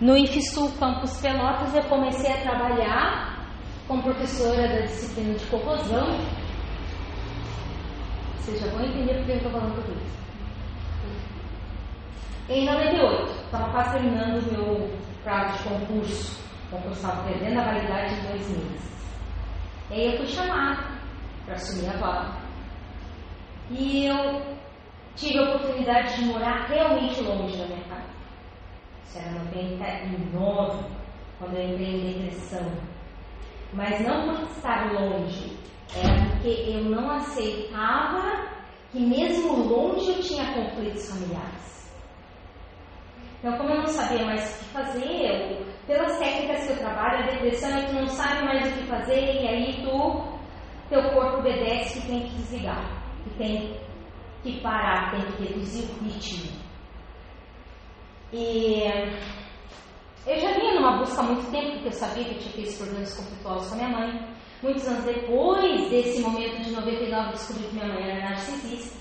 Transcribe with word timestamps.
no 0.00 0.16
IFSU 0.16 0.72
Campus 0.78 1.20
Pelotas 1.20 1.74
eu 1.74 1.82
comecei 1.84 2.32
a 2.32 2.40
trabalhar 2.40 3.46
como 3.86 4.02
professora 4.02 4.66
da 4.68 4.80
disciplina 4.82 5.34
de 5.34 5.46
corrosão. 5.46 6.18
Vocês 8.36 8.60
já 8.60 8.68
vão 8.68 8.82
entender 8.82 9.14
porque 9.16 9.32
eu 9.32 9.36
estou 9.36 9.52
falando 9.52 9.74
tudo 9.74 10.00
isso. 10.00 10.20
Em 12.48 12.64
98, 12.64 13.30
estava 13.44 13.70
quase 13.72 13.92
terminando 13.92 14.38
o 14.38 14.52
meu 14.52 14.98
prazo 15.22 15.58
de 15.58 15.68
concurso. 15.68 16.40
Estava 16.92 17.24
perdendo 17.24 17.60
a 17.60 17.64
validade 17.64 18.14
de 18.14 18.26
dois 18.28 18.48
meses. 18.48 18.90
E 19.90 19.94
aí 19.94 20.06
eu 20.12 20.16
fui 20.18 20.26
chamada 20.28 20.82
para 21.44 21.54
assumir 21.54 21.90
a 21.90 21.96
vaga. 21.98 22.38
E 23.70 24.06
eu 24.06 24.56
tive 25.14 25.38
a 25.38 25.42
oportunidade 25.42 26.16
de 26.16 26.24
morar 26.24 26.66
realmente 26.68 27.20
longe 27.22 27.56
da 27.58 27.66
minha 27.66 27.84
casa. 27.84 28.09
Isso 29.10 29.18
era 29.18 29.32
99, 29.32 30.84
quando 31.40 31.56
eu 31.56 31.68
entrei 31.68 31.96
em 31.96 32.12
depressão. 32.12 32.64
Mas 33.72 34.00
não 34.06 34.36
por 34.36 34.44
estar 34.44 34.92
longe, 34.92 35.58
era 35.96 36.30
porque 36.30 36.48
eu 36.68 36.84
não 36.84 37.10
aceitava 37.10 38.48
que 38.92 39.00
mesmo 39.00 39.64
longe 39.64 40.12
eu 40.12 40.20
tinha 40.20 40.54
conflitos 40.54 41.10
familiares. 41.10 41.90
Então, 43.40 43.56
como 43.56 43.70
eu 43.70 43.78
não 43.78 43.86
sabia 43.88 44.24
mais 44.24 44.48
o 44.48 44.58
que 44.58 44.64
fazer, 44.66 45.26
eu, 45.26 45.66
pelas 45.88 46.16
técnicas 46.20 46.66
que 46.66 46.72
eu 46.72 46.78
trabalho, 46.78 47.24
a 47.24 47.32
depressão 47.32 47.76
é 47.76 47.86
que 47.86 47.92
não 47.92 48.06
sabe 48.06 48.44
mais 48.44 48.70
o 48.70 48.78
que 48.78 48.86
fazer 48.86 49.42
e 49.42 49.48
aí 49.48 49.82
tu, 49.82 50.38
teu 50.88 51.02
corpo 51.10 51.38
obedece 51.38 52.00
que 52.00 52.06
tem 52.06 52.28
que 52.28 52.36
desligar, 52.36 53.02
que 53.24 53.30
tem 53.30 53.76
que 54.44 54.60
parar, 54.60 55.10
tem 55.10 55.32
que 55.32 55.52
reduzir 55.52 55.90
o 55.90 56.04
ritmo. 56.04 56.69
E 58.32 58.84
eu 60.26 60.38
já 60.38 60.52
vinha 60.52 60.74
numa 60.74 60.98
busca 60.98 61.20
há 61.20 61.24
muito 61.24 61.50
tempo, 61.50 61.72
porque 61.72 61.88
eu 61.88 61.92
sabia 61.92 62.24
que 62.24 62.34
eu 62.34 62.38
tinha 62.38 62.50
aqueles 62.50 62.76
problemas 62.76 63.16
conflituosos 63.16 63.68
com 63.68 63.74
a 63.74 63.78
minha 63.78 63.98
mãe. 63.98 64.28
Muitos 64.62 64.86
anos 64.86 65.04
depois 65.04 65.90
desse 65.90 66.20
momento 66.20 66.62
de 66.62 66.70
99, 66.70 67.30
descobri 67.30 67.64
que 67.64 67.74
minha 67.74 67.88
mãe 67.88 68.10
era 68.10 68.28
narcisista. 68.28 68.98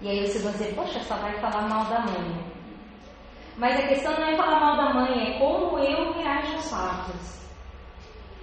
E 0.00 0.08
aí 0.08 0.26
você 0.26 0.38
vai 0.40 0.52
dizer, 0.52 0.74
poxa, 0.74 1.00
só 1.00 1.16
vai 1.16 1.38
falar 1.40 1.68
mal 1.68 1.84
da 1.84 2.00
mãe. 2.00 2.52
Mas 3.56 3.78
a 3.78 3.88
questão 3.88 4.12
não 4.12 4.26
é 4.26 4.36
falar 4.36 4.60
mal 4.60 4.76
da 4.76 4.94
mãe, 4.94 5.34
é 5.34 5.38
como 5.38 5.78
eu 5.78 6.12
reajo 6.12 6.54
aos 6.54 6.70
fatos. 6.70 7.46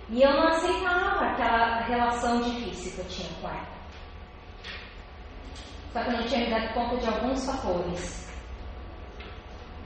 E 0.10 0.22
eu 0.22 0.32
não 0.32 0.48
aceitava 0.48 1.26
aquela 1.26 1.82
relação 1.82 2.42
difícil 2.42 2.94
que 2.94 3.00
eu 3.00 3.08
tinha 3.08 3.30
com 3.42 3.48
ela. 3.48 3.68
Só 5.92 6.04
que 6.04 6.10
eu 6.10 6.18
não 6.18 6.26
tinha 6.26 6.46
me 6.46 6.50
dado 6.50 6.74
conta 6.74 6.98
de 6.98 7.08
alguns 7.08 7.46
fatores. 7.46 8.23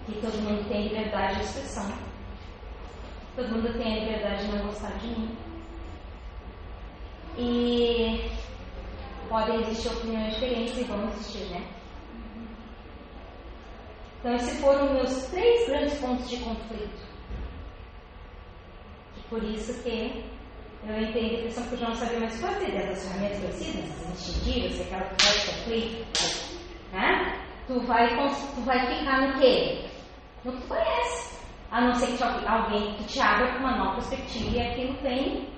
Que 0.08 0.22
todo 0.22 0.42
mundo 0.42 0.68
tem 0.70 0.88
liberdade 0.88 1.36
de 1.36 1.46
expressão. 1.46 1.92
Todo 3.36 3.50
mundo 3.50 3.78
tem 3.78 3.94
a 3.94 4.00
liberdade 4.00 4.46
de 4.46 4.56
não 4.56 4.66
gostar 4.66 4.98
de 4.98 5.08
mim. 5.08 5.38
E 7.38 8.32
podem 9.30 9.62
existir 9.62 9.90
opiniões 9.90 10.34
diferentes 10.34 10.78
e 10.78 10.84
vão 10.86 11.08
existir, 11.10 11.46
né? 11.52 11.68
Então, 14.20 14.36
esses 14.36 14.60
foram 14.60 14.94
meus 14.94 15.28
três 15.28 15.68
grandes 15.68 16.00
pontos 16.00 16.30
de 16.30 16.38
conflito. 16.38 17.06
E 19.18 19.22
por 19.30 19.44
isso 19.44 19.84
que 19.84 20.26
eu 20.88 21.02
entrei 21.02 21.26
em 21.26 21.36
depressão, 21.36 21.64
porque 21.64 21.76
eu 21.76 21.80
já 21.80 21.90
não 21.90 21.96
sabia 21.96 22.20
mais 22.20 22.40
fazer 22.40 22.72
dessas 22.72 23.08
ferramentas 23.08 23.40
conhecidas, 23.40 24.10
instintivas, 24.10 24.82
aquela 24.82 25.04
que 25.04 25.26
faz 25.26 25.46
conflito, 25.46 26.58
né? 26.94 27.44
Tu 27.68 27.80
vai, 27.82 28.10
tu 28.56 28.62
vai 28.62 28.98
ficar 28.98 29.28
no 29.28 29.40
quê? 29.40 29.86
Tu 30.52 30.68
conhece. 30.68 31.38
A 31.70 31.82
não 31.82 31.94
ser 31.96 32.18
que 32.18 32.24
alguém 32.24 32.94
que 32.96 33.04
te 33.04 33.20
abra 33.20 33.48
para 33.48 33.60
uma 33.60 33.78
nova 33.78 33.96
perspectiva 33.96 34.56
e 34.56 34.62
aquilo 34.62 34.96
tem 35.02 35.50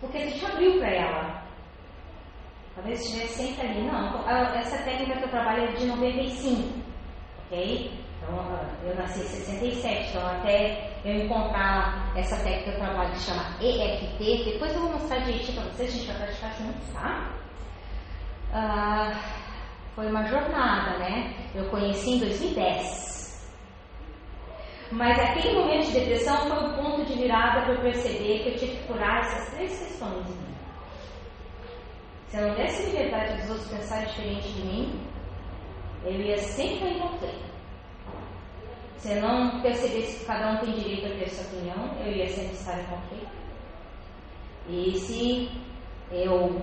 porque 0.00 0.26
tu 0.26 0.38
te 0.38 0.46
abriu 0.46 0.78
para 0.78 0.90
ela. 0.90 1.42
Talvez 2.74 3.00
estivesse 3.00 3.48
sempre 3.48 3.68
ali. 3.68 3.82
Não, 3.82 4.28
essa 4.28 4.82
técnica 4.84 5.18
que 5.18 5.24
eu 5.24 5.30
trabalho 5.30 5.64
é 5.64 5.72
de 5.72 5.86
95 5.86 6.82
ok? 7.52 7.92
Então, 8.16 8.60
eu 8.84 8.94
nasci 8.94 9.20
em 9.20 9.24
67, 9.24 10.10
então 10.10 10.26
até 10.26 10.92
eu 11.04 11.24
encontrar 11.24 12.12
essa 12.16 12.36
técnica 12.36 12.62
que 12.62 12.70
eu 12.70 12.84
trabalho 12.84 13.10
que 13.12 13.18
chama 13.18 13.44
EFT, 13.60 14.52
depois 14.52 14.74
eu 14.74 14.80
vou 14.80 14.92
mostrar 14.92 15.18
direitinho 15.18 15.60
para 15.60 15.70
vocês, 15.70 15.90
a 15.90 15.96
gente 15.96 16.06
vai 16.06 16.16
praticar 16.16 16.54
juntos, 16.54 16.88
tá? 16.92 17.32
Ah, 18.52 19.12
foi 19.94 20.06
uma 20.06 20.24
jornada, 20.24 20.98
né? 20.98 21.34
Eu 21.54 21.68
conheci 21.68 22.12
em 22.12 22.18
2010. 22.20 23.21
Mas 24.92 25.18
aquele 25.18 25.54
momento 25.54 25.86
de 25.86 25.92
depressão 25.92 26.36
foi 26.36 26.68
o 26.68 26.74
ponto 26.76 27.04
de 27.06 27.14
virada 27.14 27.62
para 27.62 27.72
eu 27.72 27.80
perceber 27.80 28.40
que 28.40 28.48
eu 28.50 28.56
tinha 28.58 28.76
que 28.76 28.86
curar 28.86 29.20
essas 29.20 29.54
três 29.54 29.78
questões. 29.78 30.26
Se 32.28 32.36
eu 32.36 32.48
não 32.48 32.54
desse 32.54 32.90
liberdade 32.90 33.40
dos 33.40 33.50
outros 33.50 33.68
pensarem 33.68 34.06
diferente 34.06 34.48
de 34.52 34.60
mim, 34.60 35.00
eu 36.04 36.12
ia 36.12 36.36
sempre 36.36 36.90
em. 36.90 37.02
Se 38.98 39.12
eu 39.12 39.22
não 39.22 39.62
percebesse 39.62 40.18
que 40.18 40.26
cada 40.26 40.52
um 40.52 40.58
tem 40.58 40.74
direito 40.74 41.06
a 41.06 41.18
ter 41.18 41.28
sua 41.30 41.46
opinião, 41.46 41.96
eu 42.04 42.12
ia 42.12 42.28
sempre 42.28 42.52
estar 42.52 42.78
em 42.78 42.84
conflito. 42.84 43.32
E 44.68 44.98
se 44.98 45.50
eu 46.10 46.62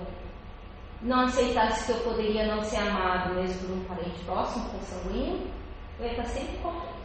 não 1.02 1.22
aceitasse 1.22 1.92
que 1.92 1.98
eu 1.98 2.04
poderia 2.04 2.46
não 2.56 2.64
ser 2.64 2.78
amado 2.78 3.34
mesmo 3.34 3.68
por 3.68 3.76
um 3.76 3.84
parente 3.86 4.24
próximo, 4.24 4.70
por 4.70 4.82
sanguíneo, 4.82 5.50
eu 6.00 6.06
ia 6.06 6.12
estar 6.12 6.26
sempre 6.26 6.56
em 6.56 6.62
conflito. 6.62 6.99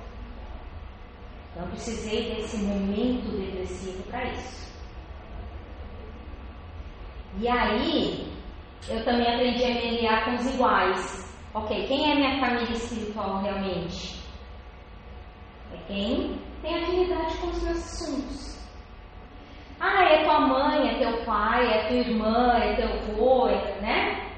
Então, 1.54 1.68
precisei 1.68 2.34
desse 2.34 2.56
momento 2.58 3.30
depressivo 3.30 4.02
para 4.10 4.24
isso. 4.32 4.74
E 7.38 7.48
aí, 7.48 8.32
eu 8.88 9.04
também 9.04 9.32
aprendi 9.32 9.62
a 9.64 9.68
me 9.68 9.88
aliar 9.88 10.24
com 10.24 10.34
os 10.34 10.52
iguais. 10.52 11.34
Ok, 11.54 11.86
quem 11.86 12.10
é 12.10 12.14
minha 12.16 12.40
família 12.40 12.72
espiritual 12.72 13.40
realmente? 13.40 14.20
É 15.72 15.76
quem 15.86 16.40
tem 16.60 16.82
afinidade 16.82 17.36
com 17.36 17.46
os 17.46 17.62
meus 17.62 17.78
assuntos. 17.78 18.68
Ah, 19.78 20.04
é 20.04 20.24
tua 20.24 20.40
mãe, 20.40 20.88
é 20.88 20.98
teu 20.98 21.24
pai, 21.24 21.66
é 21.72 21.86
tua 21.86 21.96
irmã, 21.96 22.58
é 22.58 22.74
teu 22.74 22.92
avô, 22.92 23.48
é, 23.48 23.80
né? 23.80 24.28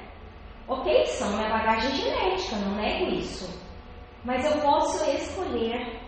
Ok, 0.68 1.06
são 1.06 1.30
minha 1.30 1.48
bagagem 1.48 1.96
genética, 1.96 2.56
não 2.56 2.76
nego 2.76 3.14
isso. 3.14 3.58
Mas 4.22 4.44
eu 4.44 4.60
posso 4.60 5.08
escolher 5.10 6.05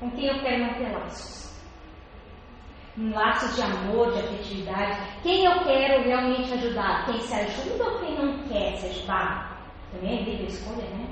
com 0.00 0.10
quem 0.10 0.26
eu 0.26 0.40
quero 0.40 0.64
manter 0.64 0.92
laços. 0.92 1.46
Laços 2.98 3.54
de 3.54 3.62
amor, 3.62 4.12
de 4.12 4.20
afetividade. 4.20 5.20
Quem 5.22 5.44
eu 5.44 5.64
quero 5.64 6.02
realmente 6.02 6.52
ajudar? 6.54 7.04
Quem 7.06 7.20
se 7.20 7.34
ajuda 7.34 7.84
ou 7.84 7.98
quem 8.00 8.16
não 8.16 8.38
quer 8.44 8.76
se 8.76 8.86
ajudar? 8.86 9.60
Também 9.92 10.18
é 10.18 10.22
livre 10.22 10.46
escolha, 10.46 10.88
né? 10.90 11.06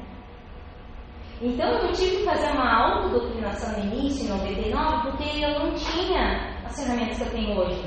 Então 1.43 1.69
eu 1.69 1.93
tive 1.93 2.19
que 2.19 2.25
fazer 2.25 2.53
uma 2.53 2.73
autodoutrinação 2.73 3.78
no 3.78 3.93
início, 3.93 4.25
em 4.25 4.28
99, 4.28 5.11
porque 5.11 5.44
eu 5.44 5.59
não 5.59 5.75
tinha 5.75 6.56
as 6.65 6.83
ferramentas 6.83 7.19
que 7.19 7.25
eu 7.25 7.31
tenho 7.31 7.59
hoje. 7.59 7.84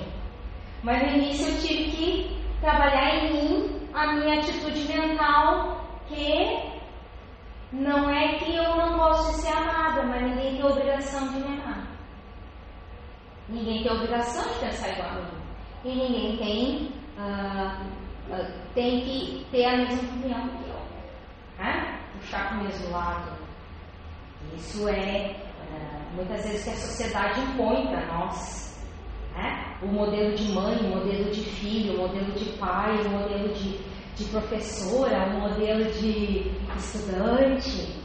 Mas 0.83 1.01
no 1.01 1.17
início 1.17 1.47
eu 1.47 1.59
tive 1.61 1.91
que 1.91 2.37
trabalhar 2.61 3.15
em 3.15 3.33
mim 3.33 3.89
a 3.93 4.13
minha 4.13 4.39
atitude 4.39 4.87
mental, 4.93 5.81
que 6.07 6.76
não 7.71 8.09
é 8.09 8.37
que 8.39 8.55
eu 8.55 8.75
não 8.75 8.97
gosto 8.97 9.35
de 9.35 9.41
ser 9.41 9.53
amada, 9.53 10.03
mas 10.03 10.23
ninguém 10.23 10.55
tem 10.55 10.65
obrigação 10.65 11.27
de 11.27 11.39
me 11.39 11.47
amar. 11.47 11.87
Ninguém 13.49 13.83
tem 13.83 13.91
obrigação 13.91 14.53
de 14.53 14.59
pensar 14.59 14.89
igual 14.93 15.09
a 15.09 15.13
mim. 15.15 15.37
E 15.85 15.95
ninguém 15.95 16.37
tem, 16.37 16.91
uh, 17.17 17.83
uh, 18.33 18.53
tem 18.73 19.01
que 19.01 19.45
ter 19.51 19.65
a 19.65 19.77
mesma 19.77 20.01
opinião 20.01 20.47
que 20.49 20.69
eu 20.69 20.77
né? 21.57 21.99
puxar 22.13 22.49
para 22.49 22.57
o 22.59 22.63
mesmo 22.63 22.91
lado. 22.91 23.31
Isso 24.55 24.87
é, 24.87 24.95
é, 24.95 25.35
muitas 26.13 26.43
vezes 26.43 26.63
que 26.63 26.69
a 26.69 26.75
sociedade 26.75 27.41
impõe 27.41 27.87
para 27.87 28.05
nós. 28.05 28.79
Né? 29.35 29.77
O 29.81 29.87
modelo 29.87 30.35
de 30.35 30.51
mãe, 30.51 30.77
o 30.77 30.97
modelo 30.97 31.31
de 31.31 31.41
filho, 31.41 31.95
o 31.95 32.07
modelo 32.07 32.31
de 32.33 32.45
pai, 32.57 32.97
o 33.01 33.09
modelo 33.09 33.53
de, 33.53 33.77
de 34.17 34.25
professora, 34.25 35.27
o 35.27 35.41
modelo 35.41 35.85
de 35.93 36.51
estudante. 36.75 37.97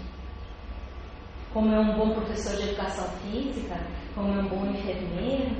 Como 1.52 1.74
é 1.74 1.80
um 1.80 1.96
bom 1.96 2.14
professor 2.14 2.56
de 2.56 2.68
educação 2.68 3.08
física, 3.18 3.78
como 4.14 4.34
é 4.34 4.38
um 4.40 4.48
bom 4.48 4.66
enfermeiro. 4.66 5.56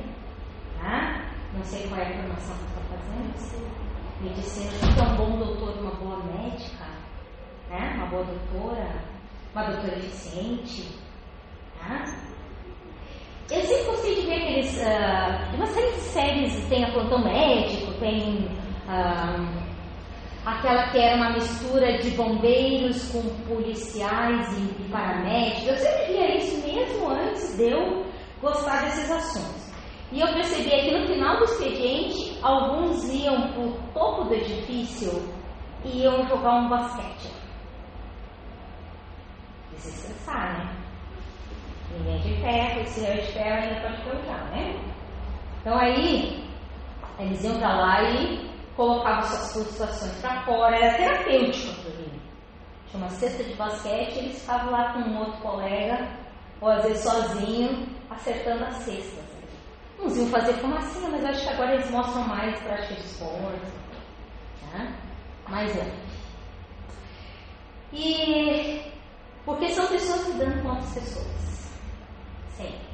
Né? 0.83 1.31
Não 1.55 1.63
sei 1.65 1.87
qual 1.89 2.01
é 2.01 2.05
a 2.05 2.23
formação 2.23 2.57
que 2.57 2.65
está 2.65 2.81
fazendo. 2.89 3.73
Medicina, 4.23 4.71
que 4.95 5.01
é 5.01 5.03
um 5.03 5.17
bom 5.17 5.39
doutor, 5.39 5.79
uma 5.81 5.91
boa 5.93 6.23
médica 6.25 6.93
né? 7.73 7.95
uma 7.97 8.07
boa 8.07 8.25
doutora, 8.25 8.89
uma 9.55 9.65
doutora 9.65 9.97
eficiente. 9.99 10.89
Tá? 11.81 12.05
Eu 13.51 13.61
sempre 13.63 13.85
gostei 13.85 14.15
de 14.15 14.27
ver 14.27 14.35
aqueles. 14.35 14.77
Uh, 14.79 15.57
uma 15.57 15.67
série 15.67 15.93
de 15.93 16.01
séries, 16.01 16.69
tem 16.69 16.85
a 16.85 16.93
Plantão 16.93 17.25
Médico, 17.25 17.93
tem 17.95 18.49
uh, 18.89 19.62
aquela 20.45 20.89
que 20.89 20.99
era 20.99 21.17
uma 21.17 21.31
mistura 21.31 21.99
de 21.99 22.11
bombeiros 22.11 23.11
com 23.13 23.23
policiais 23.47 24.59
e, 24.59 24.83
e 24.83 24.89
paramédicos. 24.91 25.69
Eu 25.69 25.77
sempre 25.77 26.07
via 26.07 26.37
isso 26.37 26.67
mesmo 26.67 27.09
antes 27.09 27.57
de 27.57 27.71
eu 27.71 28.07
gostar 28.41 28.83
desses 28.85 29.11
assuntos. 29.11 29.73
E 30.11 30.21
eu 30.21 30.27
percebi 30.35 30.71
que 30.71 30.99
no 30.99 31.07
final 31.07 31.39
do 31.39 31.45
expediente, 31.45 32.39
alguns 32.43 33.09
iam 33.13 33.53
para 33.53 33.63
o 33.63 33.73
topo 33.95 34.25
do 34.25 34.35
edifício 34.35 35.11
e 35.85 36.03
iam 36.03 36.27
jogar 36.29 36.57
um 36.57 36.69
basquete. 36.69 37.33
Desestressar, 39.71 40.59
né? 40.59 40.77
Ninguém 41.97 42.19
de 42.21 42.41
ferro, 42.41 42.87
se 42.87 43.07
eu 43.07 43.15
de 43.15 43.33
ferro 43.33 43.63
ainda 43.63 43.81
pode 43.81 44.03
colocar, 44.03 44.45
né? 44.51 44.79
Então 45.61 45.79
aí, 45.79 46.45
eles 47.19 47.45
iam 47.45 47.59
para 47.59 47.75
lá 47.75 48.03
e 48.03 48.52
colocavam 48.77 49.23
suas 49.23 49.53
frustrações 49.53 50.13
para 50.21 50.45
fora, 50.45 50.77
era 50.77 50.97
terapêutico. 50.97 51.91
Tinha 52.91 53.03
uma 53.05 53.09
cesta 53.09 53.43
de 53.43 53.55
basquete, 53.55 54.19
eles 54.19 54.41
ficavam 54.41 54.71
lá 54.71 54.93
com 54.93 55.01
um 55.01 55.19
outro 55.19 55.41
colega, 55.41 56.09
ou 56.61 56.69
às 56.69 56.85
vezes 56.85 57.03
sozinho, 57.03 57.89
acertando 58.11 58.65
as 58.65 58.77
cestas. 58.77 59.25
Uns 60.01 60.17
iam 60.17 60.27
fazer 60.29 60.55
fumacinha, 60.55 61.09
mas 61.11 61.25
acho 61.25 61.43
que 61.43 61.49
agora 61.49 61.75
eles 61.75 61.91
mostram 61.91 62.27
mais 62.27 62.59
prática 62.61 62.95
de 62.95 63.01
esporte. 63.01 63.73
Né? 64.73 64.99
Mais 65.49 65.77
é. 65.77 65.93
E 67.93 68.93
porque 69.45 69.69
são 69.69 69.87
pessoas 69.87 70.29
lidando 70.29 70.63
com 70.63 70.69
outras 70.69 70.95
pessoas. 70.95 71.71
Sempre. 72.57 72.92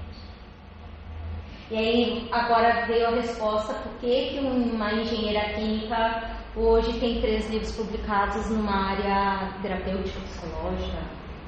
E 1.70 1.76
aí 1.76 2.28
agora 2.32 2.86
veio 2.86 3.08
a 3.08 3.10
resposta 3.10 3.74
por 3.74 3.92
que 4.00 4.38
uma 4.40 4.92
engenheira 4.92 5.54
química 5.54 6.38
hoje 6.56 6.98
tem 6.98 7.20
três 7.20 7.48
livros 7.50 7.72
publicados 7.76 8.48
numa 8.48 8.92
área 8.92 9.52
terapêutica 9.60 10.18
psicológica. 10.20 11.02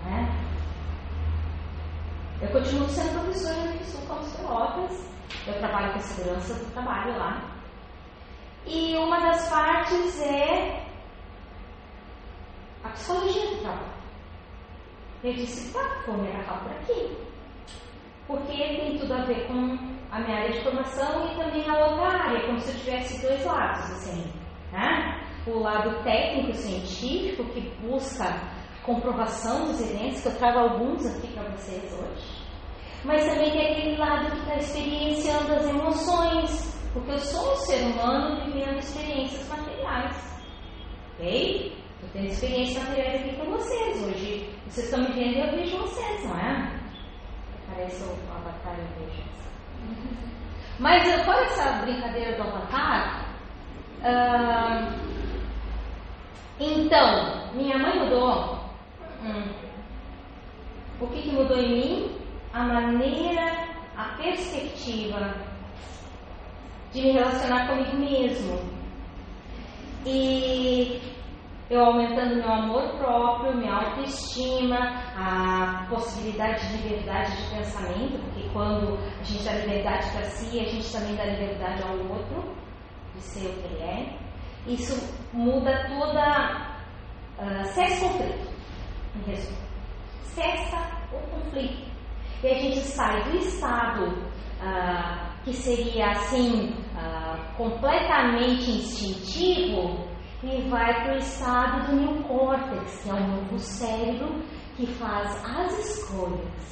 Né? 0.04 0.28
Eu 2.42 2.48
continuo 2.48 2.88
sendo 2.88 3.20
professora 3.20 3.72
no 3.72 3.84
Sul 3.84 4.00
eu 5.46 5.58
trabalho 5.58 5.92
com 5.94 6.00
segurança 6.00 6.54
do 6.54 6.72
trabalho 6.72 7.16
lá. 7.18 7.50
E 8.66 8.94
uma 8.96 9.20
das 9.20 9.48
partes 9.48 10.20
é 10.20 10.84
a 12.84 12.88
psicologia 12.90 13.46
do 13.50 13.62
trabalho. 13.62 14.00
Eu 15.22 15.32
disse, 15.34 15.72
tá, 15.72 16.02
vou 16.06 16.18
me 16.18 16.28
agarrar 16.28 16.60
por 16.60 16.72
aqui. 16.72 17.16
Porque 18.26 18.52
tem 18.52 18.98
tudo 18.98 19.14
a 19.14 19.24
ver 19.24 19.46
com 19.46 19.99
a 20.10 20.20
minha 20.20 20.38
área 20.38 20.52
de 20.52 20.62
formação 20.62 21.32
e 21.32 21.36
também 21.36 21.68
a 21.68 21.86
outra 21.86 22.06
área, 22.06 22.46
como 22.46 22.60
se 22.60 22.72
eu 22.72 22.80
tivesse 22.80 23.22
dois 23.22 23.44
lados, 23.44 23.90
assim. 23.92 24.32
Né? 24.72 25.24
O 25.46 25.60
lado 25.60 26.02
técnico 26.02 26.54
científico 26.54 27.44
que 27.52 27.60
busca 27.80 28.40
comprovação 28.82 29.66
dos 29.66 29.80
eventos, 29.80 30.22
que 30.22 30.28
eu 30.28 30.36
trago 30.36 30.58
alguns 30.58 31.06
aqui 31.06 31.32
para 31.32 31.48
vocês 31.50 31.92
hoje. 31.92 32.40
Mas 33.04 33.24
também 33.26 33.50
tem 33.50 33.72
aquele 33.72 33.96
lado 33.96 34.30
que 34.30 34.38
está 34.38 34.56
experienciando 34.56 35.54
as 35.54 35.66
emoções, 35.66 36.82
porque 36.92 37.12
eu 37.12 37.18
sou 37.18 37.52
um 37.52 37.56
ser 37.56 37.82
humano 37.86 38.44
vivendo 38.46 38.78
experiências 38.78 39.48
materiais. 39.48 40.40
Ok? 41.14 41.76
Eu 42.02 42.08
tenho 42.10 42.26
experiências 42.26 42.84
materiais 42.84 43.22
aqui 43.22 43.36
com 43.36 43.50
vocês. 43.52 44.02
Hoje 44.02 44.54
vocês 44.66 44.86
estão 44.86 45.00
me 45.00 45.12
vendo 45.14 45.36
e 45.36 45.40
eu 45.40 45.50
vejo 45.52 45.78
vocês, 45.78 46.24
não 46.24 46.36
é? 46.36 46.80
Parece 47.68 48.02
o 48.02 48.12
avatar 48.34 48.76
eu 48.78 49.06
vejo. 49.06 49.29
Mas 50.78 51.24
qual 51.24 51.38
é 51.38 51.44
essa 51.44 51.72
brincadeira 51.82 52.36
do 52.36 52.42
avatar? 52.42 53.26
Uh, 54.00 55.10
então, 56.58 57.52
minha 57.52 57.78
mãe 57.78 57.98
mudou. 57.98 58.58
Hum. 59.22 59.44
O 61.00 61.06
que, 61.08 61.22
que 61.22 61.32
mudou 61.32 61.58
em 61.58 61.68
mim? 61.68 62.16
A 62.52 62.64
maneira, 62.64 63.68
a 63.96 64.04
perspectiva 64.16 65.34
de 66.92 67.02
me 67.02 67.12
relacionar 67.12 67.68
comigo 67.68 67.96
mesmo. 67.96 68.58
E 70.06 71.00
eu 71.70 71.84
aumentando 71.84 72.34
meu 72.34 72.50
amor 72.50 72.98
próprio, 72.98 73.56
minha 73.56 73.72
autoestima, 73.72 74.76
a 75.16 75.86
possibilidade 75.88 76.66
de 76.66 76.82
liberdade 76.82 77.36
de 77.36 77.54
pensamento, 77.54 78.18
porque 78.24 78.48
quando 78.52 78.98
a 78.98 79.22
gente 79.22 79.44
dá 79.44 79.52
liberdade 79.52 80.10
para 80.10 80.24
si, 80.24 80.58
a 80.58 80.64
gente 80.64 80.92
também 80.92 81.14
dá 81.14 81.24
liberdade 81.26 81.82
ao 81.84 81.96
outro 82.08 82.56
de 83.14 83.20
ser 83.20 83.46
o 83.46 83.52
que 83.52 83.66
ele 83.68 83.82
é. 83.84 84.18
Isso 84.66 85.16
muda 85.32 85.86
toda. 85.88 86.70
Uh, 87.38 87.64
cessa 87.66 88.04
o 88.04 88.08
conflito, 88.10 88.52
em 89.16 89.30
resumo. 89.30 89.58
Cessa 90.24 90.76
o 91.12 91.18
conflito. 91.30 91.88
E 92.42 92.48
a 92.48 92.54
gente 92.54 92.80
sai 92.80 93.22
do 93.30 93.36
estado 93.38 94.06
uh, 94.60 95.42
que 95.44 95.52
seria 95.54 96.10
assim, 96.10 96.74
uh, 96.96 97.56
completamente 97.56 98.70
instintivo 98.70 100.09
e 100.42 100.68
vai 100.68 101.02
para 101.02 101.14
o 101.14 101.18
estado 101.18 101.86
do 101.86 101.96
neocórtex, 101.96 103.02
que 103.02 103.10
é 103.10 103.12
o 103.14 103.26
novo 103.26 103.58
cérebro 103.58 104.42
que 104.76 104.86
faz 104.86 105.42
as 105.44 105.78
escolhas. 105.78 106.70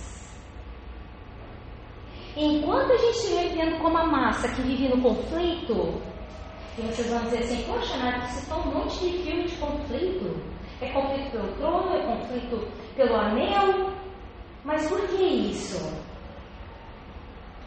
Enquanto 2.36 2.92
a 2.92 2.96
gente 2.96 3.16
estiver 3.16 3.48
vivendo 3.48 3.82
como 3.82 3.98
a 3.98 4.06
massa 4.06 4.48
que 4.48 4.62
vive 4.62 4.88
no 4.88 5.02
conflito, 5.02 6.00
e 6.78 6.82
vocês 6.82 7.10
vão 7.10 7.20
dizer 7.24 7.38
assim, 7.40 7.64
poxa, 7.64 7.96
Nath, 7.96 8.30
você 8.30 8.54
um 8.54 8.72
monte 8.72 8.98
de 9.00 9.18
filme 9.24 9.44
de 9.44 9.56
conflito. 9.56 10.58
É 10.80 10.92
conflito 10.92 11.32
pelo 11.32 11.52
trono, 11.56 11.96
é 11.96 12.06
conflito 12.06 12.68
pelo 12.94 13.16
anel. 13.16 13.92
Mas 14.64 14.88
por 14.88 15.00
que 15.08 15.24
isso? 15.24 15.92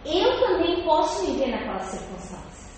Eu 0.06 0.39
também 0.39 0.81
posso 0.83 1.25
viver 1.25 1.48
naquela 1.48 1.80
circunstância. 1.80 2.70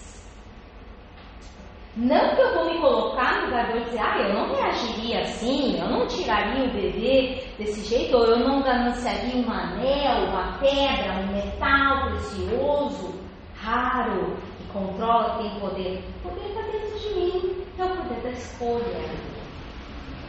Não 1.96 2.36
que 2.36 2.42
eu 2.42 2.56
vou 2.56 2.74
me 2.74 2.82
colocar 2.82 3.42
no 3.42 3.46
lugar 3.46 3.72
de 3.72 3.84
dizer, 3.84 4.00
ah, 4.00 4.18
eu 4.18 4.34
não 4.34 4.56
reagiria 4.56 5.22
assim, 5.22 5.80
eu 5.80 5.88
não 5.88 6.08
tiraria 6.08 6.66
o 6.66 6.74
bebê 6.74 7.44
desse 7.60 7.88
jeito, 7.88 8.18
ou 8.18 8.26
eu 8.26 8.40
não 8.40 8.64
gananciaria 8.64 9.36
um 9.36 9.52
anel, 9.52 10.30
uma 10.30 10.58
pedra, 10.58 11.14
um 11.20 11.32
metal 11.32 12.10
precioso, 12.10 13.14
raro, 13.56 14.36
que 14.58 14.64
controla, 14.74 15.38
tem 15.38 15.60
poder. 15.60 16.04
O 16.24 16.30
poder 16.30 16.48
está 16.48 16.62
dentro 16.62 17.00
de 17.00 17.16
mim, 17.16 17.66
é 17.78 17.84
o 17.84 17.96
poder 17.98 18.22
da 18.24 18.30
escolha. 18.32 19.10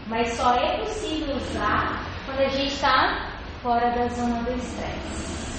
Mas 0.06 0.34
só 0.34 0.54
é 0.56 0.80
possível 0.80 1.34
usar 1.34 2.04
quando 2.26 2.40
a 2.40 2.48
gente 2.48 2.74
está 2.74 3.30
fora 3.62 3.90
da 3.92 4.06
zona 4.08 4.42
do 4.42 4.52
estresse. 4.52 5.53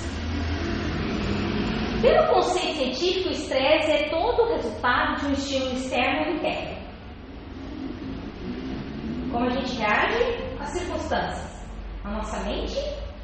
Pelo 2.01 2.27
conceito 2.33 2.77
científico, 2.77 3.29
o 3.29 3.31
estresse 3.31 3.91
é 3.91 4.09
todo 4.09 4.43
o 4.43 4.55
resultado 4.55 5.19
de 5.19 5.25
um 5.27 5.33
estímulo 5.33 5.73
externo 5.73 6.27
ou 6.27 6.35
interno. 6.35 6.85
Como 9.31 9.45
a 9.45 9.49
gente 9.49 9.75
reage 9.77 10.43
às 10.59 10.69
circunstâncias, 10.69 11.65
na 12.03 12.11
nossa 12.11 12.39
mente 12.41 12.79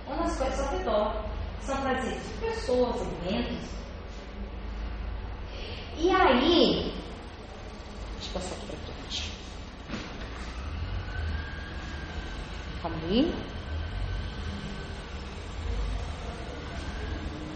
ou 0.08 0.16
nas 0.16 0.38
coisas 0.38 0.60
ao 0.60 0.78
redor, 0.78 1.26
são 1.62 1.82
trazidas 1.82 2.28
pessoas, 2.40 2.96
elementos. 3.02 3.70
E 5.98 6.10
aí, 6.10 6.94
deixa 8.14 8.30
eu 8.30 8.34
passar 8.34 8.56
aqui 8.56 8.66
para 8.66 8.78
frente. 8.78 9.32
Calma 12.82 12.98
aí. 13.08 13.34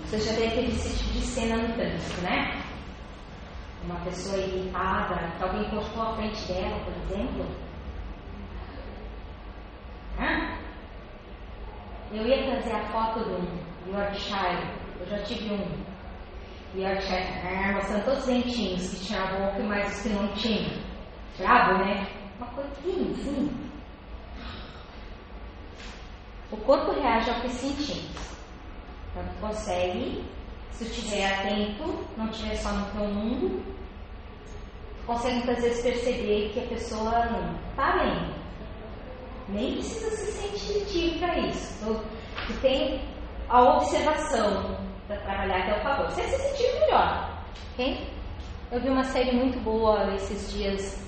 Você 0.05 0.19
já 0.19 0.33
deve 0.33 0.51
ter 0.51 0.65
visto 0.67 0.85
esse 0.85 1.03
tipo 1.03 1.13
de 1.13 1.21
cena 1.21 1.57
no 1.57 1.73
trânsito, 1.73 2.21
né? 2.21 2.61
Uma 3.85 3.99
pessoa 4.01 4.37
irritada, 4.37 5.31
que 5.35 5.43
alguém 5.43 5.65
encostou 5.65 6.03
à 6.03 6.15
frente 6.15 6.47
dela, 6.47 6.79
por 6.85 6.93
exemplo. 6.93 7.45
Hã? 10.19 10.57
Eu 12.11 12.27
ia 12.27 12.45
trazer 12.45 12.75
a 12.75 12.85
foto 12.91 13.19
do 13.19 13.91
Yorkshire, 13.91 14.69
eu 14.99 15.07
já 15.07 15.23
tive 15.23 15.55
um 15.55 16.79
Yorkshire, 16.79 17.43
né? 17.43 17.71
mostrando 17.73 18.05
todos 18.05 18.19
os 18.19 18.25
dentinhos 18.27 18.89
que 18.91 19.05
tinha 19.07 19.23
a 19.23 19.33
boca 19.33 19.59
e 19.59 19.63
mais 19.63 19.91
os 19.91 20.03
que 20.03 20.09
não 20.09 20.27
tinha. 20.33 20.69
Brabo, 21.39 21.83
né? 21.83 22.07
Uma 22.37 22.47
coisinha 22.49 23.11
assim. 23.11 23.71
O 26.51 26.57
corpo 26.57 26.91
reage 26.91 27.31
ao 27.31 27.41
que 27.41 27.49
sentimos. 27.49 28.34
Então, 29.15 29.23
consegue, 29.39 30.25
se 30.71 30.83
estiver 30.83 31.25
atento, 31.25 32.05
não 32.17 32.29
estiver 32.29 32.57
só 32.57 32.69
no 32.73 32.85
teu 32.91 33.07
mundo, 33.07 33.63
consegue 35.07 35.35
muitas 35.35 35.63
vezes 35.63 35.81
perceber 35.81 36.49
que 36.53 36.59
a 36.59 36.67
pessoa 36.67 37.25
não 37.27 37.55
está 37.69 38.03
bem. 38.03 38.35
Nem 39.47 39.73
precisa 39.75 40.09
se 40.09 40.31
sentir 40.33 41.17
para 41.19 41.39
isso. 41.39 41.85
Tu, 41.85 41.93
tu 42.47 42.61
tem 42.61 43.01
a 43.47 43.61
observação 43.77 44.77
para 45.07 45.17
trabalhar 45.21 45.59
a 45.59 45.73
teu 45.73 45.83
favor. 45.83 46.09
Você 46.09 46.23
se 46.23 46.37
sentir 46.37 46.79
melhor. 46.81 47.29
Ok? 47.71 48.09
Eu 48.69 48.81
vi 48.81 48.89
uma 48.89 49.03
série 49.05 49.31
muito 49.31 49.57
boa 49.63 50.13
esses 50.15 50.51
dias 50.51 51.05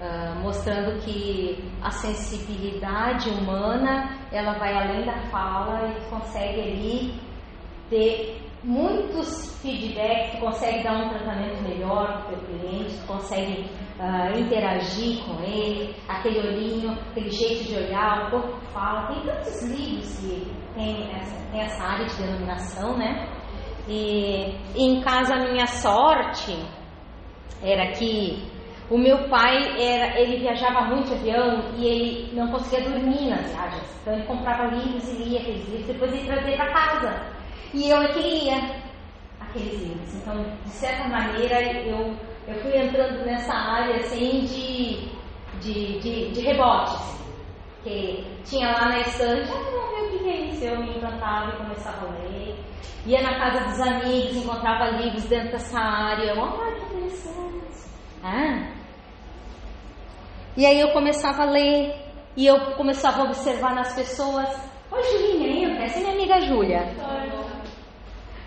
Uh, 0.00 0.34
mostrando 0.40 0.98
que 1.02 1.62
a 1.82 1.90
sensibilidade 1.90 3.28
humana 3.28 4.16
ela 4.32 4.54
vai 4.54 4.72
além 4.72 5.04
da 5.04 5.18
fala 5.28 5.90
e 5.90 6.08
consegue 6.08 6.58
ali 6.58 7.20
ter 7.90 8.40
muitos 8.62 9.60
feedbacks, 9.60 10.38
consegue 10.38 10.82
dar 10.82 11.04
um 11.04 11.08
tratamento 11.08 11.62
melhor 11.62 12.24
para 12.24 12.36
o 12.36 12.40
teu 12.40 12.58
cliente, 12.58 13.06
consegue 13.06 13.66
uh, 13.98 14.38
interagir 14.38 15.22
com 15.24 15.42
ele, 15.42 15.94
aquele 16.08 16.38
olhinho, 16.38 16.92
aquele 17.10 17.30
jeito 17.30 17.64
de 17.64 17.76
olhar, 17.76 18.28
o 18.28 18.30
corpo 18.30 18.60
fala. 18.72 19.08
Tem 19.08 19.22
tantos 19.22 19.62
livros 19.64 20.18
que 20.20 20.52
tem 20.74 21.14
essa, 21.14 21.50
tem 21.50 21.60
essa 21.60 21.82
área 21.82 22.06
de 22.06 22.16
denominação, 22.16 22.96
né? 22.96 23.28
E, 23.88 24.54
e 24.76 24.84
em 24.84 25.00
casa 25.00 25.34
a 25.34 25.50
minha 25.50 25.66
sorte 25.66 26.56
era 27.62 27.92
que 27.92 28.42
o 28.90 28.98
meu 28.98 29.28
pai 29.28 29.80
era, 29.80 30.18
ele 30.20 30.38
viajava 30.38 30.82
muito 30.86 31.08
de 31.08 31.30
avião 31.30 31.72
e 31.76 31.86
ele 31.86 32.34
não 32.34 32.50
conseguia 32.50 32.88
dormir 32.88 33.28
nas 33.28 33.50
viagens. 33.50 34.00
Então 34.00 34.14
ele 34.14 34.26
comprava 34.26 34.64
livros 34.74 35.08
e 35.08 35.22
lia 35.22 35.40
aqueles 35.40 35.68
livros, 35.68 35.86
depois 35.86 36.12
ele 36.12 36.26
trazia 36.26 36.56
para 36.56 36.72
casa. 36.72 37.39
E 37.72 37.90
eu 37.90 38.02
é 38.02 38.08
que 38.08 38.20
lia 38.20 38.80
aqueles 39.40 39.80
livros. 39.80 40.14
Então, 40.14 40.44
de 40.64 40.70
certa 40.70 41.08
maneira, 41.08 41.62
eu, 41.62 42.16
eu 42.48 42.54
fui 42.60 42.76
entrando 42.76 43.24
nessa 43.24 43.52
área 43.52 43.96
assim 43.96 44.40
de, 44.40 45.08
de, 45.60 45.98
de, 46.00 46.30
de 46.32 46.40
rebote. 46.40 46.94
Assim, 46.94 47.20
que 47.82 48.24
tinha 48.44 48.72
lá 48.72 48.88
na 48.88 49.00
estante, 49.00 49.50
ah, 49.50 49.70
vamos 49.72 50.10
ver 50.10 50.16
o 50.16 50.18
que 50.18 50.28
é 50.28 50.36
isso. 50.46 50.64
Eu 50.64 50.80
me 50.80 50.96
encantava 50.96 51.50
e 51.50 51.56
começava 51.56 52.06
a 52.06 52.10
ler. 52.10 52.56
Ia 53.06 53.22
na 53.22 53.38
casa 53.38 53.64
dos 53.64 53.80
amigos, 53.80 54.36
encontrava 54.36 54.90
livros 54.90 55.24
dentro 55.24 55.52
dessa 55.52 55.78
área. 55.78 56.34
Olha 56.38 56.74
que 56.74 56.94
interessante. 56.96 57.88
Ah. 58.22 58.80
E 60.56 60.66
aí 60.66 60.80
eu 60.80 60.90
começava 60.90 61.42
a 61.42 61.50
ler 61.50 61.94
e 62.36 62.46
eu 62.46 62.60
começava 62.74 63.22
a 63.22 63.24
observar 63.24 63.74
nas 63.74 63.94
pessoas. 63.94 64.48
Oi, 64.90 65.02
Julinha, 65.04 65.68
entra. 65.68 65.84
Essa 65.84 65.98
é 65.98 66.02
minha 66.02 66.12
amiga 66.14 66.40
Júlia. 66.42 66.80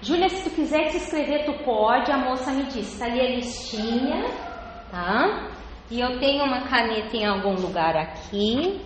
Júlia, 0.04 0.28
se 0.28 0.44
tu 0.44 0.54
quiser 0.54 0.90
te 0.90 0.98
inscrever, 0.98 1.46
tu 1.46 1.54
pode. 1.64 2.12
A 2.12 2.18
moça 2.18 2.52
me 2.52 2.64
disse, 2.64 3.00
tá 3.00 3.06
ali 3.06 3.22
a 3.22 3.30
listinha, 3.36 4.26
tá? 4.92 5.50
E 5.90 6.02
eu 6.02 6.20
tenho 6.20 6.44
uma 6.44 6.68
caneta 6.68 7.16
em 7.16 7.26
algum 7.26 7.54
lugar 7.54 7.96
aqui. 7.96 8.82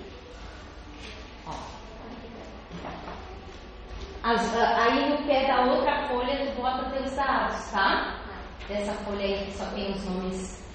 As, 4.23 4.55
aí 4.55 5.09
no 5.09 5.17
pé 5.25 5.47
da 5.47 5.61
outra 5.65 6.07
folha 6.07 6.45
tu 6.45 6.61
bota 6.61 6.89
teus 6.91 7.15
dados, 7.15 7.71
tá? 7.71 8.19
Dessa 8.67 8.93
folha 9.03 9.25
aí 9.25 9.45
que 9.45 9.53
só 9.53 9.65
tem 9.71 9.91
os 9.91 10.05
nomes. 10.05 10.71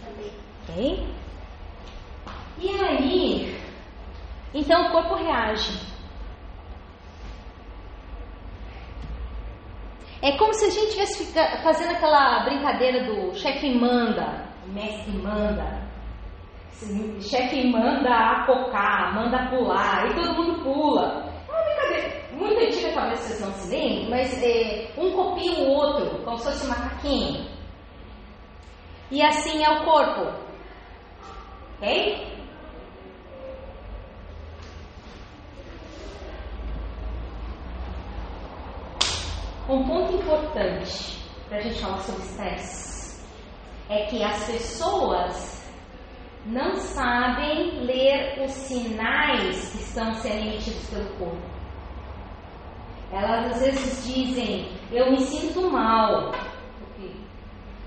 Ok? 0.68 1.06
E 2.58 2.68
aí, 2.68 3.60
então 4.52 4.88
o 4.88 4.90
corpo 4.90 5.14
reage. 5.14 5.91
É 10.22 10.38
como 10.38 10.54
se 10.54 10.66
a 10.66 10.70
gente 10.70 10.86
estivesse 10.86 11.34
fazendo 11.64 11.90
aquela 11.96 12.44
brincadeira 12.44 13.04
do 13.04 13.34
chefe 13.34 13.74
manda, 13.74 14.46
mestre 14.68 15.18
manda. 15.18 15.82
Chefe 17.20 17.68
manda 17.68 18.08
acocar, 18.08 19.14
manda 19.16 19.48
pular, 19.50 20.08
e 20.08 20.14
todo 20.14 20.34
mundo 20.34 20.62
pula. 20.62 21.24
É 21.48 21.52
uma 21.52 21.64
brincadeira 21.64 22.22
muito 22.32 22.60
antiga, 22.60 22.92
talvez 22.92 23.18
vocês 23.18 23.40
não 23.40 23.52
se 23.52 23.70
lembrem, 23.70 24.10
mas 24.10 24.42
é, 24.42 24.92
um 24.96 25.10
copia 25.10 25.52
o 25.54 25.68
outro, 25.68 26.22
como 26.24 26.38
se 26.38 26.44
fosse 26.44 26.66
um 26.66 26.70
macaquinho. 26.70 27.44
E 29.10 29.22
assim 29.22 29.64
é 29.64 29.70
o 29.70 29.84
corpo. 29.84 30.32
Ok? 31.78 32.31
Um 39.68 39.84
ponto 39.84 40.14
importante 40.16 41.22
para 41.48 41.58
a 41.58 41.60
gente 41.60 41.80
falar 41.80 41.98
sobre 41.98 42.22
estresse 42.22 43.24
é 43.88 44.06
que 44.06 44.22
as 44.24 44.44
pessoas 44.44 45.62
não 46.46 46.74
sabem 46.76 47.84
ler 47.84 48.42
os 48.44 48.50
sinais 48.50 49.70
que 49.70 49.78
estão 49.78 50.12
sendo 50.14 50.46
emitidos 50.46 50.90
pelo 50.90 51.08
corpo. 51.16 51.52
Elas 53.12 53.52
às 53.52 53.60
vezes 53.60 54.04
dizem, 54.04 54.72
eu 54.90 55.12
me 55.12 55.20
sinto 55.20 55.70
mal. 55.70 56.32
Porque 56.80 57.12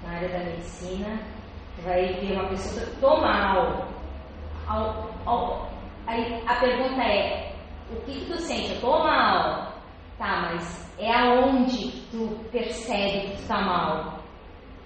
na 0.02 0.14
área 0.14 0.30
da 0.30 0.46
medicina 0.46 1.20
vai 1.84 2.14
ver 2.14 2.34
uma 2.40 2.48
pessoa, 2.48 2.84
estou 2.84 3.20
mal. 3.20 3.88
Ao, 4.68 5.10
ao, 5.26 5.70
aí 6.08 6.42
a 6.48 6.56
pergunta 6.56 7.02
é, 7.04 7.54
o 7.92 7.96
que, 8.02 8.22
que 8.22 8.32
tu 8.32 8.40
sente? 8.40 8.70
Eu 8.70 8.76
estou 8.76 9.00
mal. 9.00 9.74
Tá, 10.18 10.54
mas 10.54 10.85
é 10.98 11.12
aonde 11.14 11.92
tu 12.12 12.38
percebe 12.52 13.28
que 13.28 13.42
tu 13.42 13.48
tá 13.48 13.62
mal? 13.62 14.20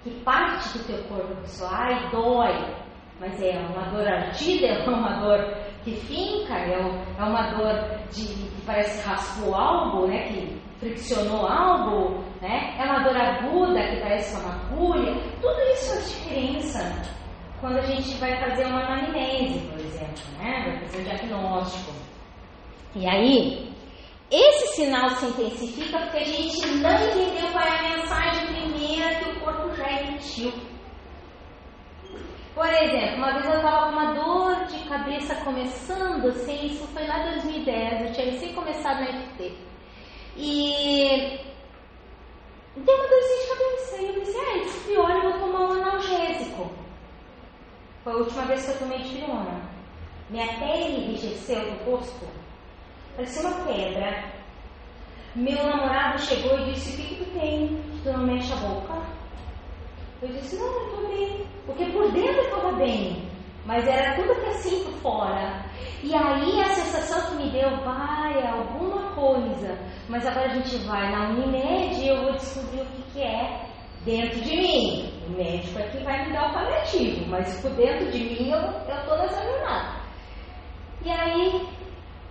Que 0.03 0.11
parte 0.21 0.77
do 0.77 0.83
teu 0.85 1.03
corpo 1.03 1.35
que 1.41 1.63
ai, 1.63 2.09
dói, 2.09 2.75
mas 3.19 3.41
é 3.41 3.59
uma 3.59 3.89
dor 3.89 4.07
ardida, 4.07 4.67
é 4.85 4.89
uma 4.89 5.19
dor 5.19 5.57
que 5.83 5.91
finca, 5.91 6.53
é, 6.53 6.79
é 7.17 7.23
uma 7.23 7.51
dor 7.51 7.73
de, 8.11 8.25
que 8.25 8.61
parece 8.65 9.01
que 9.01 9.07
raspou 9.07 9.55
algo, 9.55 10.07
né, 10.07 10.23
que 10.23 10.61
friccionou 10.79 11.45
algo, 11.45 12.23
né, 12.41 12.75
é 12.79 12.83
uma 12.83 13.03
dor 13.03 13.17
aguda 13.17 13.81
que 13.87 14.01
parece 14.01 14.35
uma 14.41 14.53
agulha, 14.53 15.13
tudo 15.41 15.59
isso 15.73 15.93
faz 15.93 16.09
diferença 16.09 17.19
quando 17.59 17.77
a 17.77 17.81
gente 17.81 18.15
vai 18.17 18.39
fazer 18.39 18.65
uma 18.67 18.85
anamnese, 18.85 19.59
por 19.67 19.79
exemplo, 19.79 20.23
né, 20.39 20.63
vai 20.65 20.79
fazer 20.79 20.99
um 20.99 21.03
diagnóstico. 21.03 21.91
E 22.95 23.07
aí, 23.07 23.68
esse 24.31 24.75
sinal 24.75 25.09
se 25.15 25.25
intensifica 25.25 25.99
porque 25.99 26.17
a 26.17 26.23
gente 26.23 26.67
não 26.67 26.91
entendeu 26.91 27.51
qual 27.51 27.65
é 27.65 27.79
a 27.79 27.97
mensagem 27.97 28.45
primeira 28.47 29.15
que 29.15 29.29
o 29.29 29.39
corpo 29.39 29.75
já 29.75 29.89
emitiu. 30.01 30.53
Por 32.53 32.67
exemplo, 32.67 33.17
uma 33.17 33.33
vez 33.33 33.45
eu 33.45 33.55
estava 33.55 33.85
com 33.85 33.91
uma 33.91 34.13
dor 34.13 34.65
de 34.65 34.87
cabeça 34.87 35.33
começando, 35.35 36.27
assim, 36.27 36.67
isso 36.67 36.85
foi 36.87 37.07
lá 37.07 37.19
em 37.21 37.39
2010, 37.39 38.01
eu 38.01 38.13
tinha 38.13 38.31
recém 38.31 38.53
começado 38.53 38.99
na 38.99 39.07
FT. 39.07 39.53
E 40.37 41.39
deu 42.75 42.95
uma 42.95 43.07
dorzinha 43.07 43.41
de 43.41 43.47
cabeça. 43.47 44.01
E 44.01 44.05
eu 44.05 44.13
pensei, 44.13 44.41
ah, 44.41 44.85
pior, 44.85 45.11
eu 45.11 45.21
vou 45.21 45.39
tomar 45.39 45.59
um 45.61 45.81
analgésico. 45.81 46.69
Foi 48.03 48.13
a 48.13 48.17
última 48.17 48.45
vez 48.45 48.63
que 48.63 48.71
eu 48.71 48.79
tomei 48.79 48.99
dipirona. 48.99 49.61
Minha 50.29 50.47
pele 50.59 50.97
enrijeceu 50.97 51.61
do 51.61 51.91
rosto 51.91 52.38
parecia 53.19 53.49
uma 53.49 53.65
pedra. 53.65 54.23
Meu 55.35 55.63
namorado 55.63 56.21
chegou 56.21 56.57
e 56.59 56.71
disse: 56.71 56.93
O 56.93 56.97
que, 56.97 57.15
que 57.15 57.25
tu 57.25 57.39
tem? 57.39 57.81
Tu 58.01 58.11
não 58.11 58.25
mexe 58.25 58.53
a 58.53 58.55
boca? 58.55 58.93
Eu 60.21 60.29
disse: 60.29 60.55
Não, 60.57 60.65
eu 60.65 60.85
estou 60.85 61.07
bem. 61.09 61.45
Porque 61.65 61.85
por 61.87 62.11
dentro 62.13 62.37
eu 62.37 62.43
estava 62.45 62.71
bem, 62.73 63.29
mas 63.65 63.85
era 63.87 64.15
tudo 64.15 64.39
que 64.39 64.49
assim 64.49 64.83
por 64.85 64.93
fora. 65.01 65.65
E 66.01 66.15
aí 66.15 66.61
a 66.61 66.69
sensação 66.69 67.29
que 67.29 67.43
me 67.43 67.51
deu: 67.51 67.69
vai, 67.83 68.47
alguma 68.47 69.13
coisa. 69.13 69.77
Mas 70.07 70.25
agora 70.25 70.45
a 70.47 70.55
gente 70.55 70.77
vai 70.85 71.11
na 71.11 71.29
Unimed 71.29 72.01
e 72.01 72.07
eu 72.07 72.23
vou 72.23 72.31
descobrir 72.33 72.81
o 72.81 72.85
que, 72.85 73.01
que 73.13 73.21
é 73.21 73.65
dentro 74.05 74.39
de 74.41 74.55
mim. 74.55 75.13
O 75.27 75.31
médico 75.31 75.77
é 75.77 75.83
que 75.89 76.03
vai 76.03 76.25
me 76.25 76.33
dar 76.33 76.49
o 76.49 76.53
paliativo, 76.53 77.27
mas 77.27 77.61
por 77.61 77.71
dentro 77.71 78.09
de 78.11 78.17
mim 78.17 78.49
eu 78.49 78.59
estou 78.59 79.17
nessa 79.17 79.43
jornada. 79.43 79.99
E 81.05 81.11
aí 81.11 81.78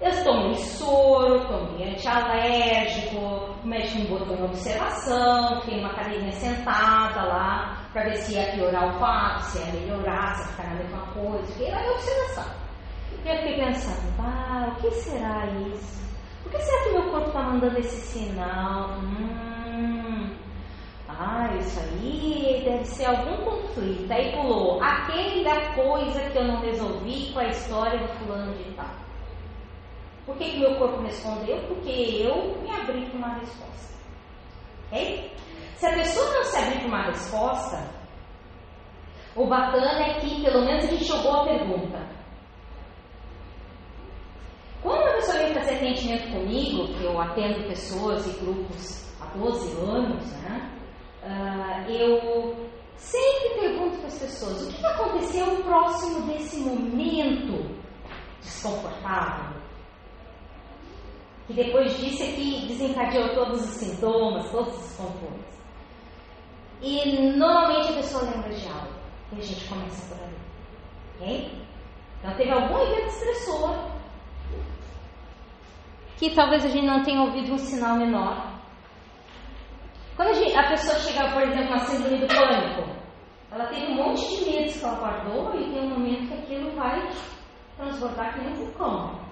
eu 0.00 0.24
tomei 0.24 0.54
soro, 0.54 1.40
tomei 1.48 1.90
antialérgico, 1.90 3.16
o 3.16 3.66
médico 3.66 3.98
me 3.98 4.06
botou 4.06 4.36
em 4.36 4.44
observação, 4.44 5.60
fiquei 5.60 5.80
numa 5.80 5.94
cadeirinha 5.94 6.30
sentada 6.32 7.22
lá, 7.24 7.76
para 7.92 8.04
ver 8.04 8.16
se 8.18 8.34
ia 8.34 8.52
piorar 8.52 8.94
o 8.94 8.98
quadro, 8.98 9.42
se 9.42 9.58
ia 9.58 9.66
melhorar, 9.72 10.34
se 10.36 10.42
ia 10.42 10.48
ficar 10.52 10.68
na 10.68 10.74
mesma 10.76 11.06
coisa. 11.12 11.52
Fiquei 11.52 11.70
lá 11.72 11.82
em 11.84 11.90
observação. 11.90 12.44
E 13.24 13.28
eu 13.28 13.36
fiquei 13.38 13.56
pensando, 13.56 14.14
ah, 14.20 14.72
o 14.72 14.80
que 14.80 14.90
será 14.92 15.46
isso? 15.46 16.08
Por 16.44 16.52
que 16.52 16.58
será 16.62 16.84
que 16.84 16.90
meu 16.90 17.10
corpo 17.10 17.28
está 17.28 17.42
mandando 17.42 17.78
esse 17.78 18.00
sinal? 18.00 18.90
Hum, 19.00 20.36
ah, 21.08 21.52
isso 21.58 21.80
aí 21.80 22.62
deve 22.64 22.84
ser 22.84 23.06
algum 23.06 23.36
conflito. 23.44 24.12
Aí 24.12 24.30
pulou 24.30 24.80
aquele 24.80 25.42
da 25.42 25.74
coisa 25.74 26.20
que 26.30 26.38
eu 26.38 26.44
não 26.44 26.60
resolvi 26.60 27.32
com 27.32 27.40
a 27.40 27.48
história 27.48 27.98
do 27.98 28.08
fulano 28.14 28.54
de 28.54 28.72
tal. 28.74 29.07
Por 30.28 30.36
que, 30.36 30.50
que 30.50 30.58
meu 30.58 30.76
corpo 30.76 31.00
respondeu? 31.00 31.56
Porque 31.68 31.88
eu 31.88 32.60
me 32.60 32.70
abri 32.70 33.06
para 33.06 33.16
uma 33.16 33.38
resposta. 33.38 33.94
Ok? 34.86 35.32
Se 35.76 35.86
a 35.86 35.94
pessoa 35.94 36.34
não 36.34 36.44
se 36.44 36.58
abrir 36.58 36.78
para 36.80 36.88
uma 36.88 37.02
resposta, 37.04 37.90
o 39.34 39.46
bacana 39.46 40.02
é 40.02 40.20
que 40.20 40.42
pelo 40.42 40.66
menos 40.66 40.84
a 40.84 40.88
gente 40.88 41.04
jogou 41.04 41.34
a 41.34 41.44
pergunta. 41.44 42.06
Quando 44.82 45.08
a 45.08 45.14
pessoa 45.14 45.38
vem 45.38 45.54
fazer 45.54 45.76
atendimento 45.76 46.30
comigo, 46.30 46.88
que 46.88 47.04
eu 47.04 47.18
atendo 47.18 47.66
pessoas 47.66 48.26
e 48.26 48.38
grupos 48.38 49.10
há 49.22 49.34
12 49.34 49.80
anos, 49.80 50.30
né? 50.42 50.78
Uh, 51.22 51.90
eu 51.90 52.68
sempre 52.96 53.60
pergunto 53.60 53.96
para 53.96 54.08
as 54.08 54.18
pessoas 54.18 54.68
o 54.68 54.72
que 54.74 54.84
aconteceu 54.84 55.46
próximo 55.64 56.26
desse 56.26 56.60
momento 56.60 57.80
desconfortável 58.42 59.67
que 61.48 61.54
depois 61.54 61.98
disso 61.98 62.22
é 62.22 62.26
que 62.26 62.66
desencadeou 62.68 63.34
todos 63.34 63.64
os 63.64 63.70
sintomas, 63.70 64.50
todos 64.50 64.74
os 64.74 64.96
controles. 64.96 65.58
E 66.82 67.36
normalmente 67.38 67.90
a 67.90 67.96
pessoa 67.96 68.30
lembra 68.30 68.50
de 68.50 68.68
algo 68.68 68.92
e 69.32 69.38
a 69.38 69.42
gente 69.42 69.66
começa 69.66 70.14
por 70.14 70.22
ali. 70.22 70.36
Ok? 71.16 71.62
Então 72.18 72.36
teve 72.36 72.50
algum 72.50 72.78
evento 72.78 73.06
estressor 73.06 73.90
que 76.18 76.34
talvez 76.34 76.64
a 76.66 76.68
gente 76.68 76.86
não 76.86 77.02
tenha 77.02 77.22
ouvido 77.22 77.54
um 77.54 77.58
sinal 77.58 77.96
menor. 77.96 78.58
Quando 80.14 80.28
a, 80.28 80.34
gente, 80.34 80.54
a 80.54 80.68
pessoa 80.68 80.98
chega, 80.98 81.32
por 81.32 81.42
exemplo, 81.42 81.70
na 81.70 81.78
síndrome 81.78 82.18
do 82.18 82.26
pânico, 82.26 82.90
ela 83.50 83.66
teve 83.68 83.86
um 83.86 83.94
monte 83.94 84.36
de 84.36 84.50
medos 84.50 84.76
que 84.76 84.84
ela 84.84 84.98
guardou 84.98 85.54
e 85.54 85.72
tem 85.72 85.80
um 85.80 85.90
momento 85.90 86.28
que 86.28 86.34
aquilo 86.34 86.76
vai 86.76 87.08
transbordar 87.78 88.34
que 88.34 88.40
nem 88.40 88.52
um 88.52 88.56
vulcão. 88.56 89.27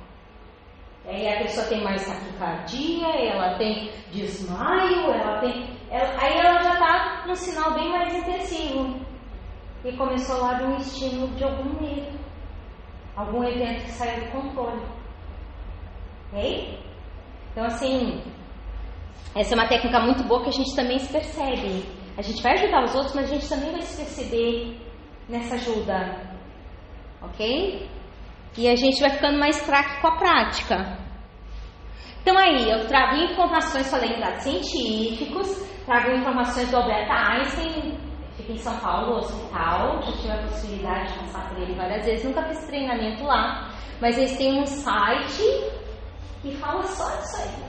Aí 1.06 1.28
a 1.28 1.38
pessoa 1.38 1.66
tem 1.68 1.82
mais 1.84 2.04
taquicardia, 2.04 3.06
ela 3.06 3.56
tem 3.58 3.92
desmaio, 4.10 5.10
ela 5.12 5.38
tem. 5.38 5.76
Ela, 5.88 6.20
aí 6.20 6.36
ela 6.36 6.62
já 6.62 6.72
está 6.72 7.24
num 7.26 7.34
sinal 7.36 7.74
bem 7.74 7.90
mais 7.90 8.12
intensivo. 8.12 9.00
E 9.84 9.96
começou 9.96 10.40
lá 10.40 10.54
de 10.54 10.64
um 10.64 10.76
estímulo 10.78 11.28
de 11.36 11.44
algum 11.44 11.80
medo, 11.80 12.18
algum 13.14 13.44
evento 13.44 13.84
que 13.84 13.90
saiu 13.92 14.24
do 14.24 14.32
controle. 14.32 14.82
Ok? 16.32 16.80
Então, 17.52 17.64
assim, 17.64 18.20
essa 19.36 19.54
é 19.54 19.56
uma 19.56 19.68
técnica 19.68 20.00
muito 20.00 20.24
boa 20.24 20.42
que 20.42 20.48
a 20.48 20.52
gente 20.52 20.74
também 20.74 20.98
se 20.98 21.12
percebe. 21.12 21.84
A 22.18 22.22
gente 22.22 22.42
vai 22.42 22.52
ajudar 22.54 22.84
os 22.84 22.94
outros, 22.96 23.14
mas 23.14 23.30
a 23.30 23.34
gente 23.34 23.48
também 23.48 23.70
vai 23.70 23.82
se 23.82 23.96
perceber 23.96 24.76
nessa 25.28 25.54
ajuda. 25.54 26.20
Ok? 27.22 27.88
E 28.58 28.68
a 28.68 28.74
gente 28.74 29.00
vai 29.00 29.10
ficando 29.10 29.38
mais 29.38 29.60
craque 29.60 30.00
com 30.00 30.08
a 30.08 30.16
prática. 30.16 30.98
Então 32.22 32.36
aí, 32.38 32.70
eu 32.70 32.86
trago 32.88 33.16
informações, 33.16 33.88
falei 33.90 34.18
dados 34.18 34.42
científicos, 34.42 35.46
trago 35.84 36.10
informações 36.10 36.68
do 36.70 36.76
Albert 36.78 37.08
Einstein, 37.08 37.98
fica 38.36 38.52
em 38.52 38.58
São 38.58 38.76
Paulo, 38.80 39.18
hospital, 39.18 40.02
já 40.02 40.12
tive 40.12 40.32
a 40.32 40.42
possibilidade 40.42 41.12
de 41.12 41.18
passar 41.20 41.48
por 41.48 41.62
ele 41.62 41.74
várias 41.74 42.04
vezes, 42.04 42.24
nunca 42.24 42.42
fiz 42.48 42.66
treinamento 42.66 43.22
lá, 43.24 43.70
mas 44.00 44.18
eles 44.18 44.36
têm 44.36 44.60
um 44.60 44.66
site 44.66 45.42
que 46.42 46.56
fala 46.56 46.82
só 46.82 47.16
disso 47.16 47.42
aí, 47.42 47.64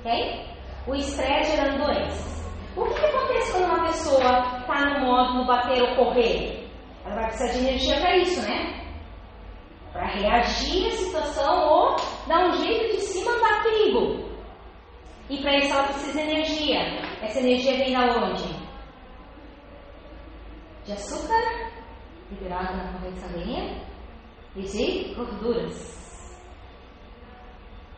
ok? 0.00 0.46
O 0.86 0.94
estresse 0.94 1.56
gerando 1.56 1.84
doenças. 1.84 2.34
O 2.76 2.84
que, 2.86 2.94
que 2.94 3.06
acontece 3.06 3.52
quando 3.52 3.64
uma 3.66 3.84
pessoa 3.84 4.60
está 4.60 4.98
no 4.98 5.06
modo 5.06 5.46
bater 5.46 5.82
ou 5.82 5.96
correr? 5.96 6.68
Ela 7.04 7.14
vai 7.16 7.24
precisar 7.26 7.52
de 7.52 7.58
energia 7.58 8.00
para 8.00 8.16
isso, 8.16 8.42
né? 8.42 8.83
Para 9.94 10.08
reagir 10.08 10.88
à 10.88 10.90
situação 10.90 11.68
ou 11.68 11.96
dar 12.26 12.48
um 12.48 12.52
jeito 12.56 12.96
de 12.96 13.00
se 13.00 13.24
mandar 13.24 13.62
perigo. 13.62 14.28
E 15.30 15.40
para 15.40 15.56
isso 15.56 15.72
ela 15.72 15.84
precisa 15.84 16.12
de 16.12 16.18
energia. 16.18 16.80
Essa 17.22 17.38
energia 17.38 17.76
vem 17.76 17.92
da 17.92 18.16
onde? 18.16 18.52
De 20.84 20.92
açúcar, 20.92 21.70
liberado 22.28 22.76
na 22.76 22.92
corrente 22.92 23.20
sanguínea, 23.20 23.86
e 24.56 24.62
de 24.62 25.14
gorduras. 25.14 25.94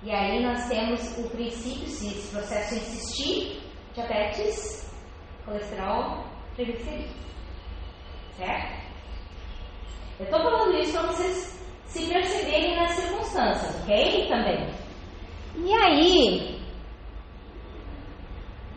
E 0.03 0.11
aí 0.11 0.45
nós 0.45 0.69
temos 0.69 1.19
o 1.19 1.31
princípio, 1.31 1.89
se 1.89 2.09
esse 2.09 2.31
processo 2.31 2.75
insistir, 2.75 3.63
diabetes, 3.95 4.95
colesterol, 5.47 6.27
triglicerídeos. 6.55 7.17
Certo? 8.37 8.87
Eu 10.19 10.25
estou 10.27 10.43
falando 10.43 10.79
isso 10.79 10.93
para 10.93 11.07
vocês 11.09 11.56
se 11.87 12.07
perceberem 12.07 12.77
nas 12.77 12.91
circunstâncias, 12.93 13.83
ok? 13.83 14.29
Também. 14.29 14.69
E 15.57 15.73
aí, 15.73 16.61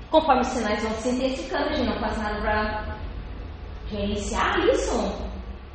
conforme 0.10 0.42
os 0.42 0.48
sinais 0.48 0.82
vão 0.82 0.92
se 0.94 1.10
intensificando, 1.10 1.70
a 1.70 1.74
gente 1.74 1.90
não 1.90 2.00
faz 2.00 2.18
nada 2.18 2.42
para 2.42 2.98
reiniciar 3.92 4.60
isso, 4.70 5.30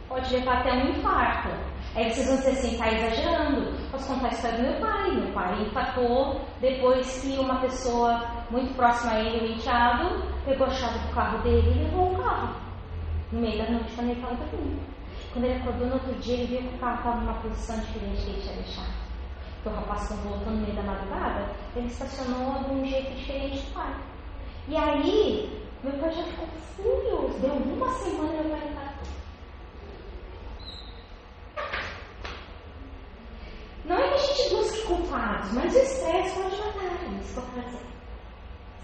pode 0.08 0.34
levar 0.34 0.60
até 0.60 0.72
um 0.72 0.90
infarto. 0.90 1.50
Aí 1.94 2.10
vocês 2.10 2.26
vão 2.26 2.36
dizer 2.38 2.50
assim, 2.50 2.72
está 2.72 2.88
exagerando. 2.88 3.72
Posso 3.92 4.12
contar 4.12 4.26
a 4.26 4.30
história 4.30 4.56
do 4.58 4.62
meu 4.64 4.80
pai. 4.80 5.10
Meu 5.12 5.32
pai 5.32 5.62
infartou 5.62 6.40
depois 6.60 7.22
que 7.22 7.38
uma 7.38 7.60
pessoa 7.60 8.44
muito 8.50 8.74
próxima 8.74 9.12
a 9.12 9.20
ele, 9.20 9.46
o 9.46 9.52
enteado, 9.52 10.24
pegou 10.44 10.66
a 10.66 10.70
chave 10.70 10.98
do 10.98 11.14
carro 11.14 11.42
dele 11.42 11.70
e 11.70 11.84
levou 11.84 12.12
o 12.12 12.22
carro. 12.22 12.56
No 13.30 13.40
meio 13.40 13.58
da 13.58 13.70
noite, 13.70 13.94
quando 13.94 14.10
ele 14.10 14.20
estava 14.20 14.34
dormindo. 14.34 14.93
Quando 15.34 15.46
ele 15.46 15.60
acordou 15.60 15.88
no 15.88 15.94
outro 15.94 16.14
dia, 16.20 16.34
ele 16.34 16.46
viu 16.46 16.70
que 16.70 16.76
o 16.76 16.78
carro 16.78 16.96
estava 16.98 17.16
numa 17.16 17.40
posição 17.40 17.76
diferente 17.80 18.22
que 18.22 18.30
ele 18.30 18.40
tinha 18.40 18.54
deixado. 18.54 18.94
Então 19.60 19.72
o 19.72 19.76
rapaz, 19.76 20.06
quando 20.06 20.28
voltou 20.28 20.52
no 20.52 20.60
meio 20.62 20.76
da 20.76 20.82
madrugada, 20.84 21.50
ele 21.74 21.88
estacionou 21.88 22.62
de 22.62 22.70
um 22.70 22.84
jeito 22.84 23.12
diferente 23.16 23.66
do 23.66 23.74
pai. 23.74 23.96
E 24.68 24.76
aí, 24.76 25.68
meu 25.82 25.92
pai 25.94 26.12
já 26.12 26.22
ficou 26.22 26.46
furioso. 26.76 27.40
Deu 27.40 27.52
uma 27.52 27.90
semana 27.98 28.32
e 28.32 28.46
meu 28.46 28.56
pai 28.56 28.74
tá. 28.76 28.94
Não 33.86 33.96
é 33.96 34.08
que 34.08 34.14
a 34.14 34.18
gente 34.18 34.54
busque 34.54 34.86
culpados, 34.86 35.52
mas 35.52 35.74
o 35.74 35.78
estresse 35.78 36.40
pode 36.40 36.56
matar, 36.58 37.12
isso 37.20 37.42
que 37.42 37.58
eu. 37.58 37.94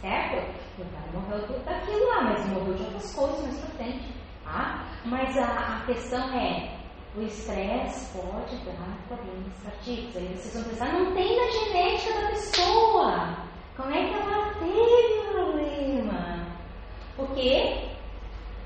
Certo? 0.00 0.34
Meu 0.78 0.86
pai 0.88 1.10
morreu 1.14 1.62
daquilo 1.64 2.06
lá, 2.08 2.24
mas 2.24 2.46
morreu 2.48 2.74
de 2.74 2.82
outras 2.82 3.14
coisas 3.14 3.40
mais 3.40 3.58
pra 3.60 3.70
frente. 3.76 4.19
Tá? 4.50 4.84
Mas 5.04 5.38
a, 5.38 5.76
a 5.76 5.86
questão 5.86 6.28
é, 6.34 6.76
o 7.16 7.22
estresse 7.22 8.18
pode 8.18 8.56
dar 8.64 8.98
problemas 9.06 9.62
cardiacos. 9.62 10.16
Aí 10.16 10.26
vocês 10.34 10.54
vão 10.54 10.64
pensar, 10.64 10.92
não 10.92 11.14
tem 11.14 11.36
na 11.36 11.50
genética 11.52 12.20
da 12.20 12.28
pessoa. 12.30 13.36
Como 13.76 13.94
é 13.94 14.08
que 14.08 14.14
ela 14.14 14.54
teve 14.54 15.30
problema? 15.30 16.46
Porque 17.16 17.90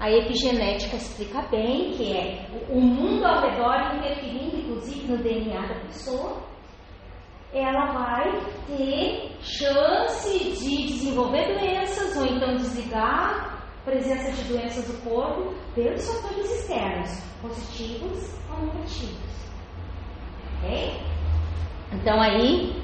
a 0.01 0.11
epigenética 0.11 0.97
explica 0.97 1.43
bem 1.49 1.93
que 1.93 2.17
é 2.17 2.47
o 2.71 2.81
mundo 2.81 3.25
ao 3.27 3.43
redor 3.43 3.97
interferindo, 3.97 4.57
inclusive, 4.57 5.07
no 5.07 5.19
DNA 5.19 5.67
da 5.67 5.81
pessoa. 5.81 6.43
Ela 7.53 7.93
vai 7.93 8.41
ter 8.67 9.37
chance 9.43 10.39
de 10.39 10.87
desenvolver 10.87 11.59
doenças 11.59 12.17
ou 12.17 12.25
então 12.25 12.57
desligar 12.57 13.54
presença 13.85 14.31
de 14.33 14.45
doenças 14.45 14.87
do 14.87 14.95
corpo 15.03 15.55
pelos 15.75 16.07
fatores 16.07 16.51
externos, 16.51 17.23
positivos 17.43 18.35
ou 18.51 18.67
negativos. 18.67 19.19
Ok? 20.57 21.03
Então 21.93 22.21
aí, 22.21 22.83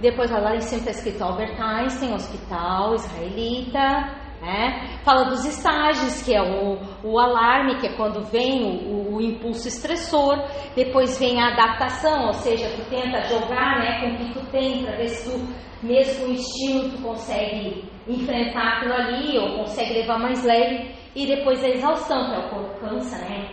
depois 0.00 0.30
lá 0.30 0.54
em 0.54 0.60
cima 0.60 0.80
está 0.80 0.90
escrito 0.90 1.22
Albert 1.22 1.60
Einstein, 1.60 2.12
hospital 2.12 2.94
israelita, 2.94 4.21
né? 4.42 4.98
Fala 5.04 5.26
dos 5.26 5.44
estágios, 5.44 6.20
que 6.22 6.34
é 6.34 6.42
o, 6.42 6.76
o 7.04 7.18
alarme, 7.18 7.78
que 7.78 7.86
é 7.86 7.96
quando 7.96 8.20
vem 8.22 8.64
o, 8.64 9.14
o, 9.14 9.20
impulso 9.20 9.68
estressor, 9.68 10.36
depois 10.74 11.16
vem 11.18 11.40
a 11.40 11.52
adaptação, 11.52 12.26
ou 12.26 12.32
seja, 12.32 12.68
tu 12.76 12.84
tenta 12.90 13.22
jogar 13.22 13.78
né, 13.78 14.00
com 14.00 14.06
o 14.08 14.16
que 14.18 14.32
tu 14.34 14.44
tem 14.50 14.82
para 14.82 14.96
ver 14.96 15.08
se 15.08 15.30
tu, 15.30 15.38
mesmo 15.80 16.24
com 16.24 16.32
o 16.32 16.34
estímulo, 16.34 16.90
tu 16.90 17.02
consegue 17.02 17.84
enfrentar 18.08 18.78
aquilo 18.78 18.94
ali, 18.94 19.38
ou 19.38 19.58
consegue 19.58 19.94
levar 19.94 20.18
mais 20.18 20.44
leve, 20.44 20.92
e 21.14 21.24
depois 21.24 21.62
a 21.62 21.68
exaustão, 21.68 22.28
que 22.28 22.34
é 22.34 22.38
o 22.38 22.50
corpo 22.50 22.80
cansa, 22.80 23.18
né? 23.18 23.48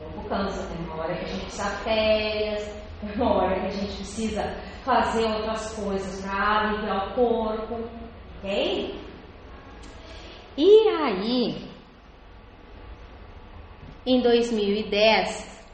O 0.00 0.04
corpo 0.04 0.28
cansa, 0.30 0.66
tem 0.74 0.86
uma 0.86 1.02
hora 1.02 1.14
que 1.14 1.24
a 1.24 1.28
gente 1.28 1.42
precisa 1.42 1.70
férias, 1.84 2.84
tem 3.04 3.14
uma 3.16 3.34
hora 3.34 3.60
que 3.60 3.66
a 3.66 3.70
gente 3.70 3.96
precisa 3.96 4.56
fazer 4.82 5.24
outras 5.24 5.74
coisas 5.74 6.22
para 6.22 6.70
aliviar 6.70 7.08
o 7.08 7.14
corpo, 7.14 7.84
ok? 8.38 9.03
E 10.56 10.88
aí, 10.88 11.68
em 14.06 14.20
2010, 14.20 15.64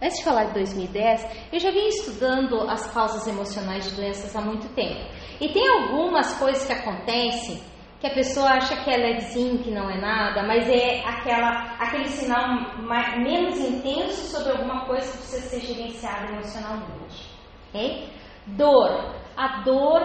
antes 0.00 0.18
de 0.18 0.24
falar 0.24 0.44
de 0.44 0.54
2010, 0.54 1.50
eu 1.52 1.58
já 1.58 1.70
vim 1.70 1.88
estudando 1.88 2.60
as 2.70 2.92
causas 2.92 3.26
emocionais 3.26 3.90
de 3.90 3.96
doenças 3.96 4.34
há 4.36 4.40
muito 4.40 4.68
tempo. 4.74 5.10
E 5.40 5.48
tem 5.48 5.68
algumas 5.68 6.38
coisas 6.38 6.64
que 6.66 6.72
acontecem 6.72 7.60
que 8.00 8.06
a 8.06 8.14
pessoa 8.14 8.48
acha 8.50 8.82
que 8.82 8.90
é 8.90 8.96
levezinho, 8.96 9.62
que 9.62 9.70
não 9.70 9.90
é 9.90 10.00
nada, 10.00 10.42
mas 10.44 10.66
é 10.68 11.00
aquela, 11.04 11.76
aquele 11.78 12.08
sinal 12.08 12.48
mais, 12.82 13.18
menos 13.18 13.58
intenso 13.58 14.36
sobre 14.36 14.52
alguma 14.52 14.86
coisa 14.86 15.10
que 15.10 15.18
precisa 15.18 15.48
ser 15.48 15.60
gerenciada 15.60 16.32
emocionalmente. 16.32 17.28
Okay? 17.68 18.08
Dor. 18.46 19.14
A 19.36 19.62
dor 19.62 20.00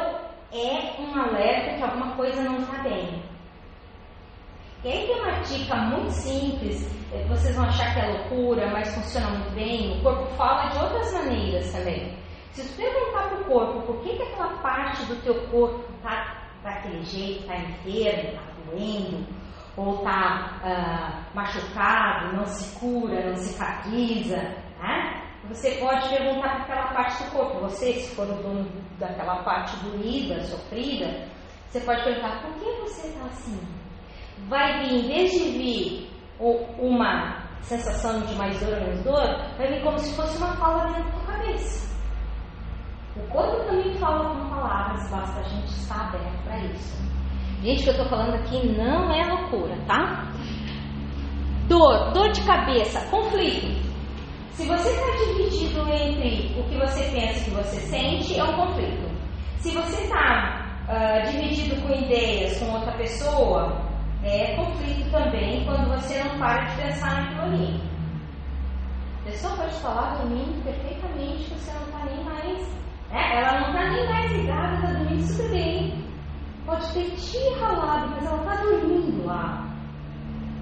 é 0.52 1.02
um 1.02 1.16
alerta 1.18 1.78
que 1.78 1.84
alguma 1.84 2.16
coisa 2.16 2.42
não 2.44 2.58
está 2.58 2.84
bem. 2.84 3.35
E 4.86 4.88
aí 4.88 5.08
tem 5.08 5.20
uma 5.20 5.40
dica 5.40 5.76
muito 5.78 6.12
simples, 6.12 6.88
eh, 7.12 7.26
vocês 7.28 7.56
vão 7.56 7.66
achar 7.66 7.92
que 7.92 8.02
é 8.02 8.06
loucura, 8.06 8.70
mas 8.70 8.94
funciona 8.94 9.30
muito 9.32 9.56
bem. 9.56 9.98
O 9.98 10.04
corpo 10.04 10.28
fala 10.36 10.70
de 10.70 10.78
outras 10.78 11.12
maneiras 11.12 11.72
também. 11.72 12.16
Se 12.52 12.62
você 12.62 12.84
perguntar 12.84 13.30
para 13.30 13.42
o 13.42 13.46
corpo 13.46 13.82
por 13.82 14.04
que, 14.04 14.16
que 14.16 14.22
aquela 14.22 14.60
parte 14.60 15.04
do 15.06 15.16
teu 15.24 15.34
corpo 15.48 15.92
está 15.96 16.52
daquele 16.64 17.04
jeito, 17.04 17.42
está 17.42 17.58
enfermo, 17.58 18.30
está 18.30 18.44
doendo, 18.70 19.26
ou 19.76 19.96
está 19.96 20.60
uh, 20.62 21.36
machucado, 21.36 22.38
não 22.38 22.46
se 22.46 22.80
cura, 22.80 23.30
não 23.30 23.36
cicatriza, 23.38 24.38
né? 24.80 25.24
Você 25.50 25.72
pode 25.78 26.08
perguntar 26.10 26.64
para 26.64 26.64
aquela 26.64 26.94
parte 26.94 27.24
do 27.24 27.32
corpo. 27.32 27.60
Você, 27.62 27.94
se 27.94 28.16
for 28.16 28.30
o 28.30 28.36
dono 28.36 28.70
daquela 29.00 29.38
parte 29.38 29.76
doída, 29.78 30.40
sofrida, 30.42 31.28
você 31.70 31.80
pode 31.80 32.04
perguntar: 32.04 32.40
por 32.44 32.54
que 32.54 32.82
você 32.82 33.08
está 33.08 33.26
assim? 33.26 33.85
Vai 34.48 34.84
vir, 34.84 35.06
em 35.06 35.08
vez 35.08 35.32
de 35.32 35.50
vir 35.52 36.10
uma 36.80 37.44
sensação 37.62 38.22
de 38.22 38.36
mais 38.36 38.60
dor 38.60 38.74
ou 38.74 38.80
menos 38.82 39.04
dor, 39.04 39.56
vai 39.58 39.68
vir 39.68 39.84
como 39.84 39.98
se 39.98 40.16
fosse 40.16 40.38
uma 40.38 40.56
fala 40.58 40.94
dentro 40.94 41.12
da 41.12 41.34
cabeça. 41.34 41.96
O 43.16 43.28
corpo 43.30 43.64
também 43.66 43.94
fala 43.96 44.30
com 44.30 44.50
palavras, 44.50 45.10
basta 45.10 45.40
a 45.40 45.44
gente 45.44 45.68
estar 45.68 46.10
aberto 46.10 46.44
para 46.44 46.60
isso. 46.66 47.06
Gente, 47.62 47.80
o 47.80 47.84
que 47.84 47.90
eu 47.90 47.94
estou 47.94 48.10
falando 48.10 48.36
aqui 48.36 48.68
não 48.78 49.12
é 49.12 49.26
loucura, 49.26 49.76
tá? 49.88 50.32
Dor, 51.68 52.12
dor 52.12 52.32
de 52.32 52.46
cabeça, 52.46 53.00
conflito. 53.10 53.86
Se 54.52 54.66
você 54.68 54.90
está 54.90 55.12
dividido 55.26 55.82
entre 55.90 56.60
o 56.60 56.64
que 56.66 56.78
você 56.78 57.04
pensa 57.12 57.40
e 57.40 57.42
o 57.42 57.46
que 57.46 57.52
você 57.52 57.80
sente, 57.82 58.40
é 58.40 58.44
um 58.44 58.56
conflito. 58.56 59.10
Se 59.58 59.72
você 59.72 60.04
está 60.04 60.84
uh, 60.88 61.32
dividido 61.32 61.82
com 61.82 61.90
ideias 61.90 62.60
com 62.60 62.72
outra 62.72 62.92
pessoa, 62.98 63.82
é 64.26 64.56
conflito 64.56 65.12
também 65.12 65.64
quando 65.66 65.88
você 65.88 66.24
não 66.24 66.40
para 66.40 66.64
de 66.64 66.82
pensar 66.82 67.14
naquilo 67.14 67.42
ali. 67.44 67.82
A 69.22 69.26
pessoa 69.26 69.56
pode 69.56 69.74
falar 69.76 70.16
dormindo 70.16 70.64
perfeitamente 70.64 71.54
você 71.54 71.72
não 71.74 71.86
está 71.86 72.06
nem 72.06 72.24
mais. 72.24 72.68
Né? 73.12 73.38
Ela 73.38 73.60
não 73.60 73.68
está 73.68 73.90
nem 73.92 74.10
mais 74.10 74.32
ligada, 74.32 74.76
está 74.76 74.88
dormindo 74.94 75.22
super 75.22 75.50
bem. 75.50 76.06
Pode 76.66 76.94
ter 76.94 77.12
te 77.12 77.60
ralado, 77.60 78.10
mas 78.10 78.26
ela 78.26 78.38
está 78.40 78.64
dormindo 78.64 79.26
lá. 79.26 79.68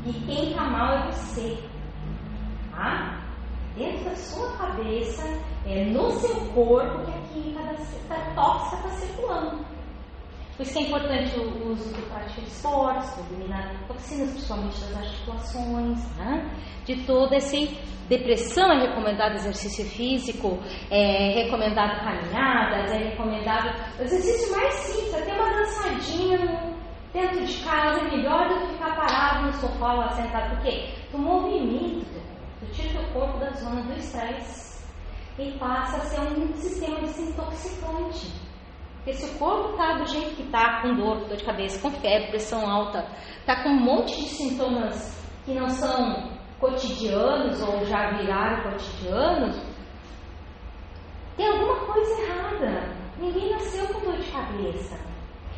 E 0.05 0.11
quem 0.11 0.49
está 0.49 0.65
mal 0.65 0.97
é 0.97 1.11
você. 1.11 1.57
Tá? 2.71 3.17
Dentro 3.77 4.03
da 4.03 4.15
sua 4.15 4.57
cabeça, 4.57 5.23
é 5.65 5.85
no 5.85 6.11
seu 6.11 6.35
corpo 6.53 7.05
que 7.05 7.11
a 7.11 7.21
química 7.29 7.63
da, 7.63 8.15
da 8.15 8.33
tóxica 8.35 8.75
está 8.75 8.89
circulando. 8.89 9.72
Por 10.55 10.63
isso 10.63 10.77
é 10.77 10.81
importante 10.83 11.39
o 11.39 11.71
uso 11.71 11.93
de 11.93 12.01
prática 12.03 12.41
de 12.41 12.47
esportes, 12.47 13.09
para 13.09 13.23
eliminar 13.31 13.87
toxinas, 13.87 14.29
principalmente 14.31 14.79
das 14.81 14.95
articulações, 14.97 16.17
né? 16.17 16.51
de 16.85 17.03
toda 17.05 17.35
essa 17.35 17.57
depressão 18.07 18.71
é 18.71 18.87
recomendado 18.87 19.35
exercício 19.35 19.85
físico, 19.85 20.59
é 20.91 21.43
recomendado 21.43 22.03
caminhadas, 22.03 22.91
é 22.91 22.97
recomendado 23.09 23.73
exercício 23.99 24.51
mais 24.51 24.73
simples, 24.73 25.15
até 25.15 25.33
uma 25.33 25.53
dançadinha 25.53 26.73
dentro 27.13 27.45
de 27.45 27.63
casa 27.63 28.01
é 28.01 28.11
melhor 28.11 28.49
do 28.49 28.59
que 28.59 28.73
ficar 28.73 28.95
parado 28.95 29.45
no 29.45 29.53
sofá 29.53 29.93
lá 29.93 30.09
sentado, 30.11 30.55
porque 30.55 30.89
tu 31.11 31.17
movimento, 31.17 32.05
tu 32.59 32.65
tira 32.73 33.01
o 33.01 33.13
corpo 33.13 33.39
da 33.39 33.51
zona 33.51 33.81
do 33.81 33.93
estresse 33.93 34.83
e 35.39 35.51
passa 35.53 35.97
a 35.97 36.01
ser 36.01 36.19
um 36.21 36.53
sistema 36.55 36.99
desintoxicante. 36.99 38.42
Porque 39.03 39.17
se 39.17 39.35
o 39.35 39.37
corpo 39.37 39.71
está 39.71 39.97
do 39.97 40.05
jeito 40.07 40.33
que 40.37 40.43
está, 40.43 40.81
com 40.81 40.95
dor, 40.95 41.25
dor 41.27 41.35
de 41.35 41.43
cabeça, 41.43 41.81
com 41.81 41.91
febre, 41.99 42.29
pressão 42.29 42.65
alta, 42.65 43.05
está 43.41 43.61
com 43.61 43.69
um 43.69 43.79
monte 43.79 44.15
de 44.15 44.29
sintomas 44.29 45.21
que 45.43 45.53
não 45.53 45.67
são 45.67 46.31
cotidianos 46.57 47.61
ou 47.61 47.83
já 47.85 48.11
viraram 48.11 48.71
cotidianos, 48.71 49.61
tem 51.35 51.47
alguma 51.47 51.75
coisa 51.85 52.21
errada. 52.21 52.95
Ninguém 53.19 53.51
nasceu 53.51 53.87
com 53.87 53.99
dor 53.99 54.17
de 54.17 54.31
cabeça. 54.31 54.97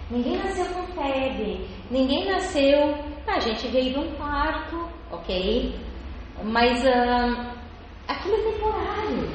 Ninguém 0.10 0.38
nasceu 0.38 0.66
com 0.74 0.88
febre. 0.94 1.70
Ninguém 1.92 2.26
nasceu. 2.26 2.96
A 3.28 3.40
gente 3.40 3.68
veio 3.68 3.94
de 3.94 4.00
um 4.00 4.16
parto, 4.16 4.90
ok? 5.12 5.80
Mas 6.44 6.84
uh, 6.84 7.52
aquilo 8.08 8.36
é 8.36 8.52
temporário. 8.52 9.30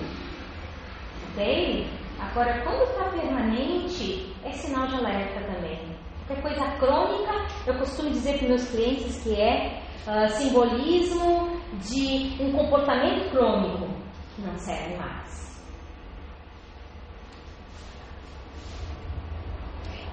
Ok? 1.31 2.00
Agora, 2.21 2.63
quando 2.63 2.83
está 2.83 3.05
permanente, 3.11 4.35
é 4.45 4.53
sinal 4.53 4.87
de 4.87 4.97
alerta 4.97 5.41
também. 5.53 5.81
Qualquer 6.27 6.43
coisa 6.43 6.77
crônica, 6.79 7.33
eu 7.67 7.75
costumo 7.79 8.11
dizer 8.11 8.39
para 8.39 8.49
meus 8.49 8.71
clientes 8.71 9.23
que 9.23 9.35
é 9.35 9.83
uh, 10.07 10.29
simbolismo 10.29 11.61
de 11.89 12.37
um 12.41 12.53
comportamento 12.53 13.31
crônico 13.31 13.89
que 14.37 14.43
não 14.43 14.57
serve 14.59 14.97
mais. 14.97 15.31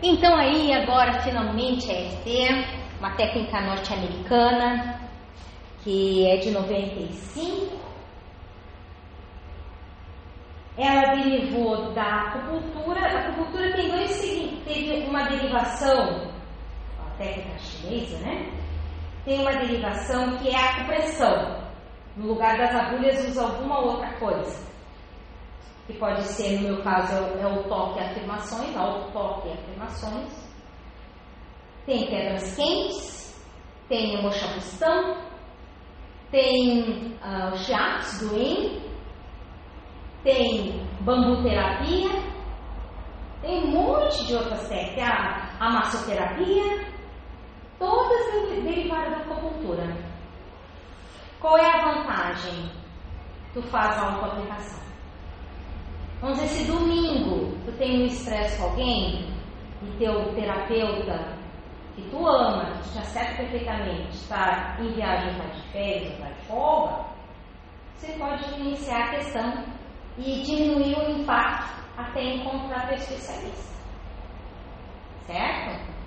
Então 0.01 0.35
aí 0.35 0.71
agora 0.73 1.21
finalmente 1.21 1.91
a 1.91 1.99
EFT, 1.99 2.65
uma 2.99 3.15
técnica 3.15 3.61
norte-americana 3.61 5.01
que 5.83 6.27
é 6.27 6.37
de 6.37 6.51
95 6.51 7.87
ela 10.77 11.15
derivou 11.15 11.91
da 11.93 12.03
acupuntura. 12.03 13.01
A 13.01 13.19
acupuntura 13.19 13.73
tem 13.75 13.89
dois 13.89 14.21
teve 14.63 15.07
uma 15.07 15.23
derivação, 15.23 16.31
a 16.99 17.09
técnica 17.17 17.57
chinesa, 17.57 18.17
né? 18.19 18.51
Tem 19.25 19.39
uma 19.39 19.53
derivação 19.53 20.37
que 20.37 20.49
é 20.49 20.55
a 20.55 20.69
acupressão. 20.75 21.67
No 22.15 22.27
lugar 22.27 22.57
das 22.57 22.73
agulhas 22.75 23.27
usa 23.27 23.43
alguma 23.43 23.79
outra 23.79 24.13
coisa. 24.19 24.67
Que 25.85 25.93
pode 25.93 26.23
ser, 26.23 26.59
no 26.59 26.69
meu 26.69 26.83
caso, 26.83 27.13
é 27.13 27.47
o 27.47 27.59
é 27.59 27.63
toque 27.63 27.99
afirmações, 27.99 28.75
auto-toque 28.75 29.47
e 29.47 29.53
afirmações. 29.53 30.47
Tem 31.85 32.07
pedras 32.07 32.55
quentes, 32.55 33.47
tem 33.87 34.17
o 34.17 34.23
mochapustão, 34.23 35.17
tem 36.29 37.17
uh, 37.23 37.53
o 37.53 37.57
shiatsu 37.57 38.27
do 38.27 38.35
yin, 38.35 38.87
tem 40.27 40.85
bambu 40.99 41.41
terapia, 41.41 42.09
tem 43.41 43.63
um 43.63 43.71
monte 43.71 44.27
de 44.27 44.35
outras 44.35 44.67
técnicas, 44.67 45.07
a 45.57 45.69
massoterapia, 45.69 46.85
todas 47.79 48.27
derivadas 48.61 49.11
da 49.11 49.33
acupuntura. 49.33 49.87
Qual 51.39 51.57
é 51.57 51.65
a 51.65 51.93
vantagem? 51.93 52.69
Tu 53.53 53.61
faz 53.63 53.97
a 53.97 54.11
auto-aplicação. 54.11 54.85
Vamos 56.19 56.39
dizer, 56.39 56.49
se 56.49 56.71
domingo 56.71 57.55
tu 57.63 57.71
tem 57.77 58.01
um 58.01 58.05
estresse 58.07 58.57
com 58.57 58.65
alguém 58.65 59.33
e 59.81 59.97
teu 59.97 60.33
terapeuta 60.33 61.37
que 61.95 62.01
tu 62.09 62.27
ama, 62.27 62.65
que 62.81 62.89
te 62.89 62.99
acerta 62.99 63.37
perfeitamente, 63.37 64.09
está 64.09 64.77
em 64.81 64.91
viagem, 64.93 65.31
está 65.31 65.45
de 65.45 65.61
férias, 65.71 66.13
está 66.13 66.27
de 66.27 66.45
folga, 66.47 67.05
você 67.93 68.11
pode 68.13 68.59
iniciar 68.59 69.05
a 69.05 69.09
questão 69.15 69.76
e 70.17 70.41
diminuir 70.41 70.97
o 70.97 71.21
impacto 71.21 71.84
até 71.97 72.23
encontrar 72.23 72.91
o 72.91 72.95
especialista. 72.95 73.75
Certo? 75.25 75.97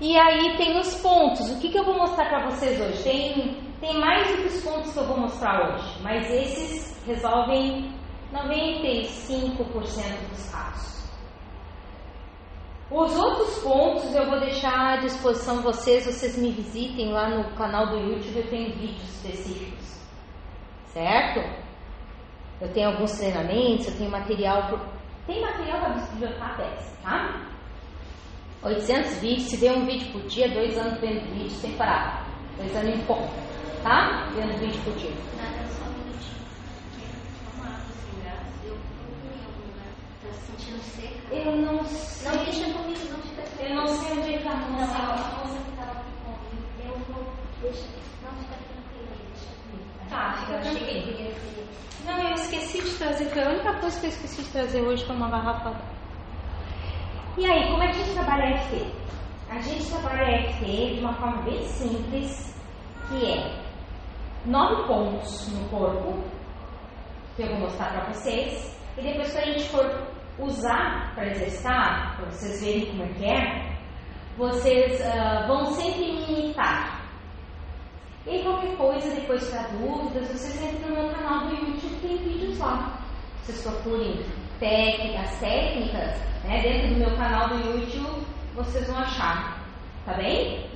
E 0.00 0.18
aí 0.18 0.56
tem 0.56 0.78
os 0.78 0.94
pontos. 1.00 1.50
O 1.50 1.60
que, 1.60 1.70
que 1.70 1.78
eu 1.78 1.84
vou 1.84 1.96
mostrar 1.96 2.28
para 2.28 2.50
vocês 2.50 2.80
hoje? 2.80 3.02
Tem, 3.02 3.62
tem 3.80 3.98
mais 3.98 4.28
do 4.28 4.42
que 4.42 4.48
os 4.48 4.62
pontos 4.62 4.92
que 4.92 4.98
eu 4.98 5.06
vou 5.06 5.18
mostrar 5.18 5.74
hoje, 5.74 6.02
mas 6.02 6.30
esses 6.30 7.02
resolvem 7.06 7.92
95% 8.32 10.28
dos 10.28 10.50
casos. 10.50 10.94
Os 12.90 13.16
outros 13.16 13.62
pontos 13.62 14.14
eu 14.14 14.28
vou 14.28 14.40
deixar 14.40 14.94
à 14.94 14.96
disposição 14.96 15.58
de 15.58 15.62
vocês, 15.62 16.04
vocês 16.04 16.36
me 16.36 16.50
visitem 16.50 17.12
lá 17.12 17.28
no 17.30 17.54
canal 17.54 17.88
do 17.88 17.96
YouTube, 17.96 18.36
eu 18.36 18.50
tenho 18.50 18.76
vídeos 18.76 19.02
específicos. 19.02 20.00
Certo? 20.88 21.63
Eu 22.64 22.72
tenho 22.72 22.88
alguns 22.88 23.12
treinamentos, 23.18 23.86
eu 23.88 23.98
tenho 23.98 24.10
material. 24.10 24.68
Por... 24.70 24.80
Tem 25.26 25.38
material 25.42 25.80
para 25.80 25.94
bibliotecar 26.06 26.56
10, 26.56 26.98
tá? 27.02 27.46
800 28.62 29.18
vídeos, 29.18 29.50
se 29.50 29.56
vê 29.58 29.70
um 29.70 29.84
vídeo 29.84 30.10
por 30.12 30.22
dia, 30.22 30.48
dois 30.48 30.78
anos 30.78 30.98
vendo 30.98 31.30
vídeo 31.34 31.50
sem 31.50 31.72
parar. 31.72 32.26
Dois 32.56 32.74
anos 32.74 32.94
e 32.94 33.02
pouco, 33.02 33.28
tá? 33.82 34.30
Vendo 34.34 34.58
vídeo 34.58 34.80
por 34.82 34.94
dia. 34.94 35.10
Nada, 35.36 35.66
só 35.68 35.84
um 35.84 35.92
minutinho. 35.92 36.40
Eu 38.62 38.72
em. 38.72 38.84
Tá 40.22 40.32
se 40.32 40.46
sentindo 40.46 40.82
seca? 40.84 41.34
Eu 41.34 41.56
não 41.56 41.84
sei. 41.84 42.30
Não 42.30 42.44
deixa 42.44 42.72
comigo, 42.72 43.00
não 43.10 43.18
fica 43.18 43.62
Eu 43.62 43.74
não 43.74 43.86
sei 43.88 44.12
onde 44.12 44.34
é 44.34 44.38
que 44.38 44.44
tá 44.44 44.52
a 44.52 44.56
moça. 44.56 44.98
Não, 44.98 45.12
a 45.12 45.16
moça 45.16 45.58
que 45.66 45.76
tava 45.76 45.92
aqui 45.92 46.10
comigo. 46.24 46.64
Eu 46.82 46.98
vou. 47.12 47.26
Deixa. 47.60 47.84
Não, 48.22 48.32
fica 48.38 48.73
tranquila. 50.46 51.34
Não, 52.06 52.22
eu 52.22 52.34
esqueci 52.34 52.82
de 52.82 52.90
trazer, 52.98 53.24
foi 53.30 53.42
a 53.42 53.48
única 53.48 53.72
coisa 53.80 53.98
que 53.98 54.06
eu 54.06 54.10
esqueci 54.10 54.42
de 54.42 54.50
trazer 54.50 54.82
hoje 54.82 55.06
foi 55.06 55.16
uma 55.16 55.30
garrafa 55.30 55.74
E 57.38 57.46
aí, 57.46 57.70
como 57.70 57.82
é 57.82 57.86
que 57.86 58.00
a 58.00 58.04
gente 58.04 58.14
trabalha 58.14 58.44
a 58.44 58.50
EFT? 58.50 58.92
A 59.48 59.58
gente 59.60 59.90
trabalha 59.90 60.26
a 60.26 60.40
EFT 60.40 60.94
de 60.94 61.00
uma 61.00 61.14
forma 61.14 61.42
bem 61.42 61.62
simples, 61.62 62.54
que 63.08 63.32
é 63.32 63.64
nove 64.44 64.86
pontos 64.86 65.48
no 65.52 65.68
corpo, 65.68 66.22
que 67.36 67.42
eu 67.42 67.48
vou 67.48 67.60
mostrar 67.60 67.92
para 67.92 68.12
vocês, 68.12 68.78
e 68.98 69.02
depois 69.02 69.32
que 69.32 69.38
a 69.38 69.44
gente 69.44 69.68
for 69.70 70.14
usar 70.38 71.14
para 71.14 71.28
exercitar, 71.28 72.16
para 72.16 72.26
vocês 72.26 72.62
verem 72.62 72.86
como 72.90 73.02
é 73.04 73.08
que 73.14 73.24
é, 73.24 73.74
vocês 74.36 75.00
uh, 75.00 75.46
vão 75.46 75.64
sempre 75.66 76.10
imitar. 76.10 76.93
E 78.26 78.42
qualquer 78.42 78.74
coisa, 78.76 79.14
depois 79.14 79.46
para 79.50 79.68
dúvidas, 79.68 80.28
vocês 80.28 80.62
entram 80.62 80.88
no 80.88 81.02
meu 81.02 81.14
canal 81.14 81.46
do 81.46 81.54
YouTube, 81.54 82.00
tem 82.00 82.16
vídeos 82.16 82.58
lá. 82.58 82.98
Vocês 83.42 83.62
procurem 83.62 84.24
técnicas, 84.58 85.38
técnicas, 85.38 86.18
né? 86.44 86.62
Dentro 86.62 86.94
do 86.94 87.00
meu 87.00 87.16
canal 87.16 87.48
do 87.50 87.56
YouTube, 87.56 88.26
vocês 88.54 88.86
vão 88.86 88.98
achar. 88.98 89.62
Tá 90.06 90.14
bem? 90.14 90.70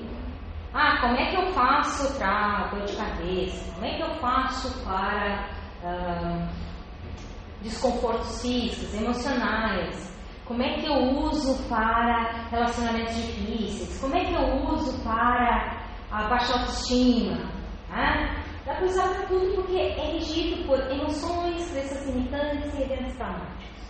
Ah, 0.74 0.98
como 1.00 1.16
é 1.16 1.30
que 1.30 1.36
eu 1.36 1.52
faço 1.52 2.18
para 2.18 2.66
dor 2.66 2.84
de 2.84 2.96
cabeça? 2.96 3.72
Como 3.72 3.86
é 3.86 3.96
que 3.96 4.02
eu 4.02 4.14
faço 4.16 4.84
para 4.84 5.48
ah, 5.82 6.48
desconfortos 7.62 8.42
físicos, 8.42 8.94
emocionais? 8.94 10.08
Como 10.44 10.62
é 10.62 10.74
que 10.74 10.86
eu 10.86 10.96
uso 10.96 11.62
para 11.68 12.46
relacionamentos 12.50 13.16
difíceis? 13.16 13.98
Como 14.00 14.14
é 14.14 14.24
que 14.24 14.34
eu 14.34 14.64
uso 14.70 15.02
para 15.02 15.77
a 16.10 16.28
baixa 16.28 16.52
autoestima? 16.54 17.36
Né? 17.88 18.44
Dá 18.64 18.74
para 18.74 18.84
usar 18.84 19.08
para 19.14 19.26
tudo 19.26 19.54
porque 19.54 19.78
é 19.78 20.12
regido 20.12 20.66
por 20.66 20.78
emoções, 20.90 21.70
crenças 21.70 22.06
limitantes 22.06 22.74
e 22.74 22.82
eventos 22.82 23.16
traumáticos. 23.16 23.88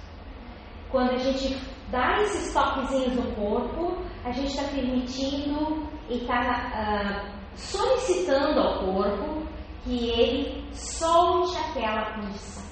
Quando 0.90 1.10
a 1.10 1.18
gente 1.18 1.60
dá 1.90 2.20
esses 2.22 2.52
toquezinhos 2.54 3.14
no 3.16 3.34
corpo, 3.34 4.02
a 4.24 4.30
gente 4.30 4.48
está 4.48 4.64
permitindo 4.68 5.88
e 6.08 6.18
está 6.18 6.40
uh, 6.40 7.56
solicitando 7.56 8.60
ao 8.60 8.84
corpo 8.84 9.46
que 9.84 10.10
ele 10.10 10.64
solte 10.72 11.56
aquela 11.58 12.14
condição. 12.14 12.64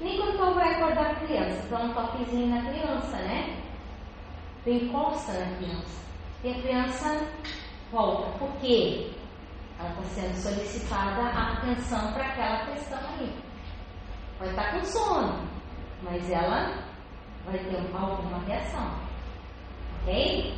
Nem 0.00 0.16
quando 0.16 0.54
vai 0.54 0.74
acordar 0.74 1.10
a 1.10 1.14
criança, 1.26 1.68
dá 1.68 1.84
um 1.84 1.92
toquezinho 1.92 2.46
na 2.48 2.70
criança, 2.70 3.16
né? 3.16 3.62
Tu 4.64 4.70
encosta 4.70 5.32
na 5.32 5.56
criança. 5.56 6.09
E 6.42 6.50
a 6.50 6.62
criança 6.62 7.26
volta. 7.90 8.38
Por 8.38 8.50
quê? 8.60 9.10
Ela 9.78 9.90
está 9.90 10.02
sendo 10.02 10.34
solicitada 10.36 11.22
a 11.22 11.52
atenção 11.52 12.12
para 12.12 12.24
aquela 12.26 12.66
questão 12.66 12.98
aí. 12.98 13.32
Pode 14.38 14.50
estar 14.50 14.64
tá 14.64 14.78
com 14.78 14.84
sono, 14.84 15.48
mas 16.02 16.30
ela 16.30 16.82
vai 17.44 17.58
ter 17.58 17.76
alguma 17.94 18.38
reação. 18.46 18.90
Ok? 20.02 20.54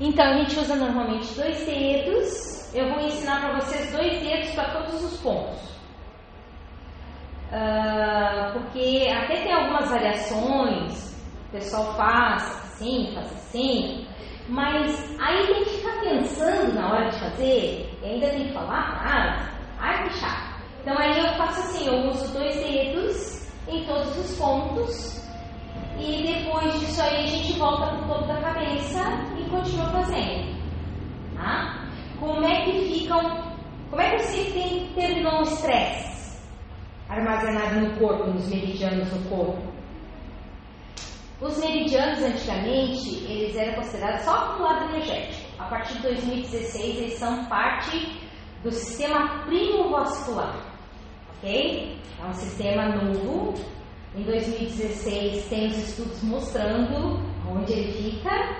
Então 0.00 0.24
a 0.24 0.38
gente 0.38 0.58
usa 0.58 0.74
normalmente 0.74 1.34
dois 1.34 1.64
dedos. 1.64 2.74
Eu 2.74 2.88
vou 2.90 3.00
ensinar 3.00 3.40
para 3.40 3.60
vocês 3.60 3.92
dois 3.92 4.20
dedos 4.20 4.50
para 4.54 4.72
todos 4.72 5.02
os 5.04 5.20
pontos. 5.20 5.68
Uh, 7.50 8.52
porque 8.52 9.08
até 9.10 9.42
tem 9.42 9.52
algumas 9.52 9.88
variações, 9.88 11.16
o 11.48 11.52
pessoal 11.52 11.94
faz 11.94 12.42
assim, 12.64 13.10
faz 13.14 13.32
assim, 13.32 14.07
mas 14.48 15.16
aí 15.20 15.46
tem 15.46 15.64
que 15.64 15.70
ficar 15.70 16.00
pensando 16.00 16.74
na 16.74 16.90
hora 16.90 17.10
de 17.10 17.20
fazer, 17.20 17.98
e 18.02 18.06
ainda 18.06 18.30
tem 18.30 18.46
que 18.46 18.52
falar 18.54 18.98
frase. 19.02 19.50
Ai, 19.78 20.08
que 20.08 20.14
chato. 20.14 20.62
Então 20.80 20.98
aí 20.98 21.18
eu 21.18 21.34
faço 21.34 21.60
assim, 21.60 21.86
eu 21.86 22.08
uso 22.08 22.32
dois 22.32 22.56
dedos 22.56 23.52
em 23.68 23.84
todos 23.84 24.16
os 24.16 24.38
pontos, 24.38 25.18
e 25.98 26.22
depois 26.22 26.80
disso 26.80 27.02
aí 27.02 27.24
a 27.24 27.26
gente 27.26 27.58
volta 27.58 27.86
para 27.86 28.04
o 28.04 28.08
topo 28.08 28.26
da 28.26 28.40
cabeça 28.40 29.02
e 29.38 29.50
continua 29.50 29.90
fazendo. 29.90 30.56
Tá? 31.36 31.84
Como 32.18 32.44
é 32.44 32.64
que 32.64 32.72
ficam. 32.92 33.48
Como 33.90 34.02
é 34.02 34.16
que 34.16 34.22
você 34.22 34.50
tem, 34.50 34.86
terminou 34.94 35.40
o 35.40 35.42
estresse 35.42 36.38
armazenado 37.08 37.80
no 37.80 37.98
corpo, 37.98 38.30
nos 38.30 38.48
meridianos 38.48 39.10
no 39.12 39.28
corpo? 39.30 39.77
Os 41.40 41.56
meridianos, 41.58 42.18
antigamente, 42.18 43.24
eles 43.24 43.54
eram 43.54 43.74
considerados 43.74 44.22
só 44.22 44.56
do 44.56 44.62
lado 44.62 44.92
energético. 44.92 45.52
A 45.60 45.66
partir 45.66 45.94
de 45.94 46.02
2016, 46.02 46.96
eles 46.96 47.12
são 47.14 47.44
parte 47.44 48.20
do 48.64 48.72
sistema 48.72 49.44
primovascular, 49.44 50.56
ok? 51.36 51.96
É 52.20 52.26
um 52.26 52.32
sistema 52.32 52.88
novo. 52.88 53.54
Em 54.16 54.22
2016, 54.24 55.48
tem 55.48 55.68
os 55.68 55.76
estudos 55.76 56.20
mostrando 56.24 57.20
onde 57.48 57.72
ele 57.72 57.92
fica, 57.92 58.56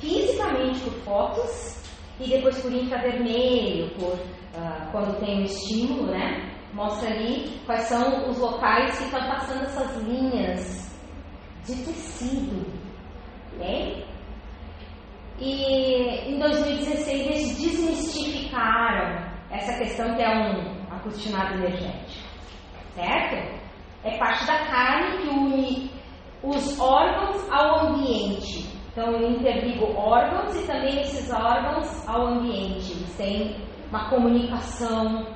fisicamente 0.00 0.80
por 0.80 0.92
fotos 1.04 1.80
e 2.18 2.28
depois 2.28 2.60
por 2.60 2.72
infravermelho, 2.72 3.88
por 3.90 4.14
uh, 4.14 4.90
quando 4.90 5.20
tem 5.20 5.42
um 5.42 5.44
estímulo, 5.44 6.06
né? 6.06 6.50
Mostra 6.72 7.08
ali 7.08 7.60
quais 7.64 7.84
são 7.84 8.28
os 8.28 8.36
locais 8.36 8.98
que 8.98 9.04
estão 9.04 9.20
passando 9.28 9.62
essas 9.62 10.02
linhas 10.02 10.85
de 11.66 11.84
tecido, 11.84 12.64
né? 13.58 14.04
E 15.38 16.30
em 16.30 16.38
2016 16.38 17.08
eles 17.08 17.60
desmistificaram 17.60 19.26
essa 19.50 19.76
questão 19.78 20.14
que 20.14 20.22
é 20.22 20.30
um 20.30 20.94
acostumado 20.94 21.54
energético, 21.54 22.26
certo? 22.94 23.60
É 24.04 24.16
parte 24.16 24.46
da 24.46 24.64
carne 24.66 25.18
que 25.18 25.28
une 25.28 25.90
os 26.42 26.78
órgãos 26.78 27.50
ao 27.50 27.88
ambiente. 27.88 28.66
Então 28.92 29.10
eu 29.10 29.30
interligo 29.30 29.92
órgãos 29.94 30.56
e 30.56 30.66
também 30.66 31.00
esses 31.00 31.30
órgãos 31.30 32.08
ao 32.08 32.28
ambiente. 32.28 32.92
Eles 32.92 33.16
têm 33.16 33.56
uma 33.90 34.08
comunicação, 34.08 35.26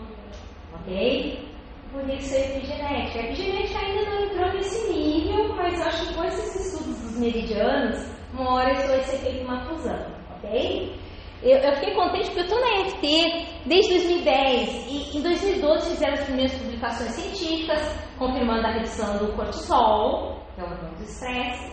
ok? 0.75 1.50
Por 1.93 2.09
isso 2.09 2.37
é 2.37 2.57
epigenética. 2.57 3.19
A 3.19 3.23
epigenética 3.25 3.79
ainda 3.81 4.11
não 4.11 4.25
entrou 4.25 4.53
nesse 4.53 4.93
nível, 4.93 5.55
mas 5.57 5.81
acho 5.81 6.07
que 6.07 6.15
com 6.15 6.25
esses 6.25 6.67
estudos 6.67 7.01
dos 7.01 7.19
meridianos, 7.19 7.99
uma 8.33 8.55
hora 8.55 8.73
isso 8.73 8.87
vai 8.87 9.01
ser 9.01 9.17
feito 9.19 9.45
uma 9.45 9.65
fusão, 9.65 10.07
ok? 10.37 10.97
Eu, 11.43 11.59
eu 11.59 11.75
fiquei 11.77 11.95
contente 11.95 12.27
porque 12.27 12.41
eu 12.41 12.45
estou 12.45 12.61
na 12.61 12.81
EFT 12.83 13.47
desde 13.67 13.95
2010 13.95 14.87
e 14.89 15.19
em 15.19 15.23
2012 15.23 15.91
fizeram 15.91 16.15
as 16.15 16.25
primeiras 16.25 16.53
publicações 16.59 17.11
científicas 17.11 17.81
confirmando 18.19 18.67
a 18.67 18.73
redução 18.73 19.19
do 19.19 19.33
cortisol, 19.33 20.45
que 20.55 20.61
é 20.61 20.65
o 20.65 20.67
hormônio 20.67 20.97
do 20.97 21.03
estresse. 21.03 21.73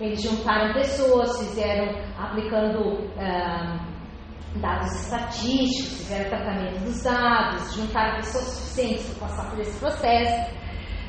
Eles 0.00 0.22
juntaram 0.22 0.72
pessoas, 0.72 1.38
fizeram 1.38 1.92
aplicando. 2.18 2.98
Uh, 3.18 3.91
dados 4.56 4.92
estatísticos, 5.00 5.98
fizeram 5.98 6.28
tratamento 6.28 6.78
dos 6.80 7.02
dados, 7.02 7.74
juntaram 7.74 8.16
pessoas 8.16 8.44
suficientes 8.44 9.14
para 9.14 9.28
passar 9.28 9.50
por 9.50 9.60
esse 9.60 9.78
processo. 9.78 10.52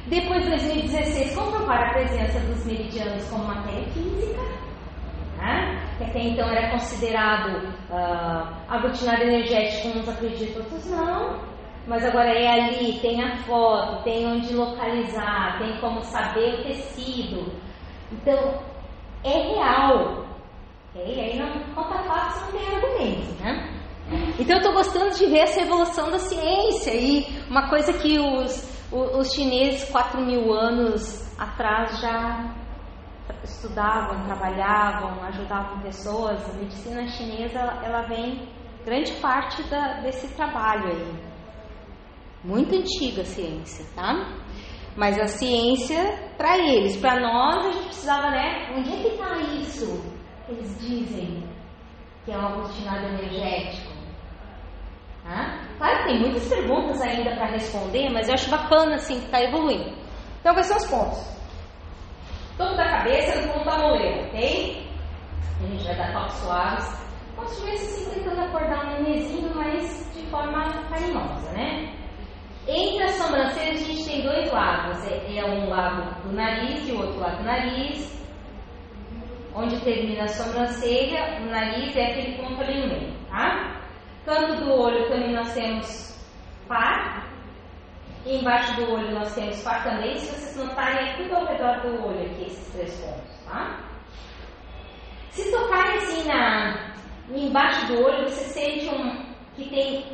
Depois, 0.07 0.45
em 0.45 0.49
2016, 0.49 1.35
comprovaram 1.35 1.89
a 1.89 1.93
presença 1.93 2.39
dos 2.39 2.65
meridianos 2.65 3.23
como 3.29 3.45
matéria 3.45 3.85
física, 3.91 4.41
né? 5.37 5.83
que 5.97 6.03
até 6.03 6.19
então 6.19 6.49
era 6.49 6.71
considerado 6.71 7.73
uh, 7.89 9.21
energético, 9.21 9.97
uns 9.97 10.09
acreditam, 10.09 10.63
outros 10.63 10.85
não. 10.89 11.53
Mas 11.85 12.05
agora 12.05 12.29
é 12.29 12.47
ali, 12.47 12.99
tem 12.99 13.21
a 13.21 13.37
foto, 13.39 14.03
tem 14.03 14.25
onde 14.25 14.53
localizar, 14.53 15.57
tem 15.59 15.77
como 15.81 16.01
saber 16.01 16.53
o 16.53 16.63
tecido. 16.63 17.51
Então, 18.09 18.61
é 19.23 19.53
real. 19.53 20.23
Okay? 20.95 21.19
Aí 21.19 21.39
não 21.39 21.73
conta 21.73 22.03
fatos, 22.03 22.41
não 22.41 22.51
tem 22.51 22.67
argumento, 22.67 23.43
né? 23.43 23.83
Então 24.37 24.57
eu 24.57 24.57
estou 24.57 24.73
gostando 24.73 25.15
de 25.15 25.25
ver 25.25 25.39
essa 25.39 25.61
evolução 25.61 26.11
da 26.11 26.19
ciência 26.19 26.93
e 26.93 27.25
uma 27.49 27.69
coisa 27.69 27.93
que 27.93 28.19
os, 28.19 28.91
os 28.91 29.33
chineses, 29.33 29.89
4 29.89 30.21
mil 30.21 30.53
anos 30.53 31.23
atrás, 31.39 31.99
já 31.99 32.53
estudavam, 33.43 34.25
trabalhavam, 34.25 35.23
ajudavam 35.23 35.81
pessoas. 35.81 36.47
A 36.49 36.53
medicina 36.53 37.07
chinesa 37.07 37.59
ela 37.59 38.03
vem 38.03 38.47
grande 38.85 39.13
parte 39.13 39.63
da, 39.69 40.01
desse 40.01 40.27
trabalho 40.35 40.87
aí. 40.89 41.33
Muito 42.43 42.75
antiga 42.75 43.21
a 43.21 43.25
ciência, 43.25 43.85
tá? 43.95 44.13
Mas 44.95 45.17
a 45.17 45.27
ciência, 45.27 46.33
para 46.37 46.57
eles, 46.57 46.97
para 46.97 47.19
nós, 47.19 47.65
a 47.65 47.71
gente 47.71 47.85
precisava, 47.85 48.29
né? 48.29 48.73
Onde 48.77 48.93
é 48.93 49.01
que 49.01 49.07
está 49.07 49.37
isso? 49.39 50.12
Eles 50.49 50.79
dizem 50.79 51.43
que 52.25 52.31
é 52.31 52.37
um 52.37 52.47
agostinado 52.47 53.05
energético? 53.07 53.93
Claro 55.77 55.97
que 55.99 56.03
tem 56.05 56.19
muitas 56.19 56.47
perguntas 56.49 57.01
ainda 57.01 57.35
para 57.35 57.47
responder, 57.47 58.09
mas 58.09 58.27
eu 58.27 58.33
acho 58.33 58.49
bacana 58.49 58.95
assim 58.95 59.19
que 59.19 59.25
está 59.25 59.41
evoluindo. 59.41 59.93
Então, 60.39 60.53
quais 60.53 60.67
são 60.67 60.77
os 60.77 60.87
pontos? 60.87 61.33
Topo 62.57 62.75
da 62.75 62.89
cabeça 62.89 63.41
no 63.41 63.53
ponto 63.53 63.65
da 63.65 63.77
moleira, 63.79 64.27
ok? 64.27 64.87
A 65.61 65.67
gente 65.67 65.83
vai 65.85 65.95
dar 65.95 66.13
toques 66.13 66.35
suaves. 66.35 67.03
Como 67.35 67.47
se 67.47 67.53
estivesse 67.55 67.85
assim 67.85 68.19
tentando 68.19 68.41
acordar 68.41 68.85
um 68.85 69.03
nenezinho, 69.03 69.55
mas 69.55 70.13
de 70.13 70.25
forma 70.27 70.69
carinhosa, 70.89 71.51
né? 71.51 71.93
Entre 72.67 73.03
as 73.03 73.11
sobrancelhas 73.11 73.81
a 73.81 73.85
gente 73.85 74.05
tem 74.05 74.21
dois 74.21 74.51
lados. 74.51 75.05
É, 75.07 75.37
é 75.37 75.45
um 75.45 75.69
lado 75.69 76.21
do 76.23 76.33
nariz 76.33 76.87
e 76.87 76.91
o 76.91 76.99
outro 76.99 77.19
lado 77.19 77.37
do 77.37 77.43
nariz 77.43 78.22
onde 79.55 79.79
termina 79.81 80.23
a 80.23 80.27
sobrancelha, 80.27 81.39
o 81.41 81.45
nariz 81.45 81.95
é 81.95 82.11
aquele 82.11 82.37
ponto 82.37 82.61
ali 82.61 82.81
no 82.81 82.87
meio, 82.87 83.13
tá? 83.29 83.81
Canto 84.25 84.63
do 84.63 84.73
olho 84.73 85.07
também 85.09 85.33
nós 85.33 85.53
temos 85.53 86.17
par, 86.67 87.27
e 88.25 88.37
embaixo 88.37 88.75
do 88.75 88.91
olho 88.91 89.11
nós 89.11 89.33
temos 89.35 89.61
par 89.63 89.83
também, 89.83 90.17
se 90.17 90.27
vocês 90.27 90.55
notarem 90.55 91.09
é 91.09 91.13
tudo 91.17 91.35
ao 91.35 91.45
redor 91.45 91.81
do 91.81 92.05
olho 92.05 92.25
aqui, 92.25 92.45
esses 92.45 92.73
três 92.73 92.93
pontos, 92.99 93.45
tá? 93.45 93.79
Se 95.31 95.51
tocarem 95.51 95.97
assim 95.97 96.23
na, 96.27 96.93
embaixo 97.29 97.87
do 97.87 98.03
olho, 98.03 98.29
você 98.29 98.45
sente 98.45 98.87
um, 98.89 99.25
que 99.55 99.69
tem 99.69 100.05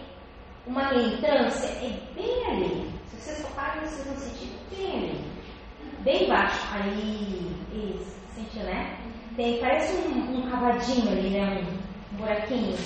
uma 0.66 0.94
entrância, 0.94 1.68
é 1.68 1.90
bem 2.16 2.46
ali. 2.48 2.92
Se 3.08 3.18
vocês 3.18 3.42
tocarem, 3.42 3.82
vocês 3.82 4.08
vão 4.08 4.16
sentir 4.18 4.52
bem 4.70 4.96
ali. 4.96 5.30
Bem 6.00 6.30
baixo. 6.30 6.66
Aí, 6.74 7.56
isso, 7.74 8.18
sentiu, 8.34 8.64
né? 8.64 8.99
Tem, 9.36 9.60
parece 9.60 9.94
um, 9.94 10.40
um 10.40 10.50
cavadinho 10.50 11.12
ali, 11.12 11.30
né? 11.30 11.64
Um, 12.14 12.18
buraquinho. 12.18 12.78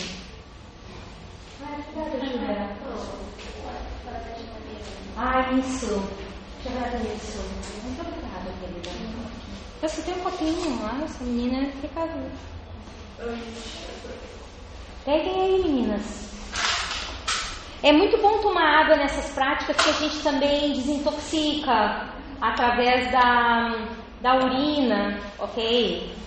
Ai, 1.65 1.83
cuidado, 1.83 2.19
Júlia. 2.19 2.69
Ah, 5.17 5.51
isso. 5.53 6.03
Deixa 6.63 6.79
eu 6.79 6.99
ver 6.99 7.15
isso. 7.15 7.39
Muito 7.83 8.01
obrigada, 8.01 8.51
querida. 8.59 8.89
Você 9.81 10.01
tem 10.01 10.13
um 10.15 10.19
copinho 10.19 10.81
lá, 10.81 10.99
essa 11.03 11.23
menina 11.23 11.69
fica. 11.81 12.07
Peguem 15.05 15.41
aí, 15.41 15.63
meninas. 15.63 16.33
É 17.81 17.91
muito 17.91 18.17
bom 18.21 18.39
tomar 18.39 18.83
água 18.83 18.95
nessas 18.95 19.33
práticas 19.33 19.75
que 19.75 19.89
a 19.89 19.93
gente 19.93 20.23
também 20.23 20.73
desintoxica 20.73 22.13
através 22.39 23.11
da, 23.11 23.75
da 24.21 24.35
urina, 24.37 25.19
ok? 25.37 26.22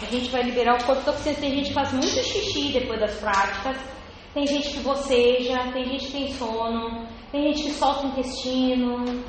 A 0.00 0.04
gente 0.06 0.30
vai 0.30 0.42
liberar 0.42 0.80
o 0.80 0.84
corpo 0.84 1.04
toxina. 1.04 1.34
Tem 1.36 1.50
gente 1.50 1.68
que 1.68 1.74
faz 1.74 1.92
muito 1.92 2.06
xixi 2.06 2.72
depois 2.72 3.00
das 3.00 3.14
práticas. 3.16 3.76
Tem 4.32 4.46
gente 4.46 4.70
que 4.70 4.80
boceja, 4.80 5.72
tem 5.72 5.84
gente 5.84 6.06
que 6.06 6.12
tem 6.12 6.32
sono, 6.34 7.08
tem 7.32 7.48
gente 7.48 7.64
que 7.64 7.70
solta 7.72 8.06
o 8.06 8.10
intestino, 8.10 9.24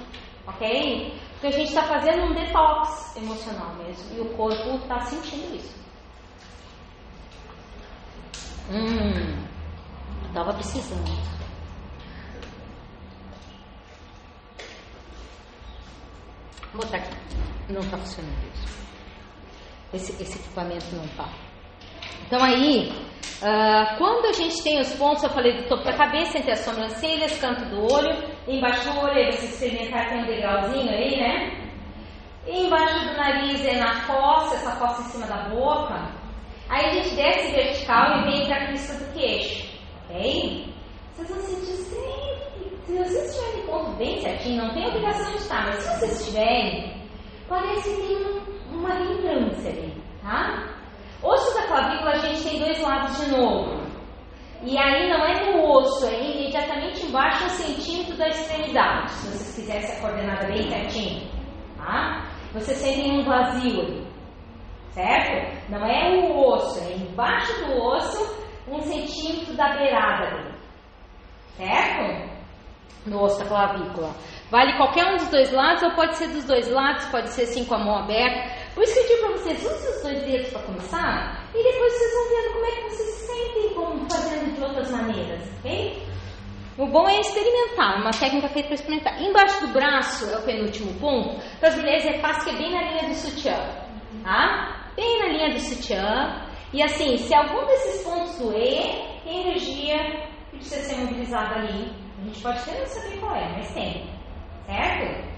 ok? 0.45 1.13
Porque 1.31 1.47
a 1.47 1.51
gente 1.51 1.69
está 1.69 1.83
fazendo 1.83 2.23
um 2.25 2.33
detox 2.33 3.15
emocional 3.15 3.73
mesmo 3.75 4.17
e 4.17 4.19
o 4.19 4.25
corpo 4.35 4.75
está 4.75 4.99
sentindo 5.05 5.55
isso. 5.55 5.79
Hum, 8.69 9.45
estava 10.27 10.53
precisando. 10.53 11.29
Vou 16.73 16.83
botar 16.83 16.97
aqui. 16.97 17.15
Não 17.69 17.81
está 17.81 17.97
funcionando. 17.97 18.48
Esse, 19.93 20.11
esse 20.21 20.37
equipamento 20.37 20.85
não 20.95 21.03
está. 21.05 21.27
Então 22.27 22.43
aí, 22.43 22.91
uh, 23.41 23.97
quando 23.97 24.25
a 24.25 24.33
gente 24.33 24.61
tem 24.61 24.79
os 24.79 24.93
pontos, 24.95 25.23
eu 25.23 25.29
falei 25.29 25.57
do 25.57 25.67
topo 25.67 25.83
da 25.83 25.93
cabeça, 25.93 26.37
entre 26.37 26.51
as 26.51 26.59
sobrancelhas, 26.59 27.39
canto 27.39 27.65
do 27.69 27.91
olho, 27.91 28.15
embaixo 28.47 28.87
do 28.91 28.99
olho, 28.99 29.31
você 29.31 29.45
experimentar 29.45 30.09
tem 30.09 30.19
um 30.19 30.27
degrauzinho 30.27 30.89
aí, 30.91 31.19
né? 31.19 31.59
E 32.45 32.65
embaixo 32.65 33.07
do 33.07 33.17
nariz 33.17 33.65
é 33.65 33.77
na 33.77 34.01
fossa, 34.01 34.55
essa 34.55 34.71
fossa 34.77 35.01
em 35.01 35.05
cima 35.05 35.27
da 35.27 35.49
boca. 35.49 36.11
Aí 36.69 36.85
a 36.85 36.93
gente 36.93 37.15
desce 37.15 37.51
vertical 37.51 38.19
e 38.19 38.31
vem 38.31 38.45
para 38.45 38.57
a 38.57 38.67
crista 38.67 38.93
do 38.93 39.13
queixo, 39.13 39.67
ok? 40.05 40.73
Vocês 41.15 41.29
vão 41.29 41.39
sentir 41.41 41.77
sempre. 41.83 42.79
Se 42.85 42.97
vocês 42.97 43.35
estiverem 43.35 43.65
ponto 43.65 43.91
bem 43.97 44.21
certinho, 44.21 44.63
não 44.63 44.73
tem 44.73 44.87
obrigação 44.87 45.31
de 45.31 45.37
estar, 45.37 45.65
mas 45.67 45.75
se 45.79 45.99
vocês 45.99 46.19
estiverem, 46.21 47.07
parece 47.47 47.89
que 47.89 48.01
tem 48.01 48.17
um, 48.17 48.38
uma 48.79 48.93
lembrança 48.93 49.67
ali, 49.67 49.93
tá? 50.21 50.69
Osso 51.21 51.53
da 51.53 51.67
clavícula 51.67 52.11
a 52.11 52.17
gente 52.17 52.43
tem 52.43 52.59
dois 52.59 52.81
lados 52.81 53.17
de 53.17 53.31
novo. 53.31 53.79
E 54.63 54.77
aí 54.77 55.09
não 55.09 55.25
é 55.25 55.51
no 55.51 55.69
osso, 55.69 56.05
é 56.05 56.21
imediatamente 56.21 57.05
embaixo 57.05 57.45
um 57.45 57.49
centímetro 57.49 58.17
da 58.17 58.27
extremidade, 58.27 59.11
se 59.11 59.27
vocês 59.27 59.55
quisessem 59.55 59.97
a 59.97 60.01
coordenada 60.01 60.47
bem 60.47 60.69
certinho. 60.69 61.29
Tá? 61.77 62.25
Vocês 62.53 62.77
sentem 62.77 63.19
um 63.19 63.23
vazio 63.23 63.81
ali. 63.81 64.07
Certo? 64.91 65.71
Não 65.71 65.85
é 65.85 66.09
o 66.09 66.37
osso, 66.37 66.83
é 66.83 66.93
embaixo 66.93 67.53
do 67.65 67.81
osso, 67.81 68.47
um 68.67 68.81
centímetro 68.81 69.53
da 69.55 69.77
beirada 69.77 70.35
dele. 70.35 70.55
Certo? 71.55 72.29
No 73.05 73.23
osso 73.23 73.39
da 73.39 73.45
clavícula. 73.45 74.13
Vale 74.51 74.75
qualquer 74.77 75.05
um 75.05 75.17
dos 75.17 75.29
dois 75.29 75.51
lados, 75.51 75.83
ou 75.83 75.91
pode 75.91 76.15
ser 76.17 76.27
dos 76.29 76.43
dois 76.43 76.69
lados, 76.69 77.05
pode 77.05 77.29
ser 77.29 77.43
assim 77.43 77.63
com 77.65 77.75
a 77.75 77.79
mão 77.79 77.97
aberta. 77.99 78.58
Eu 78.77 78.85
digo 78.85 79.19
para 79.19 79.37
vocês, 79.37 79.59
use 79.59 79.87
os 79.87 80.03
dois 80.03 80.23
dedos 80.23 80.49
para 80.49 80.61
começar, 80.61 81.49
e 81.53 81.63
depois 81.63 81.93
vocês 81.93 82.13
vão 82.13 82.29
vendo 82.29 82.53
como 82.53 82.65
é 82.65 82.71
que 82.71 82.81
vocês 82.89 83.09
se 83.09 83.27
sentem 83.27 83.73
como 83.73 84.09
fazendo 84.09 84.55
de 84.55 84.63
outras 84.63 84.91
maneiras, 84.91 85.41
ok? 85.59 86.03
O 86.77 86.85
bom 86.85 87.09
é 87.09 87.19
experimentar, 87.19 87.99
uma 87.99 88.11
técnica 88.11 88.47
feita 88.47 88.69
para 88.69 88.75
experimentar. 88.75 89.21
Embaixo 89.21 89.67
do 89.67 89.73
braço 89.73 90.29
é 90.29 90.37
o 90.37 90.43
penúltimo 90.43 90.93
ponto. 90.97 91.35
Para 91.59 91.69
as 91.69 91.75
mulheres 91.75 92.05
é 92.05 92.19
fácil, 92.19 92.45
que 92.45 92.49
é 92.51 92.57
bem 92.57 92.71
na 92.71 92.81
linha 92.83 93.09
do 93.09 93.15
sutiã, 93.15 93.57
tá? 94.23 94.91
Bem 94.95 95.19
na 95.19 95.25
linha 95.27 95.53
do 95.53 95.59
sutiã. 95.59 96.41
E 96.71 96.81
assim, 96.81 97.17
se 97.17 97.33
algum 97.33 97.65
desses 97.65 98.01
pontos 98.01 98.37
doer, 98.37 99.19
tem 99.25 99.41
energia 99.41 99.97
que 100.51 100.57
precisa 100.57 100.81
ser 100.83 100.95
mobilizada 101.01 101.55
ali. 101.55 101.91
A 102.17 102.25
gente 102.25 102.41
pode 102.41 102.59
até 102.59 102.79
não 102.79 102.85
saber 102.85 103.19
qual 103.19 103.35
é, 103.35 103.49
mas 103.57 103.73
tem, 103.73 104.09
certo? 104.65 105.28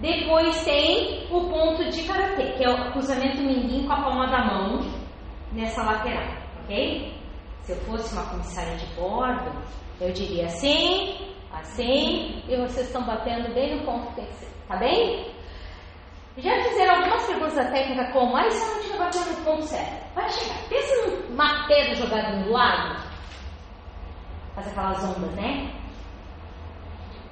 Depois 0.00 0.62
tem 0.64 1.26
o 1.30 1.48
ponto 1.48 1.88
de 1.90 2.02
karatê, 2.04 2.52
que 2.52 2.64
é 2.64 2.68
o 2.70 2.92
cruzamento 2.92 3.38
mindinho 3.38 3.86
com 3.86 3.92
a 3.94 4.02
palma 4.02 4.26
da 4.26 4.44
mão 4.44 4.80
nessa 5.52 5.82
lateral, 5.82 6.36
ok? 6.62 7.14
Se 7.62 7.72
eu 7.72 7.76
fosse 7.78 8.14
uma 8.14 8.28
comissária 8.28 8.76
de 8.76 8.86
bordo, 8.94 9.50
eu 10.00 10.12
diria 10.12 10.46
assim, 10.46 11.16
assim, 11.50 12.42
e 12.46 12.56
vocês 12.56 12.86
estão 12.86 13.04
batendo 13.06 13.54
bem 13.54 13.76
no 13.76 13.84
ponto 13.86 14.14
ser, 14.14 14.48
tá 14.68 14.76
bem? 14.76 15.34
Já 16.36 16.62
fizeram 16.64 16.96
algumas 16.96 17.26
perguntas 17.26 17.54
da 17.54 17.70
técnica 17.70 18.12
como, 18.12 18.36
ah, 18.36 18.42
eu 18.42 18.50
não 18.50 18.76
estiver 18.76 18.98
batendo 18.98 19.38
no 19.38 19.44
ponto 19.44 19.62
certo? 19.62 20.14
Vai 20.14 20.28
chegar. 20.28 20.68
Pensa 20.68 21.28
numa 21.30 21.66
pedra 21.66 21.94
jogada 21.94 22.36
no 22.36 22.52
lago, 22.52 23.00
faz 24.54 24.68
aquelas 24.68 25.02
ondas, 25.04 25.34
né? 25.34 25.72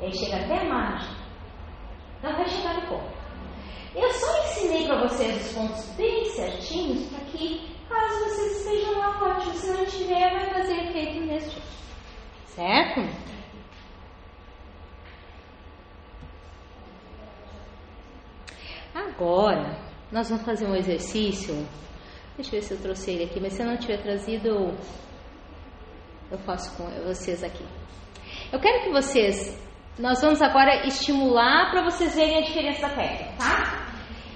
E 0.00 0.06
aí 0.06 0.12
chega 0.14 0.36
até 0.36 0.58
a 0.58 0.64
margem. 0.64 1.23
Não 2.24 2.32
vai 2.32 2.48
chegar 2.48 2.74
no 2.80 2.88
ponto. 2.88 3.12
Eu 3.94 4.10
só 4.14 4.38
ensinei 4.44 4.86
para 4.86 5.06
vocês 5.06 5.44
os 5.44 5.52
pontos 5.52 5.84
bem 5.90 6.24
certinhos 6.30 7.06
para 7.10 7.20
que, 7.26 7.76
caso 7.86 8.24
vocês 8.24 8.56
estejam 8.56 8.98
lá, 8.98 9.10
ótimo. 9.22 9.52
Se 9.52 9.70
não 9.70 9.84
tiver, 9.84 10.30
vai 10.32 10.54
fazer 10.54 10.88
efeito 10.88 11.20
nesse 11.26 11.60
Certo? 12.46 13.00
Agora, 18.94 19.78
nós 20.10 20.30
vamos 20.30 20.46
fazer 20.46 20.66
um 20.66 20.74
exercício. 20.74 21.54
Deixa 22.36 22.56
eu 22.56 22.60
ver 22.60 22.66
se 22.66 22.74
eu 22.74 22.80
trouxe 22.80 23.10
ele 23.10 23.24
aqui, 23.24 23.38
mas 23.38 23.52
se 23.52 23.62
eu 23.62 23.66
não 23.66 23.76
tiver 23.76 24.02
trazido, 24.02 24.74
eu 26.30 26.38
faço 26.38 26.74
com 26.78 26.84
vocês 27.04 27.44
aqui. 27.44 27.64
Eu 28.50 28.58
quero 28.58 28.84
que 28.84 28.90
vocês. 28.92 29.62
Nós 29.98 30.20
vamos 30.20 30.42
agora 30.42 30.86
estimular 30.86 31.70
para 31.70 31.84
vocês 31.84 32.16
verem 32.16 32.38
a 32.38 32.40
diferença 32.40 32.88
da 32.88 32.94
técnica, 32.96 33.32
tá? 33.38 33.86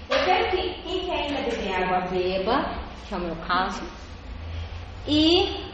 Eu 0.08 0.24
quero 0.24 0.50
que 0.50 0.82
quem 0.82 1.04
quer 1.04 1.26
ainda 1.26 1.50
beber 1.50 1.74
água, 1.74 2.08
beba, 2.08 2.88
que 3.08 3.14
é 3.14 3.16
o 3.16 3.20
meu 3.20 3.36
caso. 3.36 3.82
E 5.06 5.68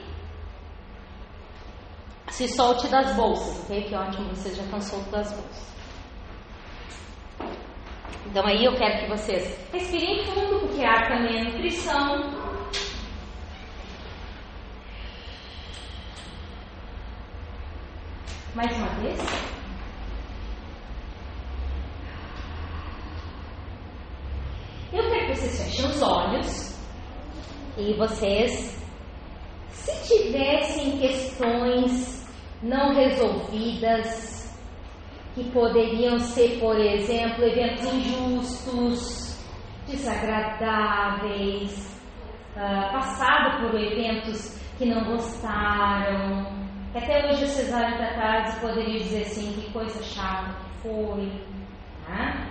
se 2.31 2.49
solte 2.49 2.89
das 2.89 3.15
bolsas, 3.15 3.63
ok? 3.65 3.83
Que 3.85 3.95
ótimo, 3.95 4.31
vocês 4.31 4.57
já 4.57 4.63
estão 4.63 4.81
soltos 4.81 5.11
das 5.11 5.33
bolsas. 5.33 5.75
Então 8.27 8.47
aí 8.47 8.65
eu 8.65 8.75
quero 8.77 9.01
que 9.05 9.11
vocês 9.11 9.69
respirem 9.71 10.25
fundo, 10.25 10.61
porque 10.61 10.83
ar 10.83 11.09
também 11.09 11.41
é 11.41 11.45
nutrição. 11.45 12.45
Mais 18.55 18.77
uma 18.77 18.89
vez. 19.01 19.21
Eu 24.93 25.11
quero 25.11 25.27
que 25.27 25.35
vocês 25.35 25.65
fechem 25.65 25.91
os 25.91 26.03
olhos 26.03 26.79
e 27.91 27.95
vocês, 27.95 28.79
se 29.71 29.93
tivessem 30.09 30.99
questões 30.99 32.25
não 32.63 32.95
resolvidas, 32.95 34.35
que 35.35 35.45
poderiam 35.51 36.19
ser, 36.19 36.59
por 36.61 36.79
exemplo, 36.79 37.45
eventos 37.45 37.85
injustos, 37.93 39.39
desagradáveis, 39.87 42.01
uh, 42.57 42.91
passado 42.93 43.61
por 43.61 43.75
eventos 43.79 44.59
que 44.79 44.87
não 44.87 45.05
gostaram, 45.05 46.47
que 46.93 46.99
até 46.99 47.29
hoje 47.29 47.45
o 47.45 47.49
Cesário 47.49 47.99
da 47.99 48.15
tarde 48.15 48.59
poderia 48.61 49.01
dizer 49.01 49.23
assim, 49.23 49.53
que 49.61 49.71
coisa 49.73 50.03
chata 50.03 50.55
que 50.55 50.89
foi. 50.89 51.31
Tá? 52.07 52.49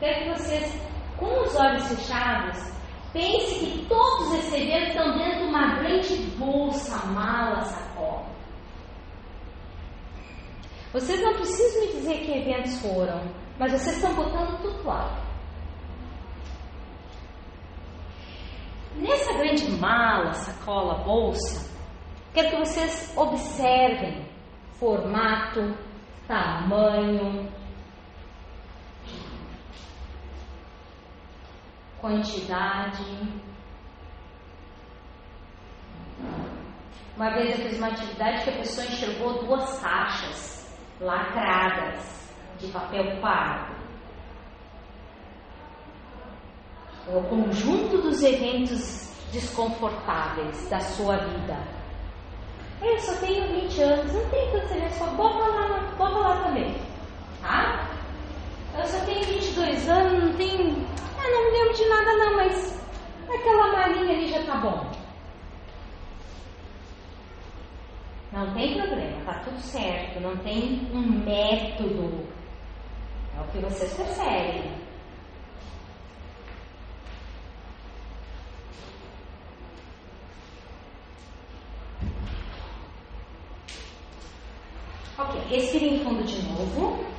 Quero 0.00 0.24
que 0.24 0.30
vocês, 0.30 0.82
com 1.16 1.42
os 1.42 1.54
olhos 1.54 1.86
fechados, 1.88 2.77
pense 3.18 3.58
que 3.58 3.84
todos 3.86 4.32
esses 4.34 4.52
eventos 4.52 4.90
estão 4.90 5.18
dentro 5.18 5.38
de 5.40 5.44
uma 5.46 5.74
grande 5.74 6.14
bolsa, 6.38 7.04
mala, 7.06 7.62
sacola. 7.62 8.28
Vocês 10.92 11.20
não 11.20 11.34
precisam 11.34 11.80
me 11.80 11.86
dizer 11.94 12.18
que 12.20 12.30
eventos 12.30 12.80
foram, 12.80 13.20
mas 13.58 13.72
vocês 13.72 13.96
estão 13.96 14.14
botando 14.14 14.62
tudo 14.62 14.86
lá. 14.86 15.28
nessa 18.98 19.32
grande 19.34 19.70
mala, 19.72 20.32
sacola, 20.34 21.04
bolsa, 21.04 21.72
quero 22.34 22.50
que 22.50 22.56
vocês 22.56 23.16
observem 23.16 24.26
formato, 24.72 25.76
tamanho, 26.26 27.48
quantidade. 32.00 33.04
Uma 37.16 37.30
vez 37.30 37.58
eu 37.58 37.68
fiz 37.68 37.78
uma 37.78 37.88
atividade 37.88 38.44
que 38.44 38.50
a 38.50 38.56
pessoa 38.58 38.86
enxergou 38.86 39.44
duas 39.44 39.80
caixas 39.80 40.78
lacradas 41.00 42.32
de 42.58 42.68
papel 42.68 43.20
pardo. 43.20 43.76
É 47.08 47.16
o 47.16 47.22
conjunto 47.24 48.02
dos 48.02 48.22
eventos 48.22 49.08
desconfortáveis 49.32 50.68
da 50.68 50.78
sua 50.80 51.16
vida. 51.16 51.56
Eu 52.80 52.98
só 53.00 53.14
tenho 53.16 53.62
20 53.62 53.82
anos, 53.82 54.12
não 54.12 54.30
tem 54.30 54.48
eventos, 54.48 54.94
só 54.94 55.06
bota 55.06 55.38
lá, 55.38 55.94
bota 55.96 56.18
lá 56.18 56.42
também. 56.44 56.76
Tá? 57.42 57.88
Eu 58.76 58.86
só 58.86 59.04
tenho 59.04 59.24
22 59.24 59.88
anos, 59.88 60.24
não 60.24 60.32
tenho. 60.34 60.86
Ah, 61.18 61.28
não 61.30 61.44
me 61.44 61.50
lembro 61.50 61.74
de 61.74 61.88
nada 61.88 62.16
não, 62.16 62.36
mas 62.36 62.80
aquela 63.28 63.72
malinha 63.72 64.14
ali 64.14 64.28
já 64.28 64.44
tá 64.44 64.56
bom. 64.58 64.98
Não 68.30 68.54
tem 68.54 68.74
problema, 68.74 69.24
tá 69.24 69.40
tudo 69.44 69.58
certo, 69.60 70.20
não 70.20 70.36
tem 70.38 70.88
um 70.92 71.24
método. 71.24 72.28
É 73.36 73.40
o 73.40 73.48
que 73.48 73.58
vocês 73.58 73.92
percebem. 73.94 74.78
Ok, 85.18 85.40
respirem 85.48 86.04
fundo 86.04 86.22
de 86.22 86.42
novo. 86.42 87.17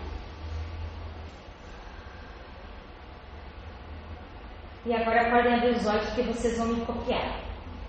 E 4.85 4.93
agora 4.93 5.29
podem 5.29 5.55
abrir 5.55 5.75
os 5.75 5.85
olhos 5.85 6.05
porque 6.07 6.23
vocês 6.23 6.57
vão 6.57 6.67
me 6.67 6.85
copiar. 6.85 7.39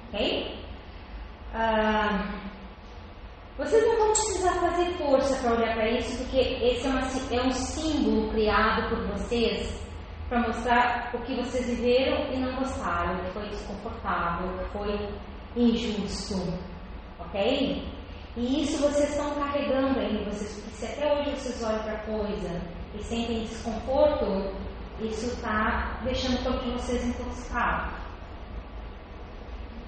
Ok? 0.09 0.59
Ah, 1.55 2.41
vocês 3.57 3.87
não 3.87 3.99
vão 3.99 4.09
precisar 4.13 4.55
fazer 4.55 4.91
força 4.95 5.37
para 5.43 5.57
olhar 5.57 5.75
para 5.75 5.91
isso, 5.91 6.17
porque 6.19 6.39
esse 6.39 6.87
é, 6.87 6.91
uma, 6.91 7.01
é 7.01 7.47
um 7.47 7.51
símbolo 7.51 8.31
criado 8.31 8.89
por 8.89 9.07
vocês 9.09 9.79
para 10.31 10.41
mostrar 10.41 11.11
o 11.13 11.19
que 11.19 11.35
vocês 11.35 11.67
viveram 11.67 12.33
e 12.33 12.39
não 12.39 12.57
gostaram, 12.57 13.19
que 13.25 13.31
foi 13.33 13.49
desconfortável, 13.49 14.59
que 14.59 14.65
foi 14.71 15.09
injusto. 15.57 16.59
Ok? 17.19 17.85
E 18.37 18.63
isso 18.63 18.81
vocês 18.81 19.11
estão 19.11 19.35
carregando 19.35 19.99
aí, 19.99 20.25
vocês, 20.25 20.55
porque 20.55 20.77
se 20.77 20.87
até 20.87 21.13
hoje 21.13 21.31
vocês 21.33 21.63
olham 21.63 21.83
para 21.83 21.99
coisa 21.99 22.63
e 22.95 23.03
sentem 23.03 23.43
desconforto, 23.43 24.55
isso 25.07 25.27
está 25.27 26.01
deixando 26.05 26.41
o 26.41 26.45
corpo 26.45 26.65
de 26.65 26.71
vocês 26.73 27.05
intoxicado. 27.05 27.93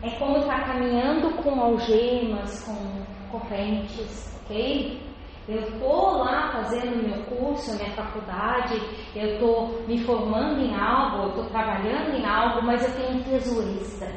É 0.02 0.10
como 0.18 0.44
tá 0.46 0.60
caminhando 0.64 1.30
com 1.42 1.60
algemas, 1.60 2.64
com 2.64 3.04
correntes, 3.30 4.36
ok? 4.42 5.00
Eu 5.48 5.60
estou 5.60 6.18
lá 6.18 6.52
fazendo 6.52 7.02
meu 7.02 7.24
curso, 7.24 7.74
minha 7.74 7.90
faculdade, 7.94 8.80
eu 9.14 9.34
estou 9.34 9.82
me 9.88 9.98
formando 10.04 10.60
em 10.60 10.74
algo, 10.74 11.24
eu 11.24 11.28
estou 11.30 11.44
trabalhando 11.46 12.16
em 12.16 12.24
algo, 12.24 12.62
mas 12.62 12.82
eu 12.82 12.94
tenho 12.94 13.18
um 13.18 13.22
peso 13.24 13.60
extra. 13.80 14.12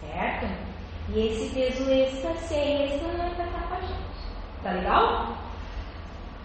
Certo? 0.00 0.46
E 1.10 1.26
esse 1.26 1.54
peso 1.54 1.90
extra, 1.90 2.34
se 2.36 2.54
é 2.54 2.84
extra, 2.84 3.08
não 3.08 3.18
vai 3.18 3.30
estar 3.30 3.68
com 3.68 3.74
a 3.74 3.80
gente. 3.80 4.62
Tá 4.62 4.72
legal? 4.72 5.36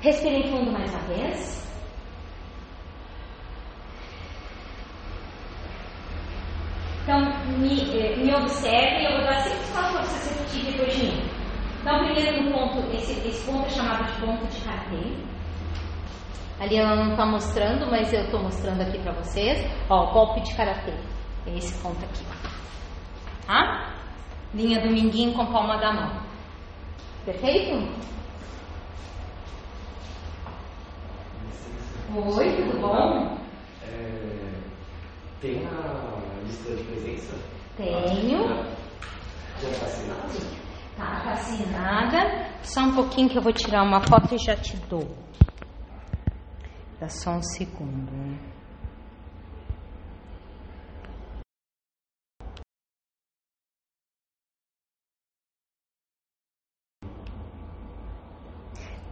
Respirem 0.02 0.52
fundo 0.52 0.72
mais 0.72 0.90
uma 0.92 1.02
vez. 1.02 1.66
Então, 7.06 7.22
me, 7.58 7.82
eh, 7.98 8.16
me 8.18 8.26
e 8.26 9.06
eu 9.06 9.12
vou 9.18 9.26
dar 9.26 9.42
cinco 9.42 9.74
passos 9.74 9.92
para 9.92 10.04
você 10.04 10.34
repetir 10.34 10.72
depois 10.72 10.96
de 10.96 11.06
mim. 11.06 11.36
Então, 11.82 12.04
primeiro 12.04 12.44
no 12.44 12.52
ponto, 12.52 12.96
esse, 12.96 13.14
esse 13.28 13.46
ponto 13.46 13.66
é 13.68 13.70
chamado 13.70 14.12
de 14.12 14.20
ponto 14.20 14.46
de 14.48 14.62
karatê. 14.62 15.36
Ali 16.60 16.78
ela 16.78 16.96
não 16.96 17.12
está 17.12 17.26
mostrando, 17.26 17.92
mas 17.92 18.12
eu 18.14 18.24
estou 18.24 18.42
mostrando 18.42 18.82
aqui 18.82 18.98
para 19.00 19.12
vocês. 19.14 19.60
Ó, 19.90 20.12
golpe 20.12 20.42
de 20.42 20.56
karatê. 20.56 20.94
É 21.46 21.58
esse 21.58 21.82
ponto 21.82 22.04
aqui. 22.04 22.26
Tá? 23.46 23.94
Linha 24.54 24.82
do 24.82 24.90
minguinho 24.90 25.34
com 25.34 25.46
palma 25.46 25.78
da 25.78 25.94
mão. 25.94 26.22
Perfeito? 27.26 27.76
Oi, 32.16 32.56
tudo 32.56 32.80
bom? 32.80 33.38
É, 33.84 34.52
tem 35.42 35.62
uma 35.68 36.35
lista 36.46 36.76
de 36.76 36.84
presença? 36.84 37.34
Tenho. 37.78 38.48
Já 39.62 39.70
está 39.70 39.86
assinado? 39.86 40.56
Tá 40.98 41.32
assinada. 41.34 42.56
Só 42.64 42.82
um 42.82 42.96
pouquinho 42.96 43.30
que 43.30 43.38
eu 43.38 43.42
vou 43.42 43.54
tirar 43.54 43.84
uma 43.84 44.02
foto 44.02 44.36
e 44.36 44.38
já 44.38 44.56
te 44.56 44.78
dou. 44.90 45.08
Dá 47.00 47.10
só 47.10 47.32
um 47.32 47.42
segundo. 47.42 48.12
Né? 48.12 48.40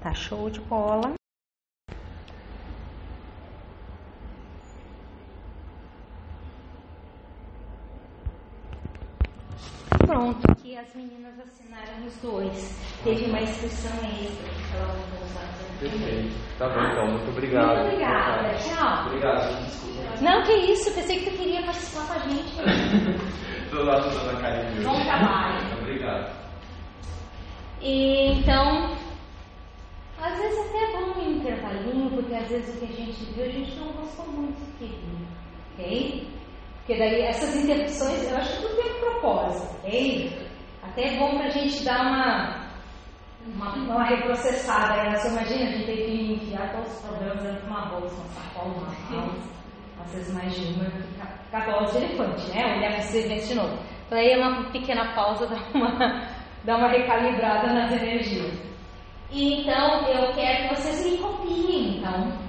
Tá 0.02 0.14
show 0.14 0.50
de 0.50 0.60
bola. 0.62 1.14
Pronto, 10.06 10.52
aqui 10.52 10.78
as 10.78 10.94
meninas 10.96 11.34
assinaram 11.40 12.06
os 12.06 12.16
dois. 12.18 12.80
Teve 13.04 13.26
uma 13.26 13.42
inscrição 13.42 13.92
extra 13.92 14.50
que 14.50 14.76
ela 14.76 14.88
vão 14.88 15.26
usar. 15.26 15.54
Perfeito. 15.80 16.36
Tá 16.58 16.70
bom, 16.70 16.82
então. 16.82 17.08
Muito 17.08 17.30
obrigado. 17.30 17.78
Muito 17.78 17.94
obrigada. 17.94 18.54
Tchau. 18.60 19.08
Obrigado. 19.08 19.66
Desculpa. 19.66 20.22
Não, 20.22 20.44
que 20.44 20.52
isso. 20.52 20.94
Pensei 20.94 21.20
que 21.20 21.32
tu 21.32 21.38
queria 21.38 21.62
participar 21.64 22.08
com 22.08 22.14
a 22.14 22.20
gente. 22.20 23.70
Tô 23.70 23.84
lá 23.84 24.00
dando 24.00 24.30
a 24.30 24.42
carinha. 24.42 24.82
Bom 24.84 25.04
trabalho. 25.04 25.78
Obrigado. 25.82 26.44
E, 27.82 28.32
então, 28.40 28.96
às 30.22 30.38
vezes 30.38 30.60
até 30.60 30.84
é 30.84 30.92
bom 30.94 31.20
um 31.20 31.32
intervalinho, 31.32 32.10
porque 32.12 32.36
às 32.36 32.48
vezes 32.48 32.76
o 32.76 32.80
que 32.80 32.94
a 32.94 32.96
gente 32.96 33.26
viu, 33.34 33.46
a 33.46 33.50
gente 33.50 33.76
não 33.76 33.92
gostou 33.94 34.26
muito 34.28 34.60
do 34.60 34.78
que 34.78 34.86
viu. 34.86 35.28
Ok? 35.74 36.28
Porque 36.86 37.00
daí 37.00 37.22
essas 37.22 37.56
interrupções, 37.56 38.30
eu 38.30 38.38
acho 38.38 38.58
que 38.58 38.62
tudo 38.62 38.76
tem 38.76 38.92
um 38.92 39.00
propósito, 39.00 39.76
ok? 39.78 40.38
Até 40.84 41.14
é 41.14 41.18
bom 41.18 41.38
para 41.38 41.46
a 41.46 41.50
gente 41.50 41.82
dar 41.86 42.02
uma, 42.02 42.68
uma, 43.48 43.74
uma 43.74 44.04
reprocessada. 44.04 45.04
Né? 45.04 45.16
Você 45.16 45.30
imagina 45.30 45.64
a 45.64 45.72
gente 45.72 45.86
ter 45.86 46.06
que 46.06 46.34
enfiar 46.34 46.74
todos 46.74 46.94
os 46.94 47.00
problemas 47.00 47.42
dentro 47.42 47.62
de 47.62 47.68
uma 47.68 47.86
bolsa, 47.86 48.16
uma 48.16 48.30
sacola, 48.32 48.74
uma 48.74 49.22
mouse, 49.22 49.50
às 50.04 50.14
vezes 50.14 50.34
mais 50.34 50.54
de 50.54 50.74
uma, 50.74 50.90
ficar 51.46 51.68
igual 51.70 51.86
de 51.86 51.98
elefante, 51.98 52.50
né? 52.50 52.76
Olhar 52.78 52.92
para 52.92 53.00
esse 53.00 53.48
de 53.48 53.56
novo. 53.56 53.78
Então 54.06 54.18
aí 54.18 54.32
é 54.32 54.38
uma 54.38 54.70
pequena 54.72 55.14
pausa, 55.16 55.48
dá 55.48 55.58
uma, 55.74 56.28
dá 56.66 56.78
uma 56.78 56.90
recalibrada 56.90 57.72
nas 57.72 57.94
energias. 57.94 58.60
E 59.32 59.62
então 59.62 60.06
eu 60.10 60.34
quero 60.34 60.68
que 60.68 60.76
vocês 60.76 61.06
me 61.06 61.18
copiem, 61.18 61.98
então 62.00 62.43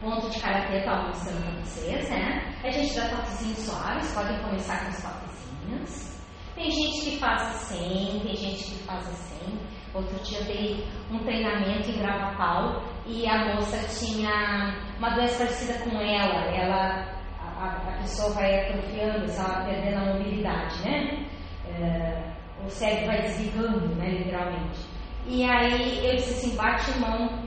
ponto 0.00 0.28
de 0.30 0.40
karatê 0.40 0.78
está 0.78 1.02
mostrando 1.02 1.42
para 1.42 1.60
vocês, 1.62 2.10
né? 2.10 2.54
A 2.62 2.70
gente 2.70 2.94
dá 2.94 3.08
toquezinhos 3.08 3.58
suaves, 3.58 4.12
podem 4.12 4.38
começar 4.40 4.84
com 4.84 4.90
os 4.90 5.02
toquezinhos. 5.02 6.16
Tem 6.54 6.70
gente 6.70 7.10
que 7.10 7.18
faz 7.18 7.42
assim, 7.42 8.20
tem 8.24 8.34
gente 8.34 8.64
que 8.64 8.82
faz 8.84 9.06
assim. 9.08 9.58
Outro 9.94 10.18
dia 10.24 10.38
eu 10.40 10.44
dei 10.44 10.86
um 11.10 11.18
treinamento 11.20 11.90
em 11.90 11.98
Gravatal 11.98 12.82
e 13.06 13.26
a 13.26 13.54
moça 13.54 13.78
tinha 13.88 14.76
uma 14.98 15.10
doença 15.14 15.38
parecida 15.38 15.78
com 15.84 15.98
ela. 15.98 16.54
Ela, 16.54 17.16
a, 17.40 17.94
a 17.94 17.98
pessoa 17.98 18.30
vai 18.34 18.60
atrofiando, 18.60 19.30
ela 19.30 19.64
perdendo 19.64 19.96
a 19.96 20.12
mobilidade, 20.12 20.82
né? 20.82 21.26
É, 21.68 22.32
o 22.64 22.68
cérebro 22.68 23.06
vai 23.06 23.22
desligando, 23.22 23.94
né, 23.96 24.08
literalmente. 24.10 24.80
E 25.26 25.44
aí 25.44 26.06
eu 26.06 26.16
disse 26.16 26.30
assim, 26.30 26.56
bate 26.56 26.98
mão, 26.98 27.42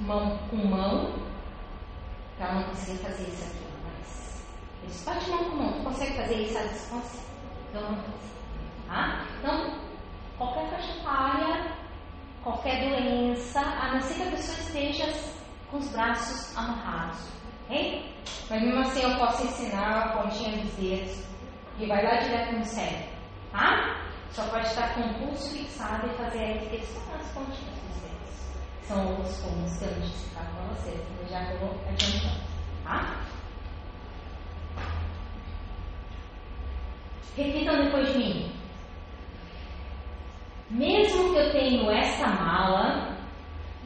mão 0.00 0.38
com 0.48 0.56
mão, 0.56 1.14
ela 2.42 2.54
não 2.54 2.64
conseguir 2.64 2.98
fazer 2.98 3.22
isso 3.24 3.44
aqui. 3.44 3.66
Mas 3.84 4.42
eles 4.82 5.04
bate 5.04 5.30
mão 5.30 5.44
com 5.50 5.72
tu 5.72 5.84
consegue 5.84 6.16
fazer 6.16 6.34
isso 6.34 6.58
à 6.58 6.62
distância? 6.62 7.20
Eu 7.74 7.80
não 7.82 7.94
consigo. 7.96 8.30
Tá? 8.88 9.26
Então, 9.38 9.80
qualquer 10.36 10.70
faixa 10.70 10.92
etária, 10.98 11.72
qualquer 12.42 12.88
doença, 12.88 13.60
a 13.60 13.94
não 13.94 14.00
ser 14.00 14.14
que 14.14 14.22
a 14.22 14.30
pessoa 14.30 14.58
esteja 14.58 15.12
com 15.70 15.78
os 15.78 15.88
braços 15.88 16.56
amarrados. 16.56 17.20
hein? 17.68 18.12
Mas 18.48 18.62
mesmo 18.62 18.80
assim 18.80 19.02
eu 19.02 19.16
posso 19.18 19.44
ensinar 19.44 19.98
a 19.98 20.08
pontinha 20.18 20.60
dos 20.62 20.72
dedos 20.72 21.24
e 21.78 21.86
vai 21.86 22.04
lá 22.04 22.16
direto 22.16 22.56
no 22.56 22.64
cérebro, 22.64 23.08
tá? 23.52 23.96
Só 24.32 24.42
pode 24.48 24.66
estar 24.66 24.94
com 24.94 25.00
o 25.00 25.14
pulso 25.14 25.50
fixado 25.56 26.06
e 26.06 26.16
fazer 26.16 26.38
aí 26.38 26.68
que 26.68 26.86
são 26.86 27.02
as 27.14 27.28
pontinhas. 27.28 27.79
São 28.90 29.06
outros 29.06 29.40
comuns 29.40 29.78
que 29.78 29.84
eu 29.84 29.90
não 29.92 30.00
disse 30.00 30.28
para 30.30 30.42
vocês, 30.74 31.00
eu 31.20 31.28
já 31.28 31.44
vou 31.60 31.80
adiantando, 31.88 32.40
tá? 32.82 33.20
Repitam 37.36 37.84
depois 37.84 38.12
de 38.12 38.18
mim. 38.18 38.52
Mesmo 40.70 41.32
que 41.32 41.38
eu 41.38 41.52
tenha 41.52 41.92
essa 42.00 42.26
mala, 42.30 43.16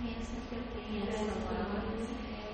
que 0.02 1.02
essa 1.06 1.38
mala, 1.38 1.82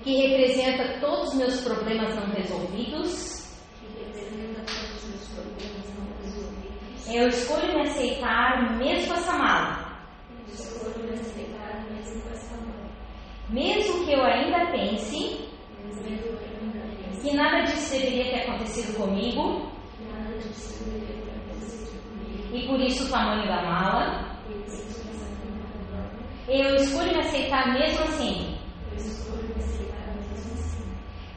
que 0.03 0.27
representa 0.27 0.99
todos 0.99 1.29
os 1.29 1.35
meus 1.35 1.61
problemas 1.61 2.13
não 2.15 2.33
resolvidos, 2.33 3.61
que 3.79 3.87
representa 3.97 4.61
todos 4.65 5.03
os 5.03 5.09
meus 5.09 5.27
problemas 5.29 5.85
não 5.97 6.05
resolvidos, 6.21 7.07
eu 7.07 7.27
escolho 7.29 7.75
me 7.75 7.81
aceitar 7.87 8.77
mesmo 8.77 9.07
com 9.07 9.13
essa 9.13 9.37
mala. 9.37 10.01
eu 10.29 10.53
escolho 10.53 11.05
me 11.05 11.13
aceitar 11.13 11.85
mesmo 11.89 12.21
com 12.21 12.29
essa 12.29 12.35
mala. 12.35 12.40
Mesmo 13.51 14.05
que 14.05 14.13
eu 14.13 14.23
ainda 14.23 14.71
pense 14.71 15.49
que 17.21 17.35
nada 17.35 17.63
disso 17.63 17.91
deveria 17.91 18.31
ter 18.31 18.49
acontecido 18.49 18.95
comigo, 18.95 19.69
e 22.53 22.65
por 22.65 22.79
isso 22.79 23.05
o 23.05 23.09
tamanho 23.09 23.45
da 23.47 23.61
mala, 23.61 24.39
eu 26.47 26.75
escolho 26.75 27.11
me 27.11 27.19
aceitar 27.19 27.73
mesmo 27.73 28.03
assim. 28.03 28.57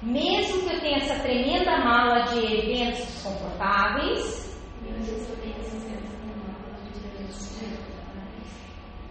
Mesmo 0.03 0.61
que 0.63 0.75
eu 0.75 0.81
tenha 0.81 0.99
essa 0.99 1.19
tremenda 1.21 1.79
mala 1.79 2.27
de 2.27 2.39
eventos 2.39 3.07
desconfortáveis, 3.07 4.45
Mesmo 4.83 5.17
que 5.17 5.33
eu 5.33 5.37
tenha 5.41 5.57
essa 5.57 5.77
mala 5.77 6.79
de 6.93 7.07
eventos 7.07 7.37
desconfortáveis, 7.37 8.55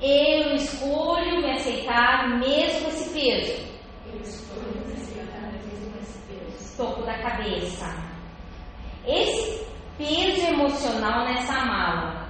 eu 0.03 0.55
escolho 0.55 1.41
me 1.41 1.51
aceitar 1.51 2.37
mesmo 2.39 2.87
esse 2.89 3.09
peso. 3.13 3.63
eu 4.13 4.19
escolho 4.21 4.85
me 4.85 4.93
aceitar 4.93 5.51
mesmo 5.53 5.93
esse 6.01 6.19
peso. 6.27 6.77
topo 6.77 7.03
da 7.03 7.17
cabeça. 7.19 7.85
Esse 9.07 9.65
peso 9.97 10.45
emocional 10.47 11.25
nessa 11.25 11.65
mala, 11.65 12.27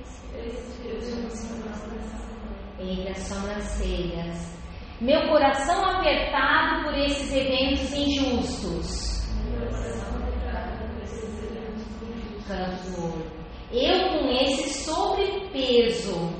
Esse 0.00 0.82
peso 0.82 1.18
emocional 1.18 1.88
nessa 1.88 2.16
mala. 2.16 2.80
entre 2.80 3.08
as 3.10 3.18
sobrancelhas. 3.18 4.52
Meu 5.00 5.28
coração 5.28 5.84
apertado 5.84 6.84
por 6.84 6.94
esses 6.98 7.32
eventos 7.34 7.92
injustos. 7.92 9.26
Meu 9.50 9.68
coração 9.68 10.16
apertado 10.16 10.88
por 10.94 11.02
esses 11.02 11.42
eventos 11.42 11.82
injustos. 12.02 12.46
Canto 12.46 12.90
do 12.90 13.14
olho. 13.14 13.32
Eu 13.72 14.08
com 14.10 14.28
esse 14.30 14.84
sobrepeso 14.84 16.32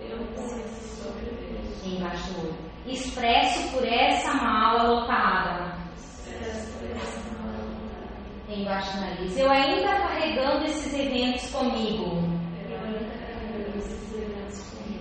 Eu 0.00 0.18
com 0.36 0.44
esse 0.60 1.02
sobrepeso. 1.02 1.88
embaixo 1.88 2.32
do 2.34 2.40
olho. 2.48 2.54
Expresso 2.96 3.68
por 3.72 3.84
essa 3.86 4.32
mala 4.34 4.82
lotada 4.84 5.76
Expresso 5.96 6.78
por 6.78 6.90
essa 6.90 7.20
mala 7.38 7.58
lotada. 7.58 8.54
embaixo 8.60 8.94
do 8.96 9.00
nariz. 9.00 9.36
Eu 9.38 9.50
ainda 9.50 9.88
carregando 9.96 10.64
esses 10.64 10.92
eventos 10.98 11.50
comigo. 11.50 12.22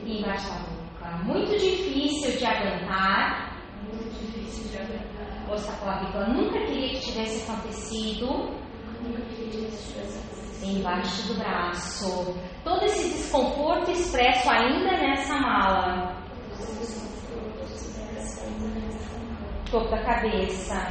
Embaixo 0.06 0.48
da 0.50 0.60
boca. 0.60 1.24
Muito 1.24 1.52
difícil 1.58 2.38
de 2.38 2.46
aguentar. 2.46 3.60
Muito 3.84 4.10
difícil 4.20 4.70
de 4.72 4.78
aguentar. 4.78 5.50
Ouça 5.50 5.72
a 5.72 5.76
clavícula. 5.78 6.28
Nunca 6.28 6.60
queria 6.66 6.90
que 6.90 7.00
tivesse 7.00 7.50
acontecido 7.50 8.28
Nunca 9.02 9.22
queria 9.36 9.68
que 9.70 9.78
tivesse 9.78 10.18
acontecido. 10.20 10.78
embaixo 10.80 11.28
do 11.28 11.40
braço. 11.40 12.36
Todo 12.64 12.84
esse 12.86 13.10
desconforto 13.10 13.92
expresso 13.92 14.50
ainda 14.50 14.92
nessa 14.98 15.36
mala. 15.38 16.16
Topo 19.76 19.90
da 19.92 20.02
cabeça. 20.04 20.88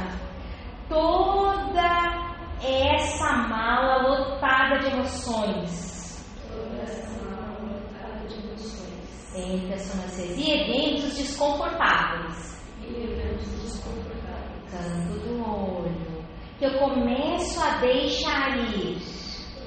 Toda 0.87 2.35
essa 2.63 3.33
mala 3.49 4.07
lotada 4.07 4.77
de 4.77 4.93
emoções. 4.93 6.23
Toda 6.47 6.83
essa 6.83 7.23
mala 7.23 7.57
lotada 7.63 8.27
de 8.27 8.35
emoções. 8.47 9.35
Entre 9.35 9.73
as 9.73 9.81
sobrancelhas. 9.81 10.37
E 10.37 10.51
eventos 10.51 11.17
desconfortáveis. 11.17 12.61
E 12.83 12.93
eventos 13.05 13.47
desconfortáveis. 13.63 14.69
Canto 14.69 15.19
do 15.19 15.49
olho. 15.49 16.23
Que 16.59 16.65
eu 16.65 16.77
começo 16.77 17.59
a 17.63 17.79
deixar 17.79 18.55
ir. 18.59 19.01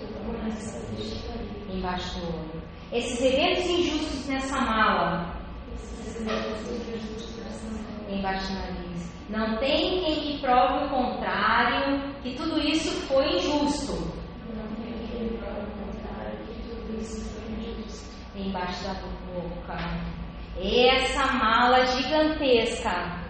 Eu 0.00 0.08
começo 0.24 0.76
a 0.76 0.94
deixar 0.94 1.34
ir. 1.42 1.76
embaixo 1.76 2.20
do 2.20 2.26
olho. 2.36 2.62
Esses 2.92 3.20
eventos 3.20 3.66
injustos 3.66 4.28
nessa 4.28 4.60
mala, 4.60 5.34
Esses 5.74 6.20
eventos 6.20 6.70
injustos 6.70 7.36
nessa 7.44 7.66
mala. 7.66 8.12
embaixo 8.12 8.46
do 8.52 8.54
nariz. 8.60 9.07
Não 9.28 9.58
tem 9.58 10.02
quem 10.02 10.26
me 10.34 10.38
prove 10.38 10.84
o 10.84 10.88
contrário, 10.88 12.14
que 12.22 12.34
tudo 12.34 12.58
isso 12.60 12.90
foi 13.06 13.36
injusto, 13.36 13.92
Não 14.56 14.66
tem 14.82 14.94
quem 15.06 15.28
prove 15.38 15.60
o 15.60 15.84
contrário 15.84 16.38
que 16.46 16.62
tudo 16.62 16.98
isso 17.00 17.28
foi 17.34 17.52
injusto. 17.52 18.08
embaixo 18.34 18.84
da 18.84 18.94
boca. 18.94 19.78
Essa 20.60 21.32
mala 21.34 21.84
gigantesca, 21.86 23.20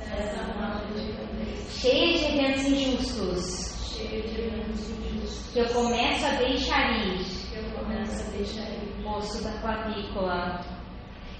Essa 0.00 0.42
mala 0.54 0.80
gigantesca, 0.96 1.70
cheia 1.80 2.16
de 2.18 2.24
eventos 2.38 2.64
injustos, 2.66 3.96
cheia 3.96 4.22
de 4.22 4.40
eventos 4.40 4.88
injustos, 4.90 5.52
que 5.52 5.58
eu 5.58 5.68
começo 5.68 6.26
a 6.26 6.30
deixar 6.36 6.92
ir, 7.06 7.26
eu 7.56 7.64
começo 7.78 8.22
a 8.28 8.30
deixar 8.30 8.70
ir. 8.70 9.04
osso 9.04 9.42
da 9.42 9.50
clavícula. 9.60 10.60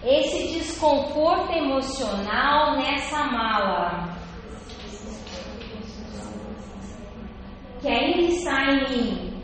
Esse 0.03 0.59
desconforto 0.59 1.53
emocional 1.53 2.77
nessa 2.77 3.23
mala, 3.25 4.17
que 7.81 7.89
ainda 7.89 8.23
está 8.33 8.65
em 8.73 8.89
mim, 8.89 9.43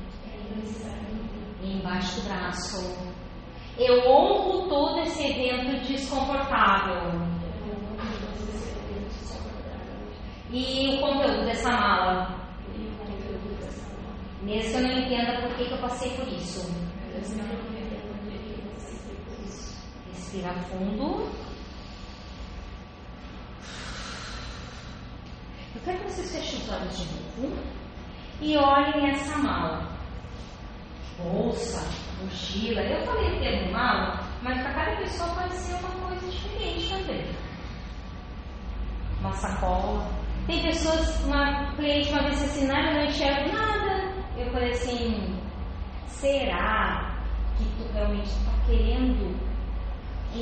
embaixo 1.62 2.20
do 2.20 2.28
braço. 2.28 2.96
Eu 3.78 4.10
honro 4.10 4.66
todo 4.68 5.00
esse 5.00 5.26
evento 5.26 5.86
desconfortável. 5.86 7.20
E 10.50 10.96
o 10.96 11.00
conteúdo 11.00 11.44
dessa 11.44 11.70
mala. 11.70 12.34
Mesmo 14.40 14.70
que 14.70 14.76
eu 14.76 14.82
não 14.82 14.98
entenda 15.00 15.40
por 15.42 15.54
que, 15.56 15.64
que 15.66 15.72
eu 15.72 15.78
passei 15.78 16.10
por 16.12 16.26
isso. 16.28 16.72
Respira 20.36 20.52
fundo. 20.64 21.30
Eu 25.74 25.80
quero 25.82 25.98
que 25.98 26.10
vocês 26.10 26.32
fechem 26.32 26.60
os 26.60 26.72
olhos 26.72 26.98
de 26.98 27.40
novo 27.40 27.56
e 28.42 28.56
olhem 28.58 29.10
essa 29.10 29.38
mala. 29.38 29.88
Bolsa, 31.18 31.82
mochila. 32.22 32.82
Eu 32.82 33.06
falei 33.06 33.36
o 33.36 33.40
termo 33.40 33.72
mala, 33.72 34.20
mas 34.42 34.60
para 34.60 34.74
cada 34.74 34.96
pessoa 34.96 35.34
pode 35.34 35.54
ser 35.54 35.74
uma 35.76 36.06
coisa 36.06 36.28
diferente 36.30 36.90
também. 36.90 37.24
Uma 39.20 39.32
sacola. 39.32 40.06
Tem 40.46 40.62
pessoas, 40.62 41.24
uma 41.24 41.74
cliente 41.76 42.10
uma 42.10 42.22
vez 42.22 42.42
assim, 42.42 42.66
"Nara, 42.66 42.90
eu 42.90 42.94
não 42.94 43.04
enxergo 43.06 43.52
nada. 43.56 44.14
Eu 44.36 44.52
falei 44.52 44.70
assim, 44.72 45.34
será 46.08 47.16
que 47.56 47.64
tu 47.76 47.90
realmente 47.94 48.26
está 48.26 48.52
querendo 48.66 49.45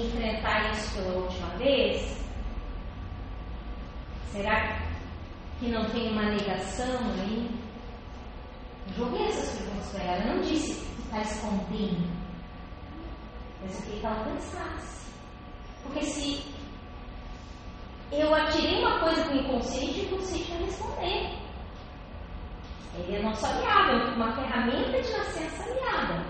enfrentar 0.00 0.72
isso 0.72 0.94
pela 0.94 1.14
última 1.14 1.48
vez? 1.56 2.16
Será 4.32 4.80
que 5.58 5.68
não 5.68 5.88
tem 5.90 6.10
uma 6.10 6.30
negação 6.30 6.98
aí? 7.20 7.48
Joguei 8.96 9.28
essas 9.28 9.58
perguntas 9.58 9.92
para 9.92 10.04
ela. 10.04 10.34
Não 10.34 10.42
disse 10.42 10.74
que 10.74 11.02
está 11.02 11.20
escondendo. 11.20 12.08
Eu 13.62 13.68
queria 13.68 14.00
que 14.00 14.06
ela 14.06 14.24
pensasse. 14.24 15.12
Porque 15.82 16.02
se 16.02 16.44
eu 18.12 18.34
atirei 18.34 18.80
uma 18.80 19.00
coisa 19.00 19.22
para 19.22 19.34
o 19.34 19.38
inconsciente, 19.38 20.00
o 20.00 20.04
inconsciente 20.04 20.50
vai 20.50 20.62
responder. 20.64 21.44
Ele 22.96 23.16
é 23.16 23.22
nosso 23.22 23.44
aliado, 23.46 24.14
uma 24.14 24.32
ferramenta 24.36 25.02
de 25.02 25.10
nascença 25.10 25.62
aliada. 25.64 26.24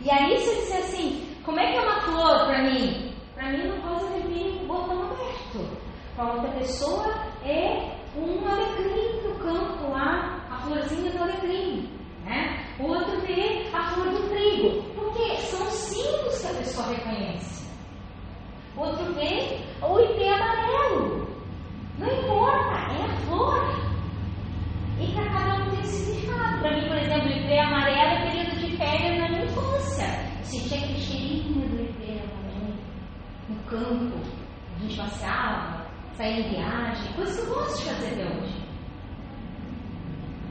E 0.00 0.10
aí, 0.10 0.38
se 0.38 0.48
eu 0.48 0.54
disser 0.56 0.78
assim, 0.78 1.27
como 1.48 1.60
é 1.60 1.72
que 1.72 1.78
é 1.78 1.80
uma 1.80 2.00
flor 2.02 2.44
para 2.44 2.62
mim? 2.62 3.10
Para 3.34 3.48
mim, 3.48 3.62
é 3.62 3.72
uma 3.72 3.88
coisa 3.88 4.20
que 4.20 4.34
tem 4.34 4.66
botão 4.66 5.02
aberto. 5.04 5.78
Para 6.14 6.34
outra 6.34 6.50
pessoa, 6.50 7.06
é 7.42 7.96
um 8.14 8.46
alecrim 8.46 9.22
do 9.22 9.34
campo 9.38 9.90
lá, 9.90 10.46
a 10.50 10.58
florzinha 10.58 11.10
do 11.10 11.22
alecrim. 11.22 11.90
Né? 12.26 12.66
Outro 12.78 13.18
vê 13.22 13.66
a 13.72 13.82
flor 13.92 14.10
do 14.10 14.28
trigo. 14.28 14.82
Porque 14.92 15.36
são 15.36 15.64
símbolos 15.70 16.38
que 16.38 16.46
a 16.48 16.54
pessoa 16.58 16.88
reconhece. 16.88 17.66
Outro 18.76 19.14
vê 19.14 19.58
o 19.80 20.00
IP 20.00 20.28
amarelo. 20.28 21.28
Não 21.96 22.08
importa, 22.08 22.76
é 22.92 23.04
a 23.04 23.16
flor. 23.26 23.74
E 25.00 25.06
que 25.06 25.14
cada 25.14 25.64
um 25.64 25.70
tem 25.70 25.84
significado. 25.84 26.60
Para 26.60 26.76
mim, 26.76 26.88
por 26.88 26.98
exemplo, 26.98 27.26
o 27.26 27.32
IP 27.32 27.58
amarelo 27.58 28.10
é 28.10 28.30
período 28.30 28.56
de 28.58 28.76
férias 28.76 29.18
na 29.18 29.28
minha 29.30 29.44
infância 29.46 30.27
sentia 30.48 30.78
aquele 30.78 30.98
cheirinho 30.98 31.68
do 31.68 31.82
inverno 31.82 32.78
no 33.48 33.62
campo. 33.64 34.16
A 34.76 34.80
gente 34.80 34.96
passeava, 34.96 35.86
saía 36.14 36.40
em 36.40 36.50
viagem, 36.50 37.12
coisas 37.14 37.36
que 37.36 37.50
eu 37.50 37.54
gosto 37.54 37.78
de 37.78 37.90
fazer 37.90 38.06
até 38.12 38.36
hoje. 38.36 38.68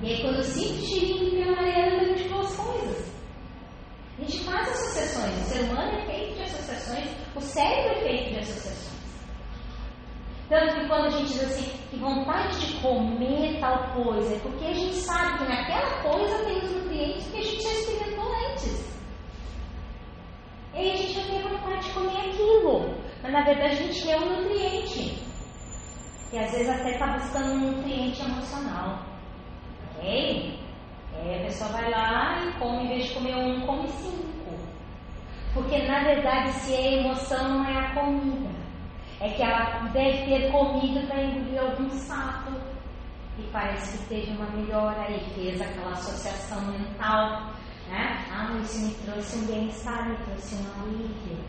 E 0.03 0.07
aí, 0.07 0.21
quando 0.21 0.35
eu 0.35 0.43
sinto 0.43 0.85
cheirinho 0.85 1.17
do 1.17 1.35
inverno 1.35 1.53
amarelo, 1.53 1.95
eu 1.95 2.15
lembro 2.15 2.29
boas 2.29 2.55
coisas. 2.55 3.17
A 4.17 4.21
gente 4.21 4.43
faz 4.43 4.69
associações, 4.69 5.35
o 5.35 5.43
ser 5.45 5.63
humano 5.63 5.97
é 5.97 6.05
feito 6.05 6.35
de 6.35 6.41
associações, 6.43 7.09
o 7.35 7.41
cérebro 7.41 7.91
é 7.91 8.01
feito 8.01 8.33
de 8.33 8.39
associações. 8.39 8.97
Tanto 10.49 10.75
que 10.75 10.87
quando 10.87 11.05
a 11.05 11.09
gente 11.09 11.33
diz 11.33 11.43
assim, 11.43 11.77
que 11.89 11.97
vontade 11.97 12.59
de 12.59 12.81
comer 12.81 13.59
tal 13.59 13.93
coisa, 13.93 14.35
é 14.35 14.39
porque 14.39 14.65
a 14.65 14.73
gente 14.73 14.95
sabe 14.95 15.39
que 15.39 15.43
naquela 15.43 16.01
coisa 16.03 16.45
tem 16.45 16.57
os 16.59 16.71
nutrientes 16.71 17.27
que 17.27 17.37
a 17.37 17.41
gente 17.41 17.61
já 17.61 17.69
experimentou 17.69 18.25
antes. 18.51 18.86
E 20.77 20.79
aí 20.79 20.91
a 20.91 20.95
gente 20.95 21.13
já 21.13 21.23
tem 21.23 21.41
vontade 21.41 21.87
de 21.87 21.91
comer 21.91 22.17
aquilo. 22.17 22.95
Mas 23.23 23.31
na 23.31 23.41
verdade 23.41 23.73
a 23.73 23.75
gente 23.75 24.03
quer 24.03 24.21
um 24.21 24.43
nutriente. 24.43 25.17
E 26.31 26.37
às 26.37 26.51
vezes 26.51 26.69
até 26.69 26.91
está 26.91 27.07
buscando 27.13 27.53
um 27.53 27.71
nutriente 27.71 28.21
emocional. 28.21 28.99
Ok? 29.89 30.59
Aí 31.15 31.35
a 31.35 31.45
pessoa 31.45 31.71
vai 31.71 31.89
lá 31.89 32.45
e 32.45 32.59
come, 32.59 32.83
em 32.83 32.87
vez 32.89 33.07
de 33.07 33.13
comer 33.15 33.35
um, 33.35 33.65
come 33.65 33.87
cinco. 33.87 34.55
Porque 35.55 35.79
na 35.87 36.03
verdade 36.03 36.51
se 36.51 36.75
é 36.75 36.99
emoção 36.99 37.47
não 37.49 37.65
é 37.65 37.75
a 37.75 37.95
comida. 37.95 38.55
É 39.19 39.29
que 39.29 39.41
ela 39.41 39.89
deve 39.91 40.25
ter 40.25 40.51
comido 40.51 41.07
para 41.07 41.23
engolir 41.23 41.59
algum 41.59 41.89
sapo. 41.89 42.51
E 43.39 43.43
parece 43.51 43.97
que 43.97 44.09
teve 44.09 44.31
uma 44.37 44.45
melhora 44.51 45.09
e 45.09 45.19
fez 45.31 45.59
aquela 45.59 45.93
associação 45.93 46.61
mental. 46.67 47.51
Né? 47.89 48.25
Ah, 48.31 48.57
isso 48.61 48.85
me 48.85 48.93
trouxe 49.05 49.37
um 49.37 49.45
bem-estar, 49.45 50.09
me 50.09 50.17
trouxe 50.25 50.55
um 50.55 50.81
alívio. 50.81 51.43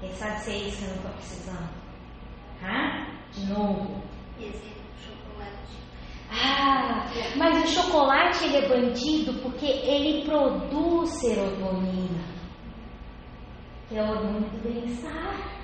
Quem 0.00 0.12
sabe 0.12 0.40
se 0.40 0.50
é 0.52 0.56
isso 0.56 0.78
que 0.78 0.84
eu 0.84 0.88
não 0.88 0.96
estou 0.96 1.12
precisando? 1.12 1.68
Hã? 2.62 3.06
De 3.32 3.46
novo. 3.46 4.02
chocolate. 5.04 5.76
Ah, 6.30 7.06
mas 7.36 7.64
o 7.64 7.66
chocolate 7.66 8.44
ele 8.44 8.56
é 8.58 8.68
bandido 8.68 9.34
porque 9.42 9.66
ele 9.66 10.24
produz 10.24 11.10
serotonina, 11.10 12.24
que 13.88 13.96
é 13.96 14.02
o 14.02 14.10
hormônio 14.10 14.48
do 14.48 14.62
bem-estar. 14.62 15.60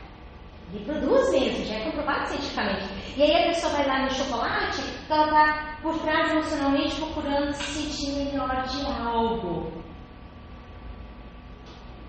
Ele 0.73 0.85
produz 0.85 1.31
mesmo, 1.31 1.65
já 1.65 1.77
é 1.77 1.85
comprovado 1.85 2.27
cientificamente. 2.27 2.89
E 3.17 3.23
aí 3.23 3.45
a 3.45 3.47
pessoa 3.47 3.73
vai 3.73 3.87
lá 3.87 4.03
no 4.03 4.11
chocolate, 4.11 4.83
ela 5.09 5.27
está 5.27 5.76
por 5.87 6.01
trás 6.01 6.33
emocionalmente 6.33 6.97
procurando 6.97 7.53
se 7.53 7.63
sentir 7.63 8.25
melhor 8.25 8.67
de 8.67 8.85
algo. 8.87 9.73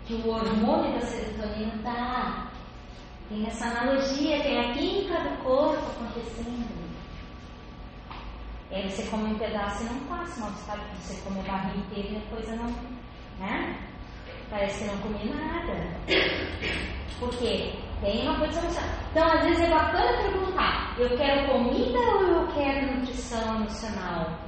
Que 0.03 0.15
o 0.15 0.29
hormônio 0.29 0.93
da 0.93 1.01
serotonina 1.01 1.75
dá. 1.83 2.47
Tem 3.29 3.45
essa 3.45 3.67
analogia, 3.67 4.41
tem 4.41 4.57
a 4.57 4.73
química 4.73 5.19
do 5.19 5.43
corpo 5.43 5.91
acontecendo. 5.91 6.87
E 8.71 8.75
aí 8.75 8.89
você 8.89 9.03
come 9.11 9.33
um 9.33 9.37
pedaço 9.37 9.83
e 9.83 9.85
não 9.85 9.99
passa 10.07 10.41
mal-estar, 10.41 10.79
porque 10.79 10.95
você 10.95 11.21
come 11.21 11.39
a 11.41 11.43
barriga 11.43 11.77
inteira 11.77 12.09
e 12.09 12.17
a 12.17 12.35
coisa 12.35 12.55
não. 12.55 12.73
Né? 13.37 13.79
Parece 14.49 14.85
que 14.85 14.89
não 14.89 14.97
comi 15.03 15.29
nada. 15.29 15.73
Por 17.19 17.29
quê? 17.37 17.75
Tem 18.01 18.27
uma 18.27 18.37
coisa. 18.37 18.61
Então, 19.11 19.25
às 19.25 19.43
vezes 19.43 19.61
é 19.61 19.69
bacana 19.69 20.21
perguntar: 20.21 20.95
eu 20.99 21.17
quero 21.17 21.51
comida 21.51 21.99
ou 21.99 22.27
eu 22.27 22.47
quero 22.53 22.95
nutrição 22.95 23.55
emocional? 23.55 24.39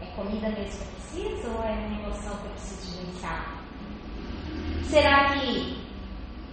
É 0.00 0.06
comida 0.14 0.48
mesmo 0.50 0.84
que 0.84 0.88
eu 0.88 0.92
preciso 0.92 1.50
ou 1.50 1.64
é 1.64 1.72
uma 1.72 2.00
emoção 2.00 2.36
que 2.38 2.44
eu 2.44 2.50
preciso 2.50 3.00
vivenciar? 3.00 3.62
Será 4.84 5.30
que, 5.32 5.78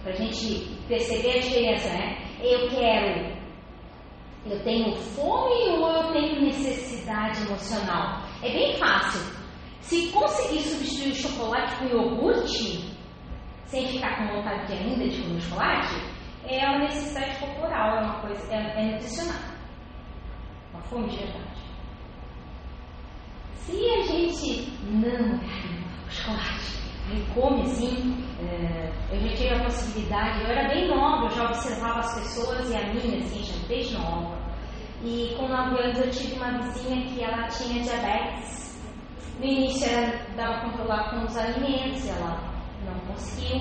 para 0.02 0.12
a 0.12 0.16
gente 0.16 0.76
perceber 0.88 1.38
a 1.38 1.40
diferença, 1.40 1.88
né? 1.90 2.18
Eu 2.40 2.68
quero, 2.70 3.36
eu 4.46 4.64
tenho 4.64 4.96
fome 4.96 5.78
ou 5.78 5.88
eu 5.88 6.12
tenho 6.12 6.40
necessidade 6.40 7.42
emocional? 7.46 8.22
É 8.42 8.50
bem 8.50 8.76
fácil. 8.76 9.20
Se 9.82 10.10
conseguir 10.10 10.60
substituir 10.60 11.12
o 11.12 11.14
chocolate 11.14 11.76
por 11.76 11.90
iogurte, 11.90 12.90
sem 13.66 13.86
ficar 13.86 14.16
com 14.16 14.36
vontade 14.36 14.72
ainda 14.72 15.08
de 15.08 15.22
comer 15.22 15.40
chocolate, 15.40 16.19
é 16.46 16.68
uma 16.68 16.78
necessidade 16.80 17.38
corporal, 17.38 17.98
é 17.98 18.00
uma 18.02 18.20
coisa, 18.20 18.52
é, 18.52 18.56
é 18.56 18.92
nutricional. 18.92 19.40
Uma 20.72 20.82
fome 20.82 21.08
de 21.08 21.16
verdade. 21.18 21.60
Se 23.56 23.72
a 23.72 24.02
gente 24.02 24.72
não 24.84 25.38
chocolate 26.08 26.80
e 27.12 27.34
come 27.34 27.62
assim, 27.62 28.24
é, 28.40 28.92
eu 29.12 29.20
já 29.20 29.36
tive 29.36 29.54
a 29.54 29.64
possibilidade, 29.64 30.42
eu 30.42 30.46
era 30.48 30.68
bem 30.68 30.88
nova, 30.88 31.26
eu 31.26 31.30
já 31.30 31.44
observava 31.44 32.00
as 32.00 32.14
pessoas 32.14 32.70
e 32.70 32.76
a 32.76 32.92
minha, 32.92 33.18
assim, 33.18 33.42
já 33.42 33.66
desde 33.66 33.94
nova. 33.94 34.38
E 35.02 35.34
com 35.36 35.48
9 35.48 35.82
anos 35.82 35.98
eu 35.98 36.10
tive 36.10 36.34
uma 36.34 36.58
vizinha 36.58 37.06
que 37.06 37.22
ela 37.22 37.48
tinha 37.48 37.82
diabetes. 37.82 38.78
No 39.38 39.46
início 39.46 39.88
ela 39.88 40.12
dava 40.36 40.60
controlar 40.60 41.10
com 41.10 41.24
os 41.24 41.36
alimentos, 41.36 42.06
ela 42.06 42.38
não 42.84 42.98
conseguiu. 43.06 43.60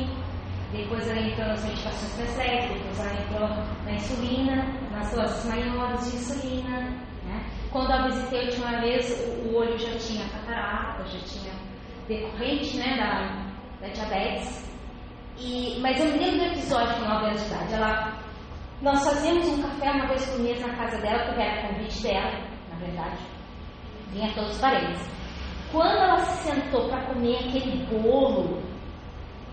Depois 0.71 1.07
ela 1.07 1.19
entrou 1.19 1.47
nas 1.47 1.65
medicações 1.65 2.13
prescritas, 2.13 2.77
depois 2.77 2.99
ela 2.99 3.21
entrou 3.21 3.49
na 3.85 3.91
insulina, 3.91 4.55
nas 4.91 5.11
doses 5.11 5.45
maiores 5.45 6.11
de 6.11 6.17
insulina. 6.17 6.79
Né? 7.25 7.43
Quando 7.71 7.91
eu 7.91 8.03
visitei 8.03 8.39
a 8.39 8.43
última 8.43 8.81
vez, 8.81 9.27
o, 9.27 9.47
o 9.47 9.55
olho 9.55 9.77
já 9.79 9.97
tinha 9.97 10.29
catarata, 10.29 11.05
já 11.07 11.19
tinha 11.19 11.53
decorrente 12.07 12.77
né, 12.77 12.97
da, 12.97 13.87
da 13.87 13.93
diabetes. 13.93 14.69
E, 15.39 15.79
mas 15.79 15.99
eu 15.99 16.11
me 16.11 16.19
lembro 16.19 16.37
do 16.37 16.45
episódio 16.45 16.95
com 16.95 17.09
9 17.09 17.25
anos 17.25 17.41
de 17.41 17.47
idade. 17.47 17.73
Ela, 17.73 18.19
nós 18.81 19.03
fazíamos 19.03 19.47
um 19.47 19.61
café 19.63 19.91
uma 19.91 20.07
vez 20.07 20.29
por 20.29 20.39
mês 20.39 20.61
na 20.61 20.75
casa 20.75 20.97
dela, 20.99 21.25
porque 21.25 21.41
era 21.41 21.67
convite 21.67 22.03
dela, 22.03 22.43
na 22.69 22.75
verdade. 22.77 23.17
Vinha 24.11 24.33
todos 24.33 24.51
os 24.51 24.61
parentes. 24.61 25.09
Quando 25.71 25.97
ela 25.97 26.17
se 26.19 26.49
sentou 26.49 26.89
para 26.89 27.05
comer 27.05 27.37
aquele 27.37 27.85
bolo 27.85 28.61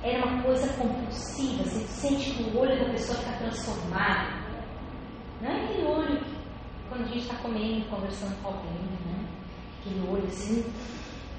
era 0.09 0.25
uma 0.25 0.43
coisa 0.43 0.73
compulsiva, 0.75 1.65
você 1.65 1.81
sente 1.87 2.31
que 2.31 2.43
o 2.45 2.59
olho 2.59 2.79
da 2.79 2.91
pessoa 2.93 3.19
está 3.19 3.33
transformado. 3.33 4.47
Não 5.41 5.51
é 5.51 5.65
aquele 5.65 5.85
olho 5.85 6.21
quando 6.89 7.03
a 7.03 7.07
gente 7.07 7.19
está 7.19 7.35
comendo, 7.37 7.89
conversando 7.91 8.41
com 8.41 8.49
alguém, 8.49 8.73
né? 8.73 9.29
Aquele 9.81 10.09
olho 10.09 10.27
assim, 10.29 10.63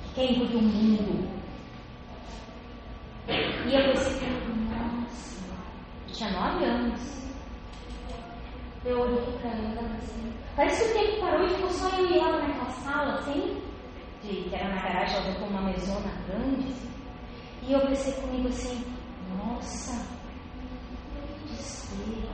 que 0.03 0.15
quer 0.15 0.31
engolir 0.31 0.57
o 0.57 0.61
mundo. 0.61 1.37
E 3.27 3.75
eu 3.75 3.91
pensei, 3.91 4.29
nossa, 4.69 5.37
eu 6.07 6.13
tinha 6.13 6.31
nove 6.31 6.65
anos. 6.65 7.17
Eu 8.85 8.99
olhei 9.01 9.37
para 9.41 9.51
ela 9.51 9.95
assim. 9.97 10.33
Parece 10.55 10.83
que 10.83 10.89
o 10.89 11.01
tempo 11.01 11.21
parou 11.21 11.45
e 11.45 11.53
ficou 11.53 11.69
só 11.69 11.89
eu 11.97 12.09
e 12.09 12.19
ela 12.19 12.41
naquela 12.41 12.69
sala, 12.71 13.19
assim, 13.19 13.61
de, 14.23 14.49
que 14.49 14.55
era 14.55 14.69
na 14.73 14.81
garagem, 14.81 15.17
ela 15.17 15.31
botou 15.31 15.47
uma 15.47 15.61
mesona 15.61 16.11
grande, 16.27 16.71
assim. 16.71 16.86
E 17.67 17.73
eu 17.73 17.81
pensei 17.81 18.13
comigo 18.13 18.47
assim, 18.47 18.81
nossa, 19.35 19.91
que 21.35 21.49
desespero. 21.49 22.29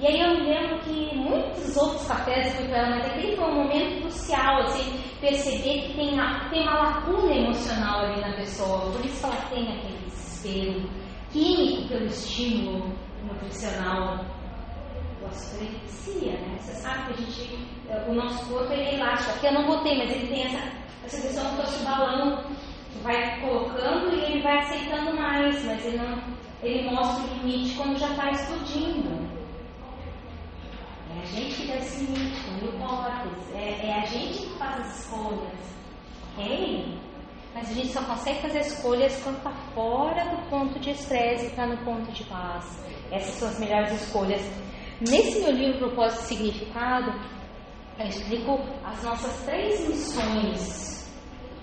E 0.00 0.06
aí 0.08 0.20
eu 0.20 0.30
me 0.30 0.48
lembro 0.48 0.80
que 0.80 1.14
muitos 1.14 1.76
outros 1.76 2.04
cafés 2.08 2.46
eu 2.46 2.52
fui 2.54 2.66
para 2.66 2.78
ela, 2.78 2.96
mas 2.96 3.06
aquele 3.06 3.36
foi 3.36 3.44
um 3.44 3.54
momento 3.54 4.00
crucial, 4.00 4.62
assim, 4.62 5.00
perceber 5.20 5.82
que 5.82 5.94
tem, 5.94 6.18
tem 6.50 6.62
uma 6.62 6.82
lacuna 6.82 7.36
emocional 7.36 8.00
ali 8.00 8.20
na 8.20 8.34
pessoa, 8.34 8.90
por 8.90 9.04
isso 9.04 9.20
que 9.20 9.26
ela 9.26 9.48
tem 9.50 9.78
aquele 9.78 9.98
desespero 10.06 10.90
químico 11.30 11.88
pelo 11.88 12.06
estímulo 12.06 12.92
nutricional. 13.22 14.24
O 15.22 15.26
asfixia, 15.26 16.32
né? 16.32 16.58
Você 16.58 16.72
sabe 16.72 17.14
que 17.14 17.22
a 17.22 17.26
gente, 17.26 17.68
o 18.08 18.12
nosso 18.12 18.44
corpo 18.48 18.72
é 18.72 18.96
elástico. 18.96 19.36
Aqui 19.36 19.46
eu 19.46 19.52
não 19.54 19.66
botei, 19.66 19.96
mas 19.96 20.10
ele 20.10 20.26
tem 20.26 20.42
essa, 20.42 20.72
essa 21.04 21.22
questão 21.22 21.48
que 21.50 21.62
fosse 21.62 21.84
balão 21.84 22.42
vai 23.02 23.40
colocando 23.40 24.14
e 24.14 24.20
ele 24.24 24.42
vai 24.42 24.58
aceitando 24.58 25.16
mais, 25.16 25.64
mas 25.64 25.84
ele, 25.84 25.98
não, 25.98 26.22
ele 26.62 26.90
mostra 26.90 27.24
o 27.24 27.34
limite 27.38 27.76
quando 27.76 27.98
já 27.98 28.08
está 28.10 28.30
explodindo. 28.30 29.24
É 31.16 31.22
a 31.22 31.24
gente 31.26 31.54
que 31.54 31.66
dá 31.68 31.76
esse 31.76 32.04
limite, 32.04 32.40
com 32.42 32.78
portas. 32.78 33.54
É, 33.54 33.86
é 33.86 34.02
a 34.02 34.06
gente 34.06 34.38
que 34.46 34.58
faz 34.58 34.80
as 34.80 35.00
escolhas. 35.00 35.74
Ok? 36.32 36.98
Mas 37.54 37.70
a 37.70 37.74
gente 37.74 37.88
só 37.88 38.02
consegue 38.02 38.40
fazer 38.40 38.60
escolhas 38.60 39.22
quando 39.22 39.36
está 39.36 39.52
fora 39.74 40.24
do 40.24 40.50
ponto 40.50 40.78
de 40.80 40.90
estresse 40.90 41.44
e 41.44 41.48
está 41.48 41.66
no 41.66 41.76
ponto 41.84 42.10
de 42.10 42.24
paz. 42.24 42.84
Essas 43.12 43.34
são 43.34 43.48
as 43.48 43.60
melhores 43.60 43.92
escolhas. 43.92 44.42
Nesse 45.00 45.40
meu 45.40 45.52
livro 45.52 45.78
Propósito 45.78 46.22
e 46.22 46.26
Significado, 46.26 47.12
eu 47.98 48.06
explico 48.06 48.58
as 48.84 49.02
nossas 49.04 49.44
três 49.44 49.88
missões 49.88 50.93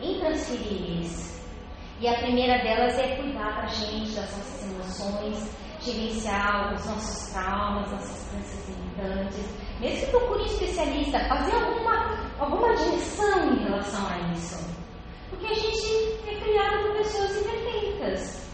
intransferíveis. 0.02 1.42
E 2.00 2.08
a 2.08 2.18
primeira 2.18 2.58
delas 2.64 2.98
é 2.98 3.16
cuidar 3.16 3.62
da 3.62 3.68
gente, 3.68 4.16
das 4.16 4.36
nossas 4.36 4.72
emoções, 4.72 5.56
gerenciar 5.82 6.74
os 6.74 6.86
nossos 6.86 7.32
traumas, 7.32 7.92
nossas 7.92 8.30
crenças 8.30 8.70
limitantes. 8.70 9.46
Mesmo 9.80 10.06
que 10.06 10.12
procure 10.12 10.42
um 10.42 10.46
especialista, 10.46 11.20
fazer 11.28 11.56
alguma, 11.56 12.18
alguma 12.40 12.76
direção 12.76 13.54
em 13.54 13.64
relação 13.64 14.08
a 14.08 14.18
isso. 14.34 14.72
Porque 15.30 15.46
a 15.46 15.54
gente 15.54 16.20
é 16.28 16.40
criado 16.40 16.84
por 16.84 16.98
pessoas 16.98 17.38
imperfeitas. 17.38 18.48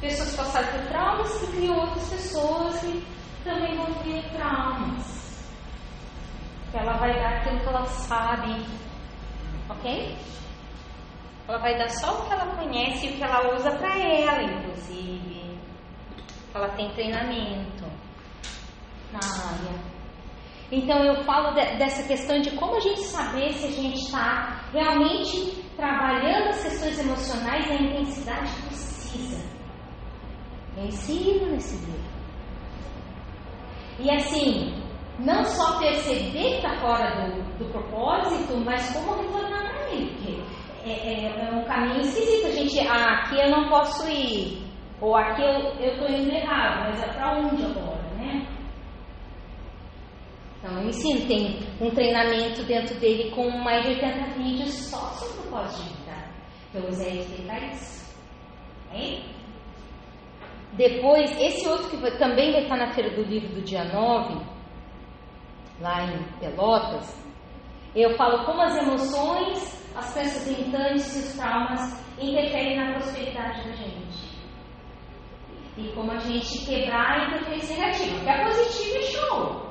pessoas 0.00 0.36
passaram 0.36 0.68
por 0.68 0.86
traumas 0.88 1.38
que 1.38 1.46
criam 1.56 1.78
outras 1.78 2.08
pessoas 2.08 2.78
que 2.80 3.06
também 3.44 3.76
vão 3.76 3.92
ter 4.02 4.22
traumas. 4.30 5.18
Ela 6.74 6.92
vai 6.98 7.14
dar 7.14 7.38
aquilo 7.38 7.60
que 7.60 7.66
ela 7.66 7.86
sabe, 7.86 8.66
ok? 9.70 10.16
Ela 11.48 11.58
vai 11.58 11.78
dar 11.78 11.88
só 11.88 12.12
o 12.12 12.26
que 12.26 12.32
ela 12.32 12.56
conhece 12.56 13.06
e 13.06 13.10
o 13.10 13.16
que 13.16 13.22
ela 13.22 13.54
usa 13.54 13.70
para 13.72 13.98
ela, 13.98 14.42
inclusive. 14.42 15.58
Ela 16.54 16.68
tem 16.70 16.90
treinamento 16.92 17.84
na 19.12 19.18
área. 19.18 19.98
Então 20.70 21.02
eu 21.02 21.24
falo 21.24 21.54
de, 21.54 21.78
dessa 21.78 22.06
questão 22.06 22.38
de 22.40 22.50
como 22.52 22.76
a 22.76 22.80
gente 22.80 23.00
saber 23.00 23.52
se 23.54 23.66
a 23.66 23.70
gente 23.70 23.98
está 23.98 24.68
realmente 24.72 25.62
trabalhando 25.76 26.48
as 26.48 26.62
questões 26.62 26.98
emocionais 26.98 27.66
na 27.68 27.74
intensidade 27.76 28.52
que 28.52 28.62
precisa. 28.66 29.42
Eu 30.76 30.84
ensino 30.84 31.50
nesse 31.52 31.76
livro. 31.76 32.08
E 34.00 34.10
assim, 34.10 34.87
não 35.18 35.44
só 35.44 35.78
perceber 35.78 36.30
que 36.30 36.56
está 36.56 36.76
fora 36.78 37.26
do, 37.26 37.58
do, 37.58 37.72
propósito, 37.72 38.56
mas 38.64 38.92
como 38.92 39.20
retornar 39.20 39.66
a 39.66 39.90
ele. 39.90 40.10
Porque 40.14 40.88
é, 40.88 41.26
é, 41.26 41.48
é, 41.48 41.52
um 41.52 41.64
caminho 41.64 42.00
esquisito. 42.00 42.46
A 42.46 42.50
gente, 42.50 42.80
ah, 42.88 43.14
aqui 43.14 43.40
eu 43.40 43.50
não 43.50 43.68
posso 43.68 44.08
ir. 44.08 44.62
Ou 45.00 45.16
aqui 45.16 45.42
eu 45.42 45.90
estou 45.92 46.08
indo 46.08 46.30
errado, 46.30 46.88
mas 46.88 47.02
é 47.02 47.12
para 47.12 47.38
onde 47.38 47.64
agora, 47.64 48.02
né? 48.16 48.46
Então, 50.58 50.80
eu 50.80 50.88
ensino, 50.88 51.26
tem 51.28 51.60
um 51.80 51.90
treinamento 51.90 52.64
dentro 52.64 52.98
dele 52.98 53.30
com 53.30 53.48
mais 53.48 53.82
de 53.84 53.90
80 53.90 54.34
vídeos 54.34 54.74
só 54.90 54.98
sobre 55.12 55.38
o 55.38 55.42
propósito 55.42 55.84
de 55.84 55.96
vida. 55.96 56.28
Eu 56.74 56.88
usei 56.88 57.24
para 57.46 57.66
isso. 57.68 58.16
Hein? 58.92 59.24
Depois, 60.72 61.30
esse 61.40 61.68
outro 61.68 61.88
que 61.88 62.18
também 62.18 62.52
vai 62.52 62.62
estar 62.62 62.76
na 62.76 62.92
Feira 62.92 63.14
do 63.14 63.22
Livro 63.22 63.54
do 63.54 63.62
dia 63.62 63.84
9, 63.84 64.57
lá 65.80 66.04
em 66.04 66.22
Pelotas, 66.40 67.18
eu 67.94 68.16
falo 68.16 68.44
como 68.44 68.60
as 68.62 68.76
emoções, 68.76 69.90
as 69.96 70.12
crenças 70.12 70.46
limitantes 70.46 71.16
e 71.16 71.18
os 71.20 71.36
traumas 71.36 72.04
interferem 72.20 72.76
na 72.76 72.92
prosperidade 72.94 73.68
da 73.68 73.74
gente. 73.74 74.38
E 75.76 75.92
como 75.94 76.10
a 76.12 76.18
gente 76.18 76.66
quebrar 76.66 77.12
a 77.12 77.26
interferência 77.26 77.76
negativa. 77.76 78.14
Porque 78.16 78.30
a 78.30 78.44
positiva 78.44 78.98
é 78.98 79.02
show. 79.02 79.68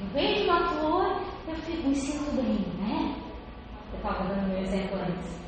Eu 0.00 0.06
vejo 0.08 0.44
uma 0.44 0.68
flor, 0.68 1.22
eu 1.46 1.54
fico, 1.56 1.88
me 1.88 1.94
sinto 1.94 2.34
bem, 2.34 2.66
né? 2.78 3.14
Eu 3.92 3.98
estava 3.98 4.24
dando 4.24 4.48
meu 4.48 4.58
exemplo 4.58 4.98
antes. 4.98 5.40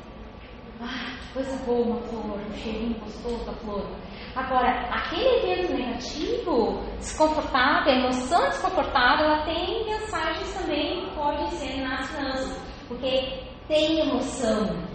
Ah, 0.79 1.17
que 1.19 1.33
coisa 1.33 1.65
boa 1.65 1.85
uma 1.85 2.01
flor, 2.03 2.39
um 2.39 2.53
cheirinho 2.53 2.99
gostoso 2.99 3.45
da 3.45 3.53
flor. 3.53 3.87
Agora, 4.35 4.69
aquele 4.91 5.29
evento 5.37 5.73
negativo, 5.73 6.81
desconfortável, 6.97 7.93
a 7.93 7.99
emoção 7.99 8.49
desconfortável, 8.49 9.27
ela 9.27 9.45
tem 9.45 9.85
mensagens 9.85 10.53
também 10.53 11.05
que 11.05 11.15
podem 11.15 11.47
ser 11.51 11.81
nas 11.81 12.09
finanças, 12.09 12.61
porque 12.89 13.43
tem 13.69 14.01
emoção. 14.01 14.85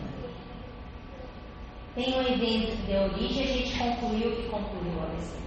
Tem 1.95 2.15
um 2.15 2.21
evento 2.21 2.77
que 2.77 2.83
deu 2.87 3.03
origem 3.05 3.47
e 3.47 3.51
a 3.51 3.57
gente 3.57 3.79
concluiu 3.79 4.37
que 4.37 4.49
concluiu 4.51 5.01
a 5.01 5.07
respeito. 5.15 5.41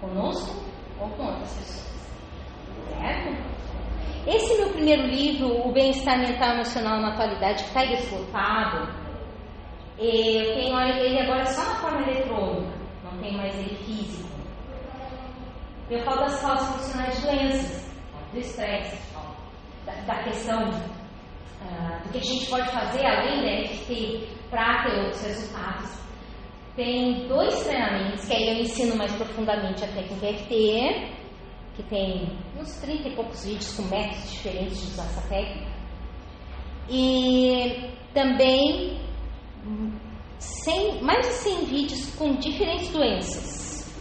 Conosco 0.00 0.64
ou 0.98 1.08
com 1.10 1.26
outras 1.26 1.52
pessoas. 1.54 1.92
Certo? 2.88 3.52
Esse 4.26 4.56
meu 4.56 4.70
primeiro 4.70 5.06
livro, 5.06 5.68
O 5.68 5.72
Bem-Estar 5.72 6.18
Mental 6.18 6.48
e 6.48 6.54
Emocional 6.54 7.00
na 7.00 7.12
Atualidade, 7.12 7.62
que 7.62 7.68
está 7.68 7.84
esgotado, 7.84 8.88
eu 9.98 10.54
tenho 10.54 10.80
ele 10.80 11.20
agora 11.20 11.44
só 11.46 11.62
na 11.62 11.74
forma 11.76 12.02
eletrônica, 12.02 12.81
tem 13.22 13.36
mais 13.36 13.54
ele 13.54 13.76
físico. 13.76 14.28
Eu 15.88 16.02
falo 16.04 16.20
das 16.20 16.40
causas 16.40 16.68
funcionais 16.68 17.16
de 17.16 17.26
doenças, 17.26 17.92
do 18.32 18.38
estresse, 18.38 18.98
da, 19.86 19.92
da, 20.02 20.22
questão 20.24 20.68
uh, 20.70 22.02
do 22.02 22.12
que 22.12 22.18
a 22.18 22.22
gente 22.22 22.46
pode 22.46 22.70
fazer 22.70 23.04
além 23.06 23.42
da 23.42 23.68
FT 23.68 24.28
para 24.50 24.84
ter 24.84 24.98
outros 25.00 25.22
resultados. 25.22 26.02
Tem 26.74 27.28
dois 27.28 27.64
treinamentos 27.64 28.26
que 28.26 28.34
aí 28.34 28.48
eu 28.48 28.62
ensino 28.62 28.96
mais 28.96 29.12
profundamente 29.14 29.84
a 29.84 29.88
técnica 29.88 30.32
FT 30.38 31.12
que 31.74 31.82
tem 31.84 32.38
uns 32.58 32.80
30 32.80 33.08
e 33.08 33.14
poucos 33.14 33.44
vídeos 33.44 33.76
com 33.76 33.82
métodos 33.84 34.30
diferentes 34.30 34.80
de 34.80 34.86
usar 34.92 35.04
essa 35.04 35.28
técnica. 35.28 35.72
E 36.88 37.90
também 38.12 39.00
100, 40.42 41.02
mais 41.02 41.24
de 41.26 41.32
100 41.34 41.64
vídeos 41.66 42.14
com 42.16 42.34
diferentes 42.36 42.90
doenças. 42.90 43.92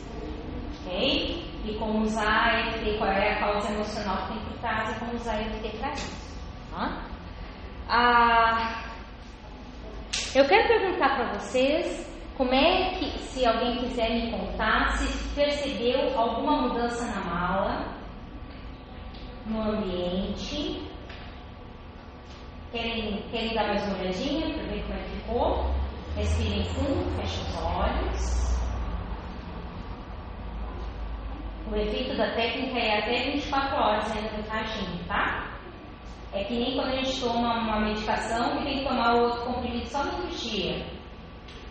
Ok? 0.82 1.52
E 1.66 1.76
como 1.78 2.02
usar 2.02 2.68
EFT, 2.68 2.98
qual 2.98 3.12
é 3.12 3.34
a 3.34 3.40
causa 3.40 3.72
emocional 3.72 4.18
que 4.26 4.34
tem 4.34 4.44
por 4.46 4.58
trás 4.60 4.96
e 4.96 5.00
como 5.00 5.14
usar 5.14 5.40
EFT 5.42 5.78
para 5.78 5.94
isso. 5.94 6.32
Tá? 6.72 7.06
Ah, 7.88 8.84
eu 10.34 10.48
quero 10.48 10.68
perguntar 10.68 11.16
para 11.16 11.34
vocês 11.34 12.10
como 12.36 12.54
é 12.54 12.96
que, 12.96 13.20
se 13.20 13.46
alguém 13.46 13.78
quiser 13.78 14.10
me 14.10 14.32
contar, 14.32 14.98
se 14.98 15.36
percebeu 15.36 16.18
alguma 16.18 16.64
mudança 16.64 17.06
na 17.06 17.22
mala, 17.24 17.96
no 19.46 19.62
ambiente? 19.62 20.82
Querem, 22.72 23.22
querem 23.30 23.54
dar 23.54 23.68
mais 23.68 23.84
uma 23.86 24.00
olhadinha 24.00 24.54
para 24.54 24.64
ver 24.64 24.82
como 24.84 24.94
é 24.94 25.04
que 25.04 25.10
ficou? 25.18 25.81
Respirem 26.16 26.66
fundo, 26.66 27.10
fechem 27.16 27.44
os 27.44 27.56
olhos. 27.64 28.42
O 31.72 31.76
efeito 31.76 32.18
da 32.18 32.34
técnica 32.34 32.78
é 32.78 33.00
até 33.00 33.32
24 33.32 33.76
horas 33.78 34.12
ainda 34.12 34.38
no 34.38 34.52
agindo, 34.52 35.08
tá? 35.08 35.52
É 36.34 36.44
que 36.44 36.54
nem 36.54 36.76
quando 36.76 36.90
a 36.90 36.96
gente 36.96 37.20
toma 37.22 37.60
uma 37.60 37.80
medicação 37.80 38.60
e 38.60 38.64
tem 38.64 38.80
que 38.80 38.90
tomar 38.90 39.16
o 39.16 39.22
outro 39.24 39.46
comprimido 39.46 39.88
só 39.88 40.04
no 40.04 40.18
outro 40.18 40.38
dia. 40.38 40.86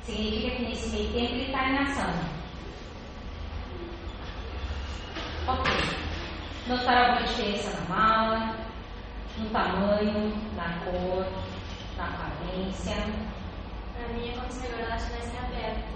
Significa 0.02 0.56
que 0.56 0.62
nesse 0.62 0.88
meio 0.90 1.12
tempo 1.12 1.34
ele 1.34 1.46
está 1.46 1.68
em 1.68 1.78
ação. 1.78 2.10
Ok. 5.48 5.72
Notaram 6.66 7.12
alguma 7.12 7.26
diferença 7.26 7.80
na 7.80 7.94
mala, 7.94 8.56
no 9.36 9.50
tamanho, 9.50 10.32
na 10.56 10.78
cor, 10.84 11.26
na 11.96 12.04
aparência? 12.04 12.96
A 14.10 14.12
minha, 14.12 14.34
como 14.34 14.50
se 14.50 14.66
agora 14.66 14.82
ela 14.82 14.96
estivesse 14.96 15.36
aberta. 15.38 15.88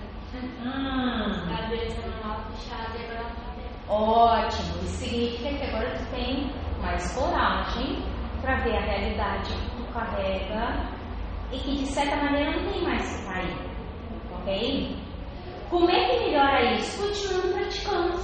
Hum. 0.65 1.53
A 1.53 1.69
beleza 1.69 2.07
normal 2.07 2.45
fechada 2.53 2.97
e 2.97 3.05
agora 3.05 3.19
ela 3.19 3.31
está 3.31 3.51
aberta. 3.51 3.93
Ótimo. 3.93 4.85
Isso 4.85 4.97
significa 4.97 5.49
que 5.51 5.65
agora 5.65 5.99
tu 5.99 6.11
tem 6.11 6.53
mais 6.81 7.15
coragem 7.15 8.05
para 8.41 8.61
ver 8.61 8.77
a 8.77 8.81
realidade 8.81 9.53
que 9.53 9.77
tu 9.77 9.93
carrega 9.93 10.91
e 11.51 11.59
que 11.59 11.77
de 11.79 11.87
certa 11.87 12.17
maneira 12.17 12.53
não 12.53 12.73
tem 12.73 12.83
mais 12.83 13.17
que 13.17 13.27
cair 13.27 13.75
ok? 14.45 14.97
Como 15.71 15.91
é 15.91 16.05
que 16.05 16.25
melhora 16.25 16.75
isso? 16.75 17.03
Continuando 17.03 17.55
praticando, 17.55 18.19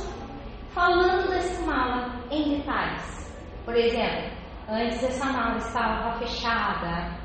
falando 0.73 1.31
dessa 1.31 1.67
mala 1.67 2.21
em 2.31 2.57
detalhes. 2.57 3.35
Por 3.65 3.75
exemplo, 3.75 4.31
antes 4.69 5.03
essa 5.03 5.25
mala 5.33 5.57
estava 5.57 6.19
fechada, 6.19 7.17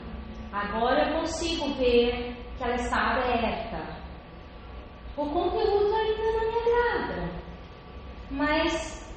agora 0.51 1.09
eu 1.09 1.19
consigo 1.19 1.73
ver 1.75 2.35
que 2.57 2.63
ela 2.63 2.75
está 2.75 2.97
aberta. 3.13 3.95
O 5.17 5.25
conteúdo 5.27 5.95
ainda 5.95 6.23
não 6.23 6.51
me 6.51 6.57
agrada, 6.59 7.31
mas 8.31 9.15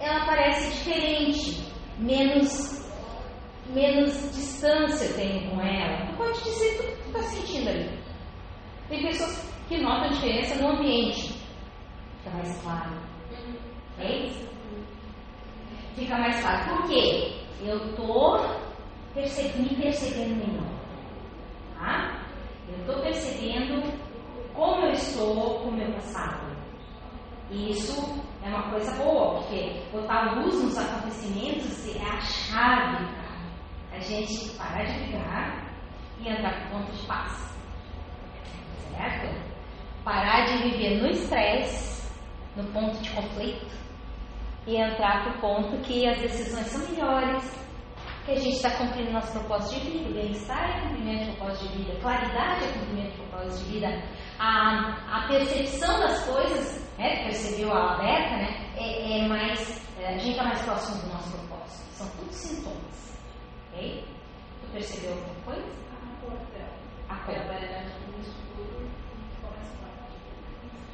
ela 0.00 0.26
parece 0.26 0.70
diferente, 0.72 1.72
menos 1.98 2.74
menos 3.68 4.12
distância 4.34 5.06
eu 5.06 5.14
tenho 5.14 5.50
com 5.50 5.60
ela. 5.60 6.06
Tu 6.06 6.16
pode 6.16 6.44
dizer 6.44 6.74
o 6.74 6.82
que 6.82 7.02
tu 7.02 7.06
está 7.06 7.22
sentindo 7.22 7.70
ali. 7.70 7.98
Tem 8.88 9.02
pessoas 9.02 9.52
que 9.68 9.78
notam 9.80 10.04
a 10.04 10.12
diferença 10.12 10.62
no 10.62 10.76
ambiente. 10.76 11.32
Fica 12.18 12.36
mais 12.36 12.62
claro. 12.62 12.92
É 13.98 14.26
isso? 14.26 14.48
Fica 15.94 16.18
mais 16.18 16.40
claro. 16.40 16.76
Por 16.76 16.88
quê? 16.88 17.32
Eu 17.62 17.90
estou 17.90 18.38
perce 19.14 19.42
me 19.58 19.68
percebendo 19.76 20.36
melhor. 20.36 20.74
Tá? 21.78 22.13
Estou 25.08 25.60
com 25.60 25.68
o 25.68 25.72
meu 25.72 25.92
passado. 25.92 26.56
E 27.50 27.70
isso 27.70 28.22
é 28.42 28.48
uma 28.48 28.70
coisa 28.70 28.92
boa, 28.94 29.38
porque 29.38 29.82
botar 29.92 30.34
luz 30.34 30.54
nos 30.62 30.78
acontecimentos 30.78 31.86
é 31.94 32.02
a 32.02 32.20
chave 32.20 33.04
para 33.90 33.98
a 33.98 34.00
gente 34.00 34.50
parar 34.56 34.84
de 34.84 34.98
brigar 35.00 35.64
e 36.20 36.28
entrar 36.28 36.52
para 36.52 36.66
o 36.66 36.70
ponto 36.80 36.92
de 36.92 37.06
paz 37.06 37.54
certo? 38.96 39.34
Parar 40.04 40.46
de 40.46 40.68
viver 40.68 41.02
no 41.02 41.08
estresse, 41.08 42.10
no 42.56 42.64
ponto 42.72 42.96
de 42.98 43.10
conflito, 43.10 43.74
e 44.66 44.76
entrar 44.76 45.24
para 45.24 45.32
o 45.32 45.40
ponto 45.40 45.82
que 45.82 46.06
as 46.06 46.18
decisões 46.18 46.66
são 46.66 46.88
melhores, 46.90 47.63
que 48.24 48.32
a 48.32 48.36
gente 48.36 48.56
está 48.56 48.70
cumprindo 48.70 49.12
nosso 49.12 49.32
propósito 49.32 49.80
de 49.80 49.90
vida. 49.90 50.10
Bem-estar 50.14 50.78
é 50.78 50.88
cumprimento 50.88 51.30
do 51.30 51.36
propósito 51.36 51.68
de 51.68 51.78
vida. 51.78 52.00
Claridade 52.00 52.64
é 52.64 52.72
cumprimento 52.72 53.16
do 53.16 53.28
propósito 53.28 53.64
de 53.66 53.72
vida. 53.72 54.02
A, 54.38 55.24
a 55.24 55.28
percepção 55.28 56.00
das 56.00 56.24
coisas, 56.24 56.96
né, 56.98 57.24
percebeu 57.24 57.72
a 57.72 57.94
aberta, 57.94 58.36
né, 58.36 58.72
é, 58.76 59.18
é 59.18 59.28
mais, 59.28 59.86
é, 59.98 60.08
a 60.08 60.18
gente 60.18 60.30
está 60.30 60.44
mais 60.44 60.62
próximo 60.62 61.02
do 61.02 61.08
nosso 61.12 61.30
propósito. 61.36 61.84
São 61.92 62.08
todos 62.16 62.34
sintomas. 62.34 63.18
Ok? 63.72 64.04
Tu 64.62 64.72
percebeu 64.72 65.12
alguma 65.12 65.34
coisa? 65.44 65.68
A 65.92 66.20
cor 66.20 66.38
dela. 66.52 66.74
A 67.10 67.16
cor. 67.16 67.34
Trabalhar 67.34 67.84
no 67.84 68.20
escuro, 68.20 68.90
começa 69.42 69.74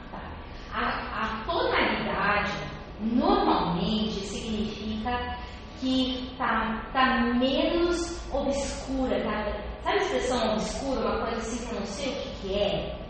a 0.00 0.10
Tá. 0.10 0.32
A, 0.72 1.24
a 1.24 1.44
tonalidade 1.44 2.52
normalmente 3.00 4.20
significa 4.20 5.39
que 5.80 6.28
está 6.32 6.84
tá 6.92 7.20
menos 7.38 8.20
obscura. 8.32 9.22
Tá? 9.22 9.44
Sabe 9.82 9.98
a 9.98 10.02
expressão 10.02 10.52
obscura? 10.52 11.00
Uma 11.00 11.26
coisa 11.26 11.36
assim 11.38 11.66
que 11.66 11.72
eu 11.72 11.80
não 11.80 11.86
sei 11.86 12.08
o 12.08 12.16
que, 12.16 12.28
que 12.40 12.54
é? 12.54 13.00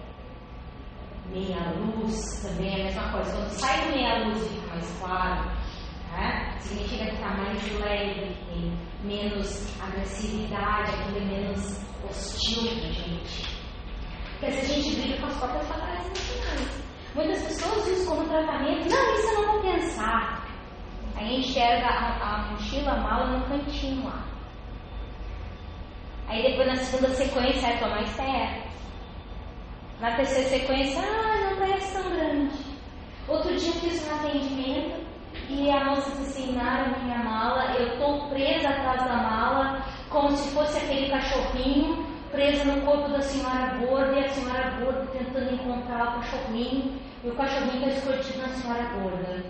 Meia 1.33 1.73
luz 1.79 2.43
também 2.43 2.71
é 2.71 2.81
a 2.81 2.85
mesma 2.85 3.12
coisa. 3.12 3.33
Quando 3.33 3.51
sai 3.51 3.87
do 3.87 3.97
meia 3.97 4.25
luz 4.25 4.49
fica 4.49 4.66
mais 4.68 4.99
claro. 5.01 5.51
Tá? 6.11 6.59
Significa 6.61 7.07
que 7.07 7.14
está 7.14 7.29
mais 7.29 7.81
leve, 7.81 8.37
tem 8.47 8.79
menos 9.05 9.81
agressividade, 9.81 10.91
aquilo 10.93 11.18
é 11.18 11.21
menos 11.21 11.81
hostil 12.09 12.68
para 12.81 12.93
gente. 12.93 13.61
Porque 14.39 14.53
se 14.53 14.73
a 14.73 14.75
gente 14.75 14.97
briga 15.01 15.21
com 15.21 15.27
as 15.27 15.37
próprias 15.37 15.68
fatales 15.68 16.07
emocionais. 16.07 16.81
Muitas 17.14 17.43
pessoas 17.43 17.89
usam 17.89 18.16
como 18.16 18.29
tratamento, 18.29 18.89
não, 18.89 19.14
isso 19.14 19.27
eu 19.29 19.43
não 19.43 19.53
vou 19.53 19.62
pensar. 19.62 20.39
Aí 21.17 21.41
enxerga 21.41 21.87
a, 21.87 22.35
a 22.35 22.39
mochila, 22.51 22.93
a 22.93 22.97
mala 22.97 23.39
no 23.39 23.45
cantinho 23.47 24.05
lá. 24.05 24.25
Aí 26.29 26.43
depois 26.43 26.69
na 26.69 26.77
segunda 26.77 27.15
sequência, 27.15 27.67
é 27.67 27.77
tomar 27.79 27.97
mais 27.97 28.17
perto. 28.17 28.71
Na 30.01 30.17
terceira 30.17 30.49
sequência, 30.49 31.03
ah, 31.03 31.51
não 31.51 31.59
parece 31.59 31.93
tão 31.93 32.11
grande. 32.11 32.57
Outro 33.29 33.55
dia 33.57 33.69
eu 33.69 33.75
fiz 33.75 34.09
um 34.09 34.15
atendimento 34.15 35.01
e 35.49 35.71
a 35.71 35.85
moça 35.85 36.11
disse 36.13 36.43
assim, 36.43 36.53
Nara, 36.53 36.99
minha 36.99 37.19
mala, 37.19 37.75
eu 37.75 37.93
estou 37.93 38.29
presa 38.29 38.69
atrás 38.69 39.05
da 39.05 39.17
mala, 39.17 39.85
como 40.09 40.37
se 40.37 40.55
fosse 40.55 40.79
aquele 40.79 41.11
cachorrinho 41.11 42.11
presa 42.31 42.65
no 42.65 42.81
corpo 42.83 43.11
da 43.11 43.21
senhora 43.21 43.77
gorda 43.79 44.13
e 44.13 44.25
a 44.25 44.29
senhora 44.29 44.71
gorda 44.81 45.07
tentando 45.13 45.53
encontrar 45.53 46.09
o 46.09 46.21
cachorrinho 46.21 46.99
e 47.25 47.29
o 47.29 47.35
cachorrinho 47.35 47.89
está 47.89 48.13
escondido 48.13 48.39
na 48.39 48.49
senhora 48.55 48.83
gorda. 48.95 49.45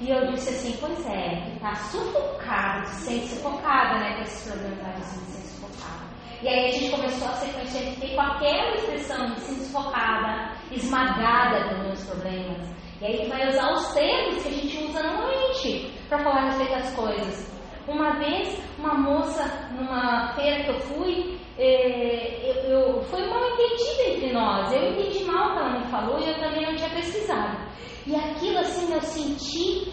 E 0.00 0.10
eu 0.10 0.26
disse 0.32 0.50
assim, 0.50 0.76
pois 0.78 1.06
é, 1.06 1.40
que 1.40 1.56
está 1.56 1.74
sufocado, 1.74 2.86
se 2.88 3.06
sente 3.06 3.28
sufocada, 3.28 3.98
né, 3.98 4.16
com 4.16 4.22
esses 4.22 4.50
problemas 4.50 4.78
da 4.78 5.02
se 5.02 5.18
sente 5.24 5.46
sufocada. 5.48 6.06
E 6.42 6.48
aí 6.48 6.66
a 6.66 6.70
gente 6.70 6.90
começou 6.90 7.28
a 7.28 7.32
sequência 7.32 7.80
de 7.82 7.96
ter 8.00 8.14
qualquer 8.14 8.74
expressão 8.74 9.26
de 9.32 9.40
se 9.40 9.54
sufocada, 9.64 10.52
esmagada 10.70 11.68
pelos 11.68 11.86
meus 11.86 12.04
problemas. 12.04 12.68
E 13.00 13.06
aí 13.06 13.24
tu 13.24 13.28
vai 13.30 13.48
usar 13.48 13.72
os 13.72 13.94
termos 13.94 14.42
que 14.42 14.48
a 14.48 14.52
gente 14.52 14.84
usa 14.84 15.02
normalmente 15.02 15.92
para 16.08 16.18
falar 16.18 16.42
a 16.42 16.44
respeito 16.46 16.72
das 16.72 16.94
coisas. 16.94 17.55
Uma 17.88 18.18
vez, 18.18 18.60
uma 18.78 18.94
moça, 18.94 19.44
numa 19.70 20.34
feira 20.34 20.64
que 20.64 20.70
eu 20.70 20.80
fui, 20.80 21.38
eh, 21.56 22.40
eu, 22.44 22.70
eu, 22.70 23.02
foi 23.04 23.24
mal 23.28 23.40
entendida 23.52 24.10
entre 24.10 24.32
nós. 24.32 24.72
Eu 24.72 24.90
entendi 24.90 25.24
mal 25.24 25.50
o 25.50 25.52
que 25.52 25.58
ela 25.58 25.78
me 25.78 25.84
falou 25.86 26.18
e 26.18 26.28
eu 26.28 26.38
também 26.40 26.66
não 26.66 26.74
tinha 26.74 26.90
pesquisado. 26.90 27.58
E 28.06 28.14
aquilo 28.14 28.58
assim, 28.58 28.92
eu 28.92 29.00
senti 29.02 29.92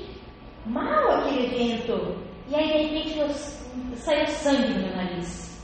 mal 0.66 1.12
aquele 1.12 1.46
evento. 1.46 2.18
E 2.48 2.56
aí, 2.56 2.68
de 2.68 2.96
repente, 2.96 3.20
eu, 3.20 3.30
saiu 3.96 4.28
sangue 4.28 4.74
no 4.74 4.88
meu 4.88 4.96
nariz. 4.96 5.64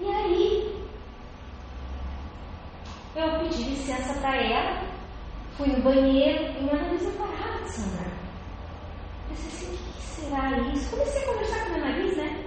E 0.00 0.06
aí, 0.06 0.82
eu 3.14 3.38
pedi 3.38 3.62
licença 3.70 4.20
para 4.20 4.36
ela, 4.36 4.82
fui 5.56 5.68
no 5.68 5.82
banheiro 5.82 6.44
e 6.58 6.62
meu 6.64 6.74
nariz 6.74 7.02
não 7.04 7.12
parava 7.12 7.62
de 7.62 7.70
sangrar. 7.70 8.31
Disse 9.32 9.48
assim, 9.48 9.74
o 9.74 9.92
que 9.92 10.02
será 10.02 10.58
isso? 10.72 10.90
Comecei 10.90 11.22
a 11.22 11.26
conversar 11.26 11.64
com 11.64 11.70
meu 11.72 11.80
nariz, 11.80 12.16
né? 12.16 12.44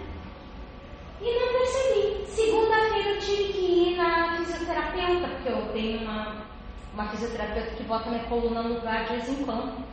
E 1.22 1.40
não 1.40 1.54
percebi. 1.54 2.26
Segunda-feira 2.28 3.10
eu 3.10 3.20
tive 3.20 3.54
que 3.54 3.60
ir 3.60 3.98
na 3.98 4.38
fisioterapeuta, 4.38 5.28
porque 5.28 5.50
eu 5.50 5.74
tenho 5.74 6.02
uma, 6.02 6.46
uma 6.94 7.08
fisioterapeuta 7.10 7.76
que 7.76 7.84
bota 7.84 8.10
minha 8.10 8.24
coluna 8.26 8.62
no 8.62 8.76
lugar 8.76 9.06
de 9.06 9.16
vez 9.16 9.30
em 9.30 9.44
quando. 9.44 9.86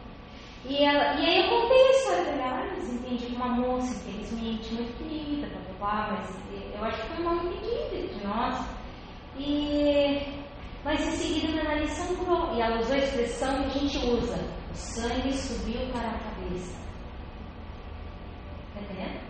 E, 0.64 0.84
ela, 0.84 1.14
e 1.14 1.26
aí 1.26 1.40
eu 1.40 1.48
contei 1.48 1.86
a 1.86 1.90
história 1.90 2.24
dela, 2.24 2.62
ah, 2.62 2.78
entendi 2.78 3.26
que 3.26 3.36
uma 3.36 3.48
moça, 3.48 3.94
infelizmente, 3.94 4.74
muito 4.74 4.96
querida, 4.96 5.48
blá, 5.78 6.08
mas 6.12 6.36
eu 6.74 6.84
acho 6.84 7.02
que 7.02 7.16
foi 7.16 7.24
mal 7.24 7.36
entendido 7.36 7.96
entre 7.96 8.26
nós. 8.26 8.64
E, 9.36 10.41
mas 10.84 11.00
em 11.00 11.10
seguida 11.12 11.52
meu 11.52 11.64
nariz 11.64 11.90
sangrou. 11.90 12.54
E 12.54 12.60
ela 12.60 12.80
usou 12.80 12.94
a 12.94 12.98
expressão 12.98 13.62
que 13.70 13.78
a 13.78 13.80
gente 13.80 13.98
usa: 13.98 14.36
o 14.70 14.74
sangue 14.74 15.32
subiu 15.32 15.80
para 15.92 16.08
a 16.08 16.18
cabeça. 16.18 16.76
Está 18.68 18.80
entendendo? 18.80 19.20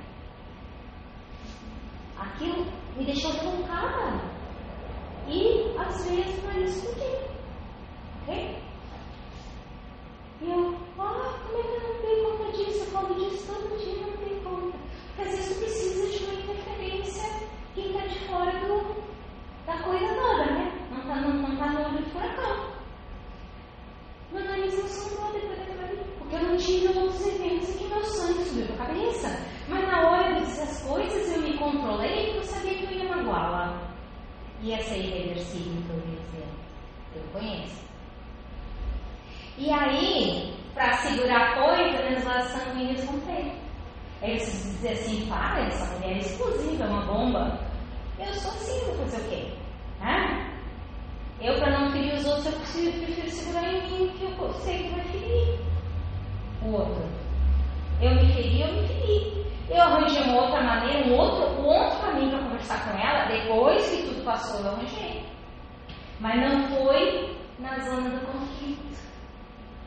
Aquilo 2.18 2.66
me 2.96 3.04
deixou 3.04 3.34
trancada. 3.34 4.32
E 5.28 5.74
às 5.78 6.08
vezes 6.08 6.42
o 6.42 6.46
nariz. 6.46 6.86
Ok? 8.22 8.62
E 10.40 10.50
eu, 10.50 10.76
ah, 10.98 11.38
como 11.46 11.58
é 11.58 11.62
que 11.62 11.68
eu 11.68 11.92
não 11.92 12.02
dei 12.02 12.24
conta 12.24 12.52
disso? 12.56 12.80
Eu 12.80 12.86
falo 12.86 13.14
disso 13.14 13.46
todo 13.46 13.78
dia, 13.78 14.06
não 14.06 14.16
dei 14.16 14.40
conta. 14.40 14.78
Porque 15.08 15.22
às 15.22 15.36
vezes 15.36 15.54
tu 15.54 15.58
precisa 15.60 16.18
de 16.18 16.24
uma 16.24 16.34
interferência 16.34 17.48
que 17.74 17.80
está 17.80 18.06
de 18.06 18.18
fora 18.26 18.52
do, 18.66 19.02
da 19.66 19.82
coisa 19.82 20.14
toda, 20.14 20.46
né? 20.46 20.81
Está 21.02 21.16
não, 21.16 21.34
não 21.34 21.56
tá 21.56 21.66
no 21.66 21.80
olho 21.80 21.98
do 21.98 22.10
furacão. 22.10 22.72
Nariz 24.32 24.78
não 24.78 24.86
sangrou 24.86 25.32
depois 25.32 25.58
daquilo 25.58 25.82
ali, 25.82 25.98
porque 26.18 26.36
eu 26.36 26.42
não 26.42 26.56
tive 26.56 26.98
outros 26.98 27.26
eventos 27.26 27.74
que 27.74 27.84
meu 27.88 28.04
sangue 28.04 28.44
subiu 28.44 28.66
para 28.68 28.84
a 28.84 28.86
cabeça. 28.86 29.46
Mas 29.68 29.88
na 29.88 30.08
hora 30.08 30.34
de 30.34 30.46
dizer 30.46 30.62
as 30.62 30.82
coisas, 30.82 31.32
eu 31.32 31.42
me 31.42 31.58
controlei 31.58 32.26
porque 32.26 32.38
eu 32.38 32.44
sabia 32.44 32.74
que 32.74 32.84
eu 32.84 32.90
ia 32.92 33.16
magoá-la. 33.16 33.82
Ia 34.62 34.80
ser 34.84 34.98
irreversível, 34.98 35.82
que 35.82 35.90
eu 35.90 35.96
ia 35.96 36.20
dizer. 36.20 36.48
Eu 37.16 37.22
conheço. 37.32 37.82
E 39.58 39.70
aí, 39.70 40.54
para 40.72 40.96
segurar 40.98 41.50
a 41.50 41.62
coisa, 41.64 42.10
meus 42.10 42.22
vasos 42.22 42.52
sanguíneos 42.52 43.04
romperam. 43.04 43.52
Aí 44.22 44.38
vocês 44.38 44.62
dizem 44.62 44.92
assim, 44.92 45.26
para, 45.28 45.66
essa 45.66 45.94
mulher 45.96 46.16
é 46.16 46.18
explosiva, 46.20 46.84
é 46.84 46.88
uma 46.88 47.06
bomba. 47.06 47.58
Eu 48.20 48.32
sou 48.34 48.52
assim, 48.52 48.86
vou 48.86 48.94
fazer 48.98 49.20
o 49.20 49.28
quê? 49.28 49.52
Hã? 50.00 50.51
Eu, 51.42 51.58
para 51.58 51.76
não 51.76 51.90
ferir 51.90 52.14
os 52.14 52.24
outros, 52.24 52.46
eu 52.46 52.52
prefiro, 52.52 52.92
prefiro 53.04 53.28
segurar 53.30 53.64
em 53.64 53.82
mim, 53.90 54.12
que 54.16 54.24
eu 54.24 54.52
sei 54.60 54.84
que 54.84 54.88
vai 54.90 55.04
ferir 55.06 55.58
o 56.64 56.72
outro. 56.72 57.02
Eu 58.00 58.14
me 58.14 58.32
feri, 58.32 58.60
eu 58.60 58.72
me 58.72 58.86
feri. 58.86 59.46
Eu 59.68 59.80
arranjei 59.80 60.22
uma 60.22 60.42
outra 60.42 60.62
maneira, 60.62 61.08
um 61.08 61.18
outro, 61.18 61.60
um 61.60 61.66
outro 61.66 61.98
caminho 62.00 62.30
para 62.30 62.42
conversar 62.44 62.84
com 62.84 62.98
ela, 62.98 63.24
depois 63.26 63.90
que 63.90 64.02
tudo 64.02 64.24
passou, 64.24 64.60
eu 64.60 64.70
arranjei. 64.70 65.24
Mas 66.20 66.36
não 66.36 66.68
foi 66.68 67.36
na 67.58 67.78
zona 67.80 68.10
do 68.10 68.26
conflito. 68.26 68.96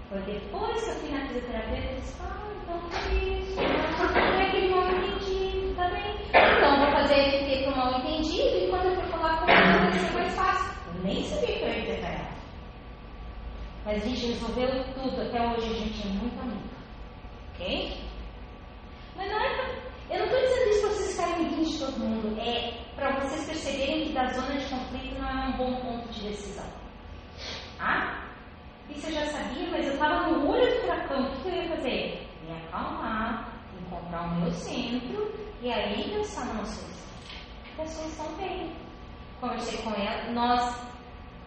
Foi 0.10 0.20
depois 0.22 0.84
que 0.84 0.90
eu 0.90 0.96
fui 0.96 1.10
na 1.12 1.26
fisioterapeuta 1.28 1.92
e 1.92 1.96
disse, 1.96 2.22
ah, 2.22 2.48
então 2.64 2.80
foi 2.90 3.40
isso. 3.40 3.60
É 3.60 4.48
aquele 4.48 4.76
mal 4.76 4.90
entendido, 4.90 5.76
tá 5.76 5.90
bem? 5.90 6.16
Então 6.30 6.80
vou 6.80 6.92
fazer 6.92 7.32
FT 7.32 7.64
para 7.64 7.74
o 7.74 7.78
mal 7.78 8.00
entendido 8.00 8.58
e 8.58 8.68
quando 8.70 8.86
eu 8.86 8.96
for 8.96 9.06
falar 9.06 9.40
com 9.40 9.50
ela 9.50 9.90
vai 9.90 9.92
ser 9.94 10.14
mais 10.14 10.36
fácil. 10.36 10.76
Eu 10.88 10.95
nem 11.06 11.24
sabia 11.24 11.48
que 11.48 11.64
eu 11.64 11.70
ia 11.70 12.00
para 12.00 12.10
ela. 12.10 12.36
Mas 13.86 14.04
a 14.04 14.08
gente 14.08 14.26
resolveu 14.26 14.84
tudo, 14.96 15.22
até 15.22 15.48
hoje 15.48 15.70
a 15.70 15.74
gente 15.74 16.08
é 16.08 16.12
muito 16.12 16.42
amiga. 16.42 16.76
Ok? 17.54 17.98
Mas 19.16 19.32
não 19.32 19.40
é 19.40 19.56
pra... 19.56 19.86
Eu 20.10 20.20
não 20.20 20.26
estou 20.26 20.42
dizendo 20.42 20.70
isso 20.70 20.82
para 20.82 20.90
vocês 20.90 21.12
ficarem 21.12 21.36
amiguinhos 21.36 21.72
de 21.72 21.80
todo 21.80 22.00
mundo. 22.00 22.40
É 22.40 22.74
para 22.96 23.20
vocês 23.20 23.46
perceberem 23.46 24.06
que 24.06 24.14
da 24.14 24.26
zona 24.34 24.58
de 24.58 24.66
conflito 24.66 25.20
não 25.20 25.30
é 25.30 25.48
um 25.48 25.58
bom 25.58 25.76
ponto 25.82 26.10
de 26.10 26.30
decisão. 26.30 26.66
Ah? 27.80 28.24
Isso 28.90 29.08
eu 29.08 29.14
já 29.14 29.26
sabia, 29.28 29.70
mas 29.72 29.86
eu 29.86 29.94
estava 29.94 30.30
no 30.30 30.50
olho 30.50 30.66
do 30.66 30.82
furacão. 30.82 31.32
O 31.32 31.42
que 31.42 31.50
eu 31.50 31.56
ia 31.56 31.70
fazer? 31.76 32.28
Me 32.48 32.56
acalmar, 32.56 33.54
encontrar 33.82 34.24
o 34.24 34.36
meu 34.42 34.52
centro 34.52 35.34
e 35.62 35.72
aí 35.72 36.10
pensar 36.10 36.46
numa 36.46 36.66
solução. 36.66 37.08
A 37.80 37.86
solução 37.86 38.36
veio. 38.38 38.72
Conversei 39.42 39.78
com 39.80 39.92
ela, 39.92 40.32
nós 40.32 40.76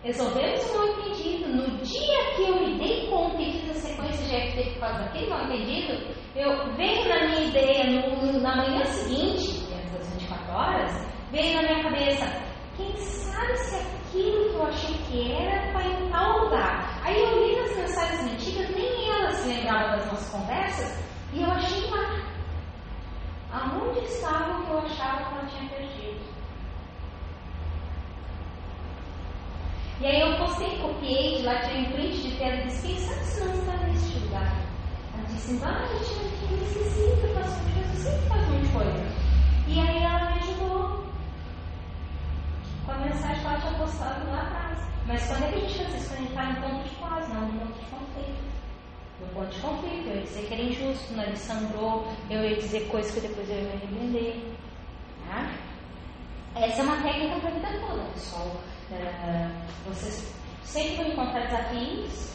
resolvemos 0.03 0.65
o 0.65 0.77
mal 0.77 0.89
entendido. 0.89 1.49
No 1.49 1.79
dia 1.79 2.35
que 2.37 2.43
eu 2.43 2.61
me 2.61 2.79
dei 2.79 3.07
conta 3.09 3.43
e 3.43 3.53
fiz 3.53 3.71
a 3.71 3.75
sequência 3.75 4.27
de 4.27 4.51
FT 4.53 4.71
por 4.75 4.81
causa 4.81 4.99
daquele 5.05 5.29
mal 5.29 5.45
entendido, 5.45 6.15
eu 6.37 6.73
veio 6.75 7.09
na 7.09 7.27
minha 7.27 7.45
ideia, 7.45 7.85
no, 7.85 8.41
na 8.41 8.57
manhã 8.57 8.85
seguinte, 8.85 9.67
dentro 9.67 9.99
das 9.99 10.09
24 10.15 10.53
horas, 10.53 11.07
veio 11.33 11.55
na 11.57 11.63
minha 11.63 11.83
cabeça, 11.83 12.43
quem 12.77 12.97
sabe 12.97 13.57
se 13.57 13.77
aquilo 13.77 14.51
que 14.51 14.55
eu 14.55 14.67
achei 14.67 14.95
que 14.95 15.33
era 15.33 15.73
foi 15.73 15.85
em 15.85 16.11
tal 16.11 16.45
lugar. 16.45 17.01
Aí 17.05 17.21
eu 17.21 17.47
li 17.47 17.57
nas 17.57 17.77
mensagens 17.77 18.33
antigas, 18.33 18.71
nem 18.71 19.11
ela 19.11 19.31
se 19.33 19.49
lembrava 19.49 19.97
das 19.97 20.07
nossas 20.07 20.31
conversas, 20.31 21.05
e 21.33 21.43
eu 21.43 21.51
achei 21.51 21.91
lá. 21.91 22.29
Aonde 23.51 24.01
estava 24.01 24.61
o 24.61 24.65
que 24.65 24.71
eu 24.71 24.79
achava 24.79 25.25
que 25.25 25.35
ela 25.35 25.47
tinha 25.47 25.71
perdido. 25.71 26.38
E 30.01 30.07
aí 30.07 30.21
eu 30.21 30.37
postei, 30.39 30.79
copiei 30.79 31.39
de 31.39 31.43
lá, 31.43 31.57
tirei 31.57 31.83
um 31.83 31.93
print 31.93 32.23
de 32.23 32.37
tela 32.37 32.55
e 32.55 32.67
disse, 32.67 32.87
quem 32.87 32.99
sabe 33.01 33.25
se 33.25 33.41
não 33.41 33.53
está 33.53 33.73
neste 33.79 34.19
lugar? 34.21 34.57
Ela 35.13 35.27
disse, 35.27 35.61
ah, 35.65 35.89
eu 35.91 36.05
tinha 36.05 36.57
me 36.57 36.65
esquecido, 36.65 37.27
eu 37.27 37.35
faço 37.35 37.59
eu 37.77 38.03
sempre 38.05 38.29
faço 38.29 38.47
muita 38.47 38.69
coisa. 38.73 39.07
E 39.67 39.81
aí 39.81 40.03
ela 40.05 40.31
me 40.31 40.39
ajudou 40.39 41.05
com 42.87 42.93
a 42.93 42.95
mensagem 42.95 43.41
que 43.41 43.47
ela 43.47 43.61
tinha 43.61 43.73
postado 43.73 44.31
lá 44.31 44.43
atrás. 44.43 44.89
Mas 45.09 45.27
quando 45.27 45.43
é 45.43 45.49
que 45.49 45.55
a 45.57 45.61
gente 45.69 45.79
faz 45.79 45.95
isso? 45.97 46.09
Quando 46.09 46.19
a 46.19 46.21
gente 46.21 46.29
está 46.29 46.45
no 46.45 46.63
ponto 46.63 46.89
de 46.89 46.95
paz, 46.95 47.29
não 47.29 47.41
no 47.41 47.61
ponto 47.61 47.81
de 47.81 47.87
conflito. 47.87 48.49
No 49.21 49.27
ponto 49.35 49.51
de 49.53 49.61
conflito, 49.61 50.07
eu 50.07 50.15
ia 50.15 50.23
dizer 50.23 50.47
que 50.47 50.55
era 50.55 50.63
injusto, 50.63 51.13
não 51.15 51.25
ele 51.25 51.37
sangrou, 51.37 52.07
eu 52.31 52.45
ia 52.45 52.57
dizer 52.57 52.87
coisas 52.89 53.13
que 53.13 53.21
depois 53.21 53.51
eu 53.51 53.57
ia 53.57 53.63
me 53.63 53.73
arrepender. 53.73 54.55
Tá? 55.27 55.51
Essa 56.55 56.83
é 56.83 56.85
uma 56.85 57.03
técnica 57.03 57.41
para 57.41 57.49
a 57.49 57.53
vida 57.53 57.87
toda, 57.87 58.03
pessoal. 58.15 58.57
Uh, 58.91 59.51
vocês 59.85 60.35
sempre 60.63 60.97
vão 60.97 61.13
encontrar 61.13 61.47
desafios, 61.47 62.35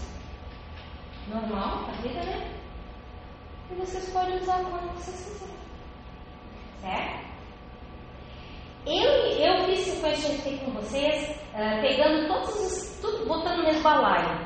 normal, 1.28 1.90
a 1.90 1.92
vida, 2.02 2.24
né? 2.24 2.52
E 3.72 3.76
vocês 3.76 4.08
podem 4.12 4.38
usar 4.38 4.64
quando 4.64 4.94
vocês 4.94 5.18
quiserem. 5.18 5.56
Certo? 6.82 7.34
Eu, 8.86 9.12
eu 9.40 9.66
fiz 9.66 9.80
sequência 9.80 10.38
de 10.38 10.58
com 10.60 10.72
vocês, 10.74 11.32
uh, 11.54 11.82
pegando 11.82 12.28
todos 12.28 12.50
os. 12.56 13.00
tudo, 13.02 13.26
botando 13.26 13.58
no 13.58 13.64
mesmo 13.64 13.82
balaio. 13.82 14.46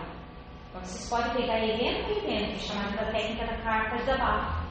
Então 0.70 0.82
vocês 0.82 1.10
podem 1.10 1.42
pegar 1.42 1.66
evento 1.66 2.08
por 2.08 2.18
evento, 2.24 2.60
chamada 2.60 2.98
da 2.98 3.12
técnica 3.12 3.48
da 3.48 3.58
carta 3.64 4.04
de 4.04 4.12
abaixo. 4.12 4.68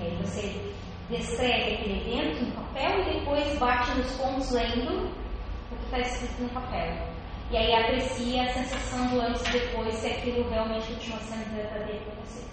Aí 0.00 0.16
você 0.16 0.74
descreve 1.10 1.74
aquele 1.74 2.00
evento 2.00 2.44
no 2.44 2.52
papel 2.52 3.00
e 3.00 3.20
depois 3.20 3.58
bate 3.58 3.96
nos 3.98 4.16
pontos 4.16 4.50
lendo 4.50 5.25
está 5.86 5.98
escrito 6.00 6.42
no 6.42 6.48
papel. 6.50 7.16
E 7.50 7.56
aí 7.56 7.74
aprecia 7.74 8.42
a 8.42 8.52
sensação 8.52 9.06
do 9.08 9.20
antes 9.20 9.46
e 9.46 9.52
depois, 9.52 9.94
se 9.94 10.08
aquilo 10.08 10.48
realmente 10.50 10.92
continua 10.92 11.18
sendo 11.20 11.54
verdadeiro 11.54 12.04
para 12.04 12.24
você. 12.24 12.44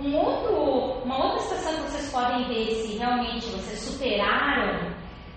Um 0.00 0.16
outro, 0.16 1.04
uma 1.04 1.24
outra 1.24 1.40
situação 1.40 1.74
que 1.74 1.90
vocês 1.90 2.10
podem 2.10 2.48
ver 2.48 2.70
se 2.74 2.96
realmente 2.96 3.46
vocês 3.50 3.78
superaram, 3.80 4.90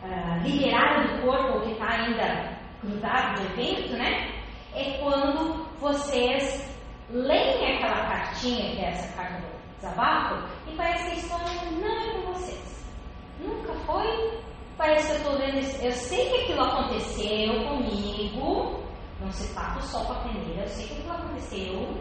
uh, 0.03 0.43
liberaram 0.43 1.17
do 1.17 1.21
corpo 1.21 1.57
o 1.57 1.61
que 1.61 1.73
está 1.73 1.89
ainda 1.89 2.57
grudado 2.81 3.41
do 3.41 3.47
evento, 3.53 3.93
né? 3.97 4.31
É 4.73 4.97
quando 5.01 5.65
vocês 5.79 6.73
leem 7.09 7.75
aquela 7.75 8.07
cartinha, 8.07 8.71
que 8.71 8.81
é 8.81 8.89
essa 8.89 9.15
carta 9.15 9.41
do 9.41 9.75
desabafo, 9.75 10.47
e 10.67 10.75
parece 10.75 11.11
que 11.11 11.19
história 11.19 11.71
não 11.71 11.87
é 11.87 12.13
com 12.13 12.33
vocês. 12.33 12.85
Nunca 13.39 13.73
foi 13.85 14.39
Parece 14.77 15.07
que 15.07 15.13
eu 15.13 15.17
estou 15.17 15.37
vendo. 15.39 15.83
Eu 15.83 15.91
sei 15.91 16.29
que 16.29 16.41
aquilo 16.41 16.61
aconteceu 16.61 17.67
comigo. 17.67 18.83
Não 19.19 19.31
se 19.31 19.53
tapa 19.55 19.79
o 19.79 19.81
sol 19.81 20.05
com. 20.05 20.29
Eu 20.29 20.67
sei 20.67 20.87
que 20.87 20.93
aquilo 20.93 21.11
aconteceu. 21.11 21.97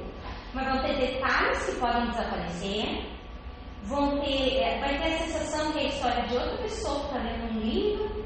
Mas 0.52 0.68
vão 0.68 0.82
ter 0.82 0.96
detalhes 0.98 1.64
que 1.64 1.80
podem 1.80 2.10
desaparecer. 2.10 3.06
Vão 3.84 4.20
ter, 4.20 4.58
é, 4.58 4.80
vai 4.80 4.98
ter 4.98 5.14
a 5.14 5.18
sensação 5.18 5.72
que 5.72 5.78
é 5.78 5.82
a 5.82 5.86
história 5.86 6.26
de 6.26 6.34
outra 6.34 6.56
pessoa 6.58 7.00
que 7.00 7.06
está 7.06 7.18
lendo 7.18 7.56
um 7.56 7.60
livro. 7.60 8.24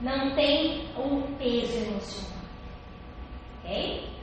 Não 0.00 0.34
tem 0.34 0.88
o 0.96 1.22
peso 1.38 1.78
emocional. 1.78 2.44
Ok? 3.64 4.13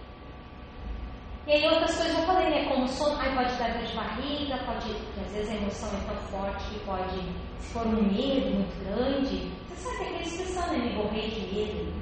E 1.47 1.53
aí 1.53 1.65
outras 1.67 1.97
coisas 1.97 2.17
eu 2.17 2.25
falei, 2.25 2.49
né? 2.49 2.69
Como 2.69 2.87
sono, 2.87 3.19
aí 3.19 3.35
pode 3.35 3.55
dar 3.57 3.73
dor 3.73 3.83
de 3.83 3.95
barriga, 3.95 4.57
pode, 4.65 4.95
às 5.25 5.31
vezes 5.31 5.49
a 5.49 5.55
emoção 5.55 5.89
é 5.89 6.05
tão 6.05 6.15
forte 6.27 6.69
que 6.69 6.79
pode, 6.85 7.19
se 7.59 7.73
for 7.73 7.87
um 7.87 8.03
medo 8.03 8.55
muito 8.55 8.85
grande, 8.85 9.51
você 9.67 9.75
sabe 9.75 10.05
aquela 10.05 10.21
expressão, 10.21 10.67
né? 10.67 10.77
Me 10.77 10.95
borrei 10.95 11.29
de 11.29 11.53
medo, 11.53 11.93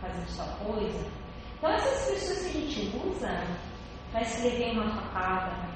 fazer 0.00 0.24
tal 0.36 0.48
coisa. 0.64 1.06
Então 1.56 1.70
essas 1.70 2.08
expressões 2.08 2.40
que 2.40 2.46
a 2.46 2.60
gente 2.60 2.96
usa 3.08 3.46
para 4.12 4.22
escrever 4.22 4.70
uma 4.72 4.90
facada. 4.90 5.68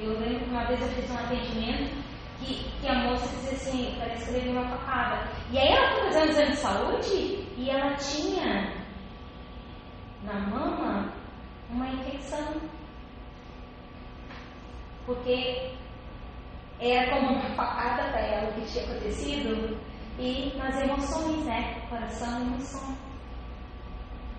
Eu 0.00 0.18
lembro 0.18 0.40
que 0.40 0.50
uma 0.50 0.64
vez 0.64 0.80
eu 0.80 0.88
fiz 0.88 1.10
um 1.10 1.18
atendimento 1.18 1.94
que, 2.40 2.64
que 2.80 2.88
a 2.88 2.94
moça 3.04 3.26
dizia 3.28 3.52
assim, 3.52 3.94
para 3.98 4.14
escrever 4.14 4.50
uma 4.50 4.68
facada. 4.76 5.28
E 5.50 5.58
aí 5.58 5.68
ela 5.68 5.92
foi 5.92 6.04
fazendo 6.04 6.30
exame 6.30 6.50
de 6.50 6.56
saúde 6.56 7.46
e 7.56 7.70
ela 7.70 7.94
tinha 7.94 8.84
na 10.24 10.40
mama 10.40 11.12
uma 11.70 11.88
infecção. 11.88 12.60
Porque 15.06 15.72
era 16.80 17.10
como 17.10 17.32
uma 17.32 17.50
facada 17.54 18.10
para 18.10 18.20
ela 18.20 18.50
o 18.50 18.54
que 18.54 18.72
tinha 18.72 18.84
acontecido 18.84 19.78
e 20.18 20.52
nas 20.56 20.80
emoções, 20.80 21.44
né? 21.44 21.82
Coração 21.88 22.40
e 22.40 22.46
emoção. 22.46 22.96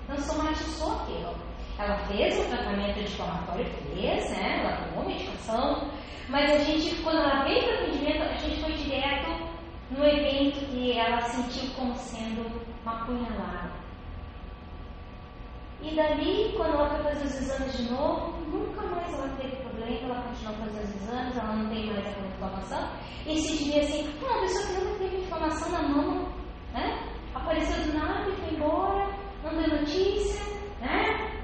Não 0.08 0.18
somatizou 0.18 0.94
aquilo. 1.02 1.36
Ela 1.78 1.98
fez 2.08 2.40
o 2.40 2.50
tratamento 2.50 3.00
anti-inflamatório, 3.00 3.66
fez, 3.66 4.32
né? 4.32 4.62
Ela 4.62 4.88
tomou 4.88 5.06
medicação, 5.06 5.92
mas 6.30 6.52
a 6.52 6.58
gente, 6.60 6.96
quando 7.04 7.18
ela 7.18 7.44
veio 7.44 7.64
para 7.64 7.74
o 7.74 7.84
atendimento, 7.84 8.24
a 8.24 8.38
gente 8.38 8.62
foi 8.62 8.74
direto 8.74 9.56
no 9.92 10.06
evento 10.06 10.66
que 10.68 10.98
ela 10.98 11.22
sentiu 11.22 11.70
como 11.76 11.94
sendo 11.96 12.50
uma 12.84 13.06
punhalada. 13.06 13.72
E 15.82 15.96
dali, 15.96 16.54
quando 16.56 16.74
ela 16.74 16.90
foi 16.90 17.04
fazer 17.04 17.26
os 17.26 17.36
exames 17.36 17.78
de 17.78 17.92
novo, 17.92 18.32
nunca 18.48 18.82
mais 18.82 19.14
ela 19.14 19.30
teve 19.40 19.58
problema, 19.86 20.16
ela 20.16 20.24
continuou 20.24 20.58
fazendo 20.58 20.84
os 20.84 20.96
exames, 20.96 21.38
ela 21.38 21.56
não 21.56 21.70
tem 21.70 21.86
mais 21.88 22.08
aquela 22.08 22.28
inflamação. 22.28 22.90
E 23.26 23.40
se 23.40 23.64
diria 23.64 23.82
assim, 23.82 24.20
ah, 24.24 24.36
a 24.36 24.42
pessoa 24.42 24.66
que 24.66 24.86
nunca 24.86 24.98
teve 25.00 25.18
inflamação 25.18 25.72
na 25.72 25.88
mão, 25.88 26.34
né? 26.74 27.10
Apareceu 27.34 27.84
do 27.84 27.98
nada 27.98 28.30
e 28.30 28.36
foi 28.36 28.56
embora, 28.56 29.20
não 29.44 29.52
deu 29.52 29.80
notícia, 29.80 30.42
né? 30.82 31.44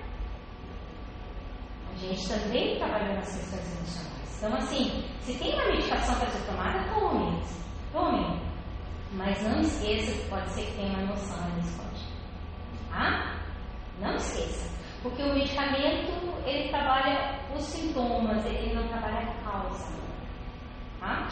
A 1.92 1.96
gente 1.98 2.28
também 2.28 2.78
trabalha 2.78 3.16
nas 3.16 3.36
questões 3.36 3.78
emocionais. 3.78 4.38
Então, 4.38 4.56
assim, 4.56 5.06
se 5.22 5.38
tem 5.38 5.54
uma 5.54 5.66
medicação 5.66 6.16
para 6.16 6.30
ser 6.30 6.46
tomada, 6.48 6.94
tome. 6.94 7.44
Tome. 7.92 8.42
Mas 9.14 9.42
não 9.44 9.60
esqueça 9.60 10.12
que 10.12 10.30
pode 10.30 10.50
ser 10.52 10.66
que 10.66 10.76
tenha 10.78 10.90
uma 10.94 11.04
emoção 11.04 11.38
ali 11.44 11.60
escondida. 11.60 12.12
Tá? 12.90 13.38
Não 14.00 14.16
esqueça. 14.16 14.81
Porque 15.02 15.24
o 15.24 15.34
medicamento, 15.34 16.12
ele 16.46 16.70
trabalha 16.70 17.40
os 17.56 17.64
sintomas, 17.64 18.46
ele 18.46 18.74
não 18.74 18.88
trabalha 18.88 19.20
a 19.20 19.34
causa. 19.44 19.92
Tá? 21.00 21.28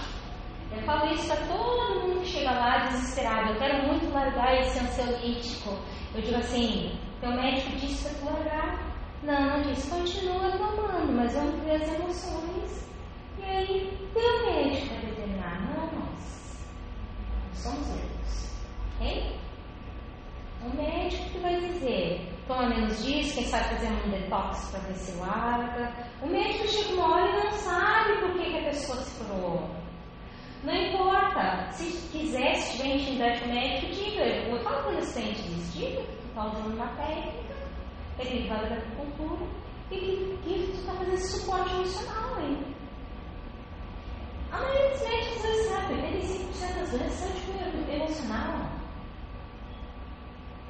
Eu 0.71 0.81
falo 0.83 1.11
isso 1.13 1.27
para 1.27 1.47
todo 1.47 1.99
mundo 2.01 2.21
que 2.21 2.27
chega 2.27 2.51
lá 2.51 2.85
desesperado. 2.87 3.53
Eu 3.53 3.59
quero 3.59 3.87
muito 3.87 4.11
largar 4.11 4.55
esse 4.59 4.79
ansiolítico. 4.79 5.77
Eu 6.15 6.21
digo 6.21 6.37
assim, 6.37 6.99
teu 7.21 7.31
médico 7.31 7.75
disse 7.77 8.09
para 8.09 8.19
tu 8.19 8.33
largar. 8.33 8.89
Não, 9.23 9.57
não 9.57 9.61
disse, 9.61 9.89
continua 9.89 10.51
tomando, 10.51 11.11
mas 11.13 11.33
vamos 11.33 11.63
ver 11.63 11.75
as 11.75 11.93
emoções. 11.93 12.89
E 13.37 13.43
aí, 13.43 14.09
teu 14.13 14.45
médico 14.45 14.93
vai 14.93 15.05
determinar, 15.05 15.61
não 15.61 15.99
nós. 15.99 16.67
Somos 17.53 17.89
eles. 17.89 18.61
Ok? 18.95 19.39
O 20.61 20.75
médico 20.75 21.29
que 21.29 21.39
vai 21.39 21.59
dizer, 21.59 22.27
toma 22.47 22.67
menos 22.67 23.03
disso, 23.03 23.35
quem 23.35 23.45
sabe 23.45 23.75
fazer 23.75 23.87
um 23.87 24.09
detox 24.09 24.71
para 24.71 24.79
ver 24.81 24.95
se 24.95 25.17
larga. 25.17 25.93
O 26.21 26.27
médico 26.27 26.67
chega 26.67 26.93
uma 26.95 27.15
hora 27.15 27.29
e 27.29 27.43
não 27.43 27.51
sabe 27.51 28.17
por 28.19 28.33
que, 28.33 28.51
que 28.51 28.57
a 28.57 28.63
pessoa 28.63 28.97
se 28.97 29.23
curou. 29.23 29.69
Não 30.63 30.75
importa. 30.75 31.71
Se 31.71 32.07
quiser, 32.09 32.55
se 32.55 32.77
tiver 32.77 32.95
intimidade 32.95 33.39
com 33.39 33.45
o 33.45 33.53
médico, 33.53 33.93
diga. 33.93 34.25
Eu 34.25 34.55
os 34.99 35.13
clientes 35.13 35.43
diz, 35.43 35.73
diga 35.73 36.01
que 36.01 36.17
tu 36.17 36.27
está 36.27 36.47
usando 36.47 36.73
uma 36.73 36.87
técnica 36.97 37.55
derivada 38.17 38.67
da 38.67 38.75
acupuntura 38.75 39.47
e 39.91 40.37
que, 40.43 40.71
tu 40.71 40.79
está 40.79 40.93
fazendo 40.93 41.13
esse 41.13 41.39
suporte 41.39 41.73
emocional 41.73 42.41
hein? 42.41 42.75
A 44.51 44.59
maioria 44.59 44.89
dos 44.89 45.01
médicos 45.01 45.41
já 45.41 45.75
sabe, 45.75 45.93
85% 45.93 46.79
das 46.79 46.89
doenças 46.89 47.13
são 47.13 47.85
de 47.85 47.91
emocional. 47.91 48.78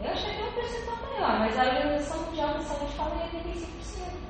Eu 0.02 0.12
achei 0.12 0.34
que 0.34 0.42
era 0.42 0.50
um 0.50 0.54
percentual 0.54 0.98
maior, 1.02 1.40
mas 1.40 1.58
a 1.60 1.64
Organização 1.64 2.24
Mundial 2.24 2.54
da 2.54 2.62
Saúde 2.62 2.94
fala 2.96 3.16
em 3.16 3.38
85%. 3.38 4.30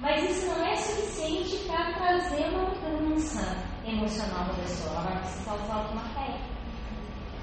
Mas 0.00 0.30
isso 0.30 0.46
não 0.46 0.66
é 0.66 0.76
suficiente 0.76 1.56
para 1.66 1.92
trazer 1.92 2.48
uma 2.48 2.70
mudança 2.70 3.56
emocional 3.86 4.46
da 4.46 4.54
pessoa. 4.54 4.92
Ela 4.92 5.02
vai 5.02 5.18
precisar 5.20 5.54
usar 5.54 5.74
alguma 5.74 6.02
técnica. 6.14 6.52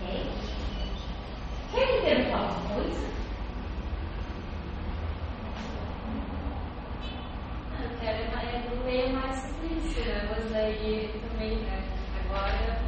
Ok? 0.01 0.31
Quer 1.71 1.93
me 1.93 2.01
perguntar 2.01 2.39
alguma 2.39 2.75
coisa? 2.75 3.09
Eu 7.81 7.97
quero 7.99 8.35
mais, 8.35 8.83
meio 8.85 9.13
mais 9.13 9.49
né? 10.05 10.29
Mas 10.29 10.51
daí 10.51 11.21
também, 11.29 11.57
né? 11.59 11.83
Agora. 12.25 12.79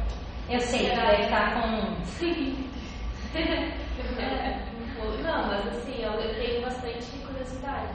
Eu 0.50 0.60
sei, 0.60 0.90
que 0.90 0.96
deve 0.96 1.22
estar 1.22 1.54
com. 1.54 1.92
Não, 5.22 5.46
mas 5.46 5.66
assim, 5.68 6.02
eu 6.02 6.12
tenho 6.34 6.62
bastante 6.62 7.04
curiosidade. 7.26 7.94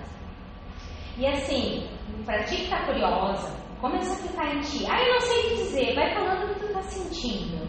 E 1.17 1.25
assim, 1.25 1.89
para 2.25 2.43
ti 2.43 2.55
que 2.57 2.63
está 2.63 2.85
curiosa, 2.85 3.57
Começa 3.81 4.11
a 4.11 4.27
ficar 4.27 4.55
em 4.55 4.59
ti. 4.61 4.85
Ah, 4.89 4.99
eu 4.99 5.13
não 5.13 5.21
sei 5.21 5.39
o 5.39 5.43
que 5.43 5.55
dizer. 5.57 5.95
Vai 5.95 6.11
falando 6.15 6.45
o 6.45 6.53
que 6.53 6.59
tu 6.61 6.65
está 6.65 6.81
sentindo. 6.81 7.67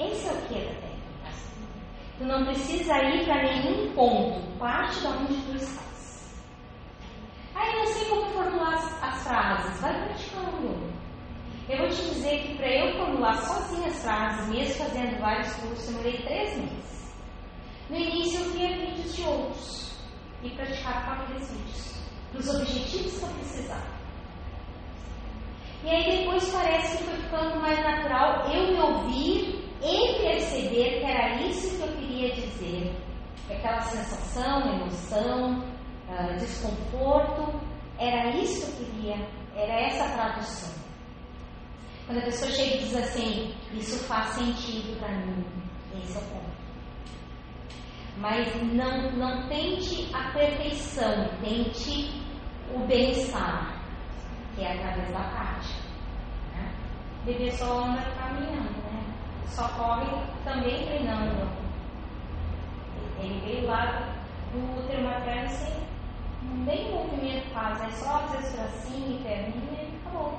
Esse 0.00 0.28
é 0.28 0.32
o 0.32 0.42
que 0.48 0.54
da 0.54 0.74
técnica. 0.74 1.30
Tu 2.18 2.24
não 2.24 2.44
precisa 2.44 2.98
ir 3.04 3.24
para 3.24 3.42
nenhum 3.44 3.94
ponto. 3.94 4.58
Parte 4.58 5.00
de 5.00 5.06
onde 5.06 5.42
tu 5.42 5.56
estás. 5.56 6.44
Ah, 7.54 7.68
eu 7.68 7.78
não 7.78 7.86
sei 7.86 8.08
como 8.08 8.26
formular 8.32 8.74
as, 8.74 9.02
as 9.04 9.22
frases. 9.22 9.80
Vai 9.80 10.04
praticando. 10.06 10.94
Eu 11.68 11.78
vou 11.78 11.88
te 11.88 12.02
dizer 12.02 12.42
que 12.42 12.56
para 12.56 12.68
eu 12.68 12.98
formular 12.98 13.36
sozinha 13.36 13.86
as 13.86 14.02
frases, 14.02 14.48
mesmo 14.48 14.84
fazendo 14.84 15.20
vários 15.20 15.54
cursos, 15.54 15.86
eu 15.86 15.92
demorei 15.92 16.20
três 16.22 16.56
meses. 16.58 16.93
No 17.90 17.96
início 17.96 18.40
eu 18.40 18.50
via 18.52 18.78
vídeos 18.78 19.14
de 19.14 19.22
outros 19.22 19.92
e 20.42 20.50
praticava 20.50 21.16
com 21.16 21.22
aqueles 21.22 21.50
vídeos, 21.50 21.94
dos 22.32 22.48
objetivos 22.48 23.18
que 23.18 23.24
eu 23.24 23.28
precisava. 23.30 23.94
E 25.84 25.88
aí 25.90 26.18
depois 26.18 26.50
parece 26.50 26.96
que 26.96 27.04
foi 27.04 27.16
ficando 27.16 27.60
mais 27.60 27.78
natural 27.82 28.50
eu 28.50 28.72
me 28.72 28.80
ouvir 28.80 29.64
e 29.82 30.22
perceber 30.22 31.00
que 31.00 31.04
era 31.04 31.42
isso 31.42 31.76
que 31.76 31.82
eu 31.82 31.92
queria 31.96 32.34
dizer. 32.34 32.96
Aquela 33.50 33.82
sensação, 33.82 34.60
emoção, 34.66 35.62
uh, 36.08 36.36
desconforto, 36.38 37.60
era 37.98 38.30
isso 38.36 38.74
que 38.74 38.82
eu 38.82 38.86
queria, 38.86 39.28
era 39.54 39.80
essa 39.82 40.08
tradução. 40.14 40.72
Quando 42.06 42.18
a 42.18 42.22
pessoa 42.22 42.50
chega 42.50 42.76
e 42.76 42.78
diz 42.78 42.96
assim, 42.96 43.54
isso 43.74 44.02
faz 44.04 44.28
sentido 44.30 44.98
para 44.98 45.10
mim, 45.18 45.44
esse 46.02 46.16
é 46.16 46.20
o 46.20 46.24
ponto. 46.24 46.63
Mas 48.18 48.54
não, 48.62 49.10
não 49.12 49.48
tente 49.48 50.08
a 50.14 50.30
perfeição, 50.32 51.28
tente 51.42 52.10
o 52.74 52.78
bem-estar 52.86 53.74
que 54.54 54.62
é 54.62 54.72
através 54.72 55.12
da 55.12 55.24
prática. 55.30 55.82
Né? 56.54 56.72
Bebê 57.24 57.50
só 57.52 57.84
anda 57.84 58.02
caminhando, 58.12 58.70
né? 58.84 59.02
Só 59.46 59.68
corre 59.68 60.06
também 60.44 60.84
treinando. 60.86 61.48
Ele 63.18 63.40
veio 63.40 63.66
lá 63.66 64.14
do 64.52 64.80
útero 64.80 65.04
materno 65.04 65.48
sem 65.48 65.84
nem 66.66 66.92
movimento 66.92 67.50
faz, 67.52 67.80
é 67.82 67.90
só 67.90 68.16
às 68.24 68.32
vezes 68.32 68.54
bracinho, 68.54 69.22
perninha 69.22 69.82
e 69.82 69.96
acabou. 69.96 70.38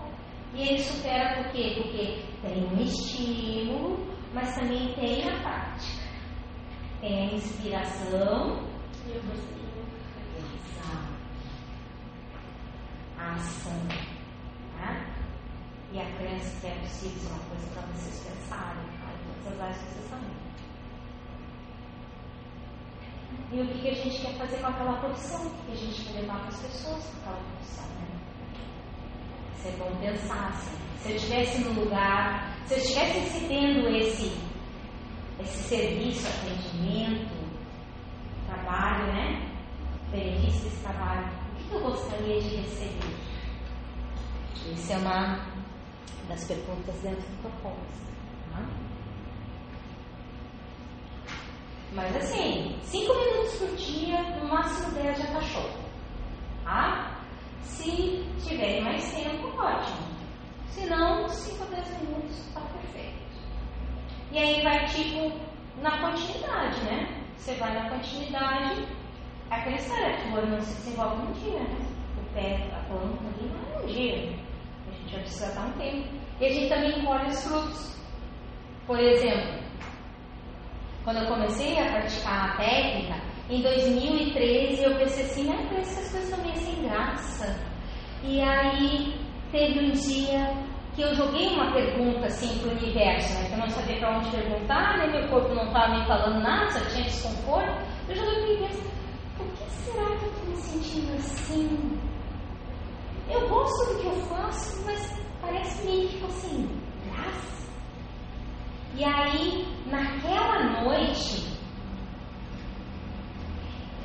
E 0.53 0.61
ele 0.61 0.79
supera 0.79 1.43
por 1.43 1.51
quê? 1.51 1.73
Porque 1.75 2.23
tem 2.41 2.63
um 2.65 2.81
estímulo, 2.81 4.07
mas 4.33 4.55
também 4.55 4.93
tem 4.93 5.27
a 5.27 5.39
prática. 5.41 6.04
Tem 7.05 7.29
a 7.29 7.33
inspiração 7.35 8.67
e 9.05 9.11
a 13.15 13.33
ação. 13.33 13.79
Tá? 14.75 15.05
E 15.93 15.99
a 15.99 16.17
crença 16.17 16.59
que 16.59 16.65
é 16.65 16.79
possível 16.79 17.29
uma 17.29 17.43
coisa 17.43 17.67
para 17.75 17.83
vocês 17.93 18.25
pensarem, 18.25 18.85
tá? 18.97 19.13
e 19.13 19.43
todas 19.43 19.53
as 19.53 19.61
áreas 19.61 19.77
vocês 19.77 20.09
também. 20.09 20.35
E 23.51 23.61
o 23.61 23.67
que, 23.67 23.81
que 23.81 23.89
a 23.89 23.93
gente 23.93 24.21
quer 24.21 24.33
fazer 24.39 24.57
com 24.57 24.67
aquela 24.67 24.99
profissão? 24.99 25.45
O 25.45 25.65
que 25.67 25.71
a 25.73 25.75
gente 25.75 26.05
quer 26.05 26.21
levar 26.21 26.39
para 26.39 26.47
as 26.47 26.59
pessoas 26.59 27.03
com 27.03 27.19
aquela 27.19 27.37
profissão? 27.51 27.85
Né? 27.85 28.07
Isso 29.59 29.67
é 29.67 29.71
bom 29.77 29.95
pensar 29.99 30.47
assim. 30.47 30.75
Se 31.03 31.11
eu 31.11 31.15
estivesse 31.17 31.59
no 31.65 31.83
lugar, 31.83 32.57
se 32.65 32.73
eu 32.73 32.77
estivesse 32.79 33.19
recebendo 33.19 33.95
esse, 33.95 34.54
esse 35.39 35.63
serviço, 35.63 36.27
atendimento, 36.27 37.35
trabalho, 38.47 39.07
né? 39.13 39.51
Benefício 40.11 40.63
desse 40.63 40.81
trabalho, 40.81 41.29
que 41.69 41.73
eu 41.73 41.81
gostaria 41.81 42.41
de 42.41 42.55
receber? 42.57 43.15
Isso 44.73 44.93
é 44.93 44.97
uma 44.97 45.45
das 46.27 46.43
perguntas 46.45 46.95
dentro 47.01 47.21
do 47.21 47.41
propósito. 47.41 48.05
Tá? 48.51 48.65
Mas 51.93 52.15
assim, 52.15 52.77
5 52.83 53.13
minutos 53.13 53.53
por 53.55 53.75
dia, 53.75 54.21
no 54.37 54.47
máximo 54.47 54.91
10 54.93 55.17
já 55.17 55.23
está 55.25 55.41
show. 55.41 55.69
Tá? 56.63 57.19
Se 57.63 58.25
tiver 58.43 58.81
mais 58.81 59.11
tempo, 59.13 59.47
ótimo. 59.57 60.15
Se 60.69 60.85
não, 60.87 61.27
5 61.29 61.63
a 61.63 61.67
10 61.67 62.01
minutos 62.01 62.37
está 62.37 62.61
perfeito. 62.61 63.14
E 64.35 64.37
aí 64.37 64.61
vai 64.61 64.85
tipo 64.87 65.31
na 65.81 65.97
continuidade, 66.01 66.79
né? 66.81 67.23
Você 67.37 67.55
vai 67.55 67.73
na 67.73 67.89
continuidade 67.89 68.85
Aquela 69.49 69.75
história 69.75 70.17
que 70.17 70.27
o 70.29 70.33
olho 70.33 70.47
não 70.47 70.61
se 70.61 70.73
desenvolve 70.75 71.23
num 71.23 71.31
dia, 71.33 71.59
né? 71.59 71.77
O 72.17 72.33
pé, 72.33 72.67
a 72.73 72.79
planta 72.87 73.19
ali 73.27 73.49
não 73.49 73.79
é 73.79 73.83
um 73.83 73.85
dia. 73.85 74.35
A 74.87 74.91
gente 74.91 75.11
vai 75.11 75.21
precisar 75.21 75.51
dar 75.51 75.67
um 75.67 75.71
tempo. 75.73 76.07
E 76.39 76.45
a 76.45 76.49
gente 76.49 76.69
também 76.69 77.05
colhe 77.05 77.27
os 77.27 77.43
frutos. 77.43 77.97
Por 78.87 78.99
exemplo, 78.99 79.59
quando 81.03 81.19
eu 81.19 81.27
comecei 81.27 81.79
a 81.79 81.91
praticar 81.91 82.49
a 82.49 82.57
técnica, 82.57 83.21
em 83.49 83.61
2013 83.61 84.83
eu 84.83 84.95
pensei 84.97 85.25
assim, 85.25 85.51
ah, 85.51 85.67
parece 85.69 85.95
que 85.95 86.01
as 86.01 86.11
coisas 86.11 86.29
estão 86.29 86.43
meio 86.43 86.57
sem 86.57 86.83
graça. 86.83 87.59
E 88.23 88.41
aí 88.41 89.13
teve 89.51 89.79
um 89.79 89.91
dia 89.91 90.53
que 90.95 91.01
eu 91.01 91.13
joguei 91.13 91.49
uma 91.49 91.73
pergunta 91.73 92.25
assim 92.25 92.57
para 92.59 92.69
o 92.69 92.71
universo, 92.71 93.33
né? 93.33 93.47
Que 93.47 93.53
eu 93.53 93.57
não 93.57 93.69
sabia 93.69 93.97
para 93.97 94.17
onde 94.17 94.31
perguntar, 94.31 94.97
né? 94.97 95.07
Meu 95.07 95.27
corpo 95.27 95.53
não 95.53 95.65
estava 95.65 95.93
me 95.93 96.05
falando 96.07 96.41
nada, 96.41 96.71
só 96.71 96.79
tinha 96.89 97.03
desconforto. 97.03 97.85
Eu 98.07 98.15
joguei 98.15 98.33
para 98.33 98.41
o 98.41 98.49
universo 98.49 98.81
por 99.37 99.47
que 99.47 99.69
será 99.71 100.05
que 100.17 100.23
eu 100.23 100.31
estou 100.31 100.45
me 100.45 100.55
sentindo 100.55 101.13
assim? 101.15 101.99
Eu 103.29 103.49
gosto 103.49 103.93
do 103.93 103.99
que 103.99 104.07
eu 104.07 104.15
faço, 104.27 104.85
mas 104.85 105.21
parece 105.41 105.85
meio 105.85 106.07
que 106.07 106.25
assim, 106.25 106.81
graça. 107.07 107.67
E 108.95 109.03
aí, 109.03 109.67
naquela 109.87 110.81
noite, 110.81 111.59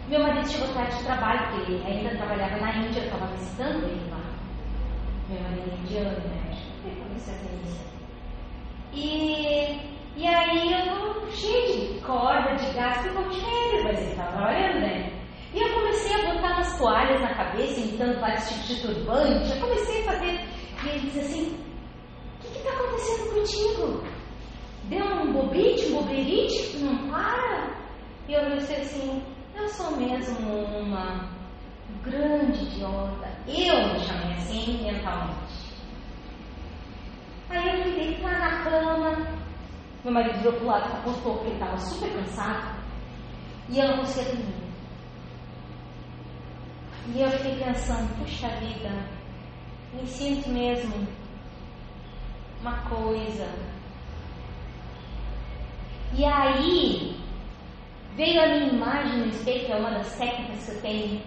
meu 0.08 0.20
marido 0.24 0.48
chegou 0.48 0.74
tarde 0.74 0.96
de 0.96 1.04
trabalho, 1.04 1.50
porque 1.50 1.70
ele 1.70 1.86
ainda 1.86 2.16
trabalhava 2.16 2.56
na 2.56 2.76
Índia, 2.78 3.00
eu 3.00 3.04
estava 3.04 3.26
visitando 3.28 3.84
ele 3.84 4.10
lá. 4.10 4.20
Meu 5.28 5.40
marido 5.42 5.70
é 5.70 5.76
indiano, 5.76 6.28
né? 6.28 6.39
Que 6.82 6.90
foi 6.90 7.04
coincidência. 7.04 7.86
E 8.92 9.90
e 10.16 10.26
aí 10.26 10.72
eu 10.72 11.30
cheio 11.30 11.94
de 11.94 12.00
corda, 12.00 12.54
de 12.56 12.72
gás, 12.74 12.98
porque 12.98 13.16
eu 13.16 13.28
de 13.30 13.40
férias, 13.40 13.84
mas 13.84 13.98
ele 14.00 14.10
estava 14.10 14.32
trabalhando, 14.32 14.80
né? 14.80 15.12
E 15.54 15.60
eu 15.62 15.72
comecei 15.72 16.14
a 16.14 16.34
botar 16.34 16.54
umas 16.54 16.78
toalhas 16.78 17.20
na 17.22 17.34
cabeça, 17.34 17.80
imitando 17.80 18.20
vários 18.20 18.48
tipos 18.48 18.68
de 18.68 18.82
turbante. 18.82 19.50
Eu 19.50 19.60
comecei 19.60 20.02
a 20.02 20.12
fazer. 20.12 20.40
E 20.84 20.88
ele 20.88 21.00
disse 21.00 21.20
assim: 21.20 21.58
O 22.38 22.52
que 22.52 22.58
está 22.58 22.70
acontecendo 22.70 23.34
contigo? 23.34 24.04
Deu 24.84 25.04
um 25.06 25.32
bobite, 25.32 25.86
um 25.86 26.02
boberite, 26.02 26.72
tu 26.72 26.84
não 26.84 27.08
para? 27.08 27.70
E 28.28 28.32
eu 28.34 28.56
disse 28.56 28.74
assim: 28.74 29.22
Eu 29.54 29.68
sou 29.68 29.96
mesmo 29.96 30.38
uma 30.80 31.30
grande 32.02 32.62
idiota. 32.64 33.28
Eu 33.46 33.94
me 33.94 34.00
chamei 34.00 34.32
assim 34.34 34.82
mentalmente. 34.82 35.49
Aí 37.50 37.68
eu 37.68 37.82
fui 37.82 37.92
deitar 37.92 38.38
na 38.38 38.64
cama. 38.64 39.26
Meu 40.04 40.14
marido 40.14 40.38
virou 40.38 40.52
pro 40.54 40.66
lado, 40.66 40.92
apostou 40.92 41.34
porque 41.34 41.48
ele 41.48 41.54
estava 41.56 41.76
super 41.78 42.10
cansado. 42.12 42.80
E 43.68 43.78
eu 43.78 43.88
não 43.88 43.98
conseguia 43.98 44.34
dormir. 44.34 44.70
E 47.14 47.22
eu 47.22 47.30
fiquei 47.30 47.56
pensando, 47.56 48.18
puxa 48.18 48.48
vida, 48.60 49.04
me 49.92 50.06
sinto 50.06 50.48
mesmo 50.48 51.06
uma 52.60 52.78
coisa. 52.88 53.48
E 56.16 56.24
aí 56.24 57.16
veio 58.16 58.42
a 58.42 58.46
minha 58.46 58.72
imagem 58.72 59.18
no 59.18 59.26
espelho, 59.26 59.66
que 59.66 59.72
é 59.72 59.76
uma 59.76 59.90
das 59.90 60.16
técnicas 60.16 60.64
que 60.66 60.70
eu 60.70 60.80
tenho. 60.82 61.22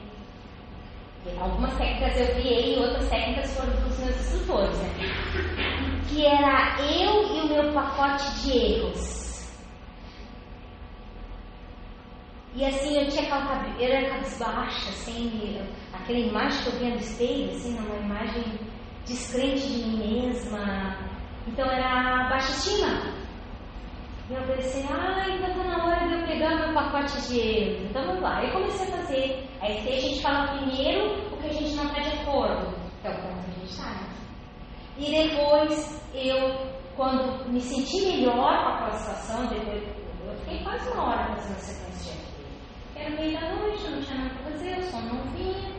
Algumas 1.40 1.74
técnicas 1.78 2.20
eu 2.20 2.36
criei, 2.36 2.78
outras 2.80 3.10
técnicas 3.10 3.58
foram 3.58 3.74
dos 3.82 4.00
meus 4.00 4.16
instrutores, 4.16 4.78
né? 4.80 6.03
Que 6.14 6.28
era 6.28 6.80
eu 6.80 7.36
e 7.36 7.42
o 7.42 7.48
meu 7.48 7.74
pacote 7.74 8.44
de 8.44 8.52
erros. 8.52 9.52
E 12.54 12.64
assim, 12.64 12.96
eu 12.96 13.10
tinha 13.10 13.24
aquela 13.24 13.48
cabeleira 13.48 14.10
cabisbaixa, 14.12 14.90
assim, 14.90 15.60
aquela 15.92 16.20
imagem 16.20 16.62
que 16.62 16.68
eu 16.70 16.80
via 16.80 16.90
no 16.92 16.98
espelho, 16.98 17.50
assim, 17.50 17.80
uma 17.80 17.96
imagem 17.96 18.44
descrente 19.08 19.66
de 19.66 19.90
mim 19.90 20.28
mesma. 20.28 21.00
Então 21.48 21.66
era 21.66 22.30
baixa 22.30 22.52
estima. 22.52 23.16
E 24.30 24.34
eu 24.36 24.44
pensei, 24.44 24.86
ah, 24.92 25.26
então 25.28 25.52
tá 25.52 25.64
na 25.64 25.84
hora 25.84 26.08
de 26.08 26.14
eu 26.14 26.28
pegar 26.28 26.56
meu 26.58 26.76
pacote 26.76 27.28
de 27.28 27.40
erros. 27.40 27.90
Então 27.90 28.06
vamos 28.06 28.22
lá. 28.22 28.44
Eu 28.44 28.52
comecei 28.52 28.88
a 28.88 28.98
fazer. 28.98 29.50
Aí 29.62 29.80
a 29.80 30.00
gente 30.00 30.22
fala 30.22 30.60
primeiro 30.60 31.34
o 31.34 31.38
que 31.38 31.48
a 31.48 31.54
gente 31.54 31.74
não 31.74 31.86
está 31.86 32.02
de 32.02 32.20
acordo, 32.20 32.76
que 33.02 33.08
é 33.08 33.10
o 33.10 33.16
ponto 33.16 33.46
que 33.46 33.50
a 33.50 33.60
gente 33.60 33.72
está. 33.72 34.13
E 34.98 35.12
depois 35.12 36.02
eu, 36.14 36.72
quando 36.96 37.50
me 37.50 37.62
senti 37.62 38.06
melhor 38.06 38.64
com 38.64 38.70
aquela 38.70 38.94
situação, 38.94 39.48
depois, 39.48 39.84
eu 40.26 40.38
fiquei 40.40 40.64
quase 40.64 40.90
uma 40.92 41.10
hora 41.10 41.36
fazendo 41.36 41.58
essa 41.58 41.84
era 43.04 43.10
meio 43.10 43.34
da 43.34 43.56
noite, 43.56 43.90
não 43.90 44.02
tinha 44.02 44.18
nada 44.18 44.36
para 44.36 44.52
fazer, 44.52 44.78
o 44.78 44.84
som 44.84 45.02
não 45.02 45.24
vinha. 45.32 45.74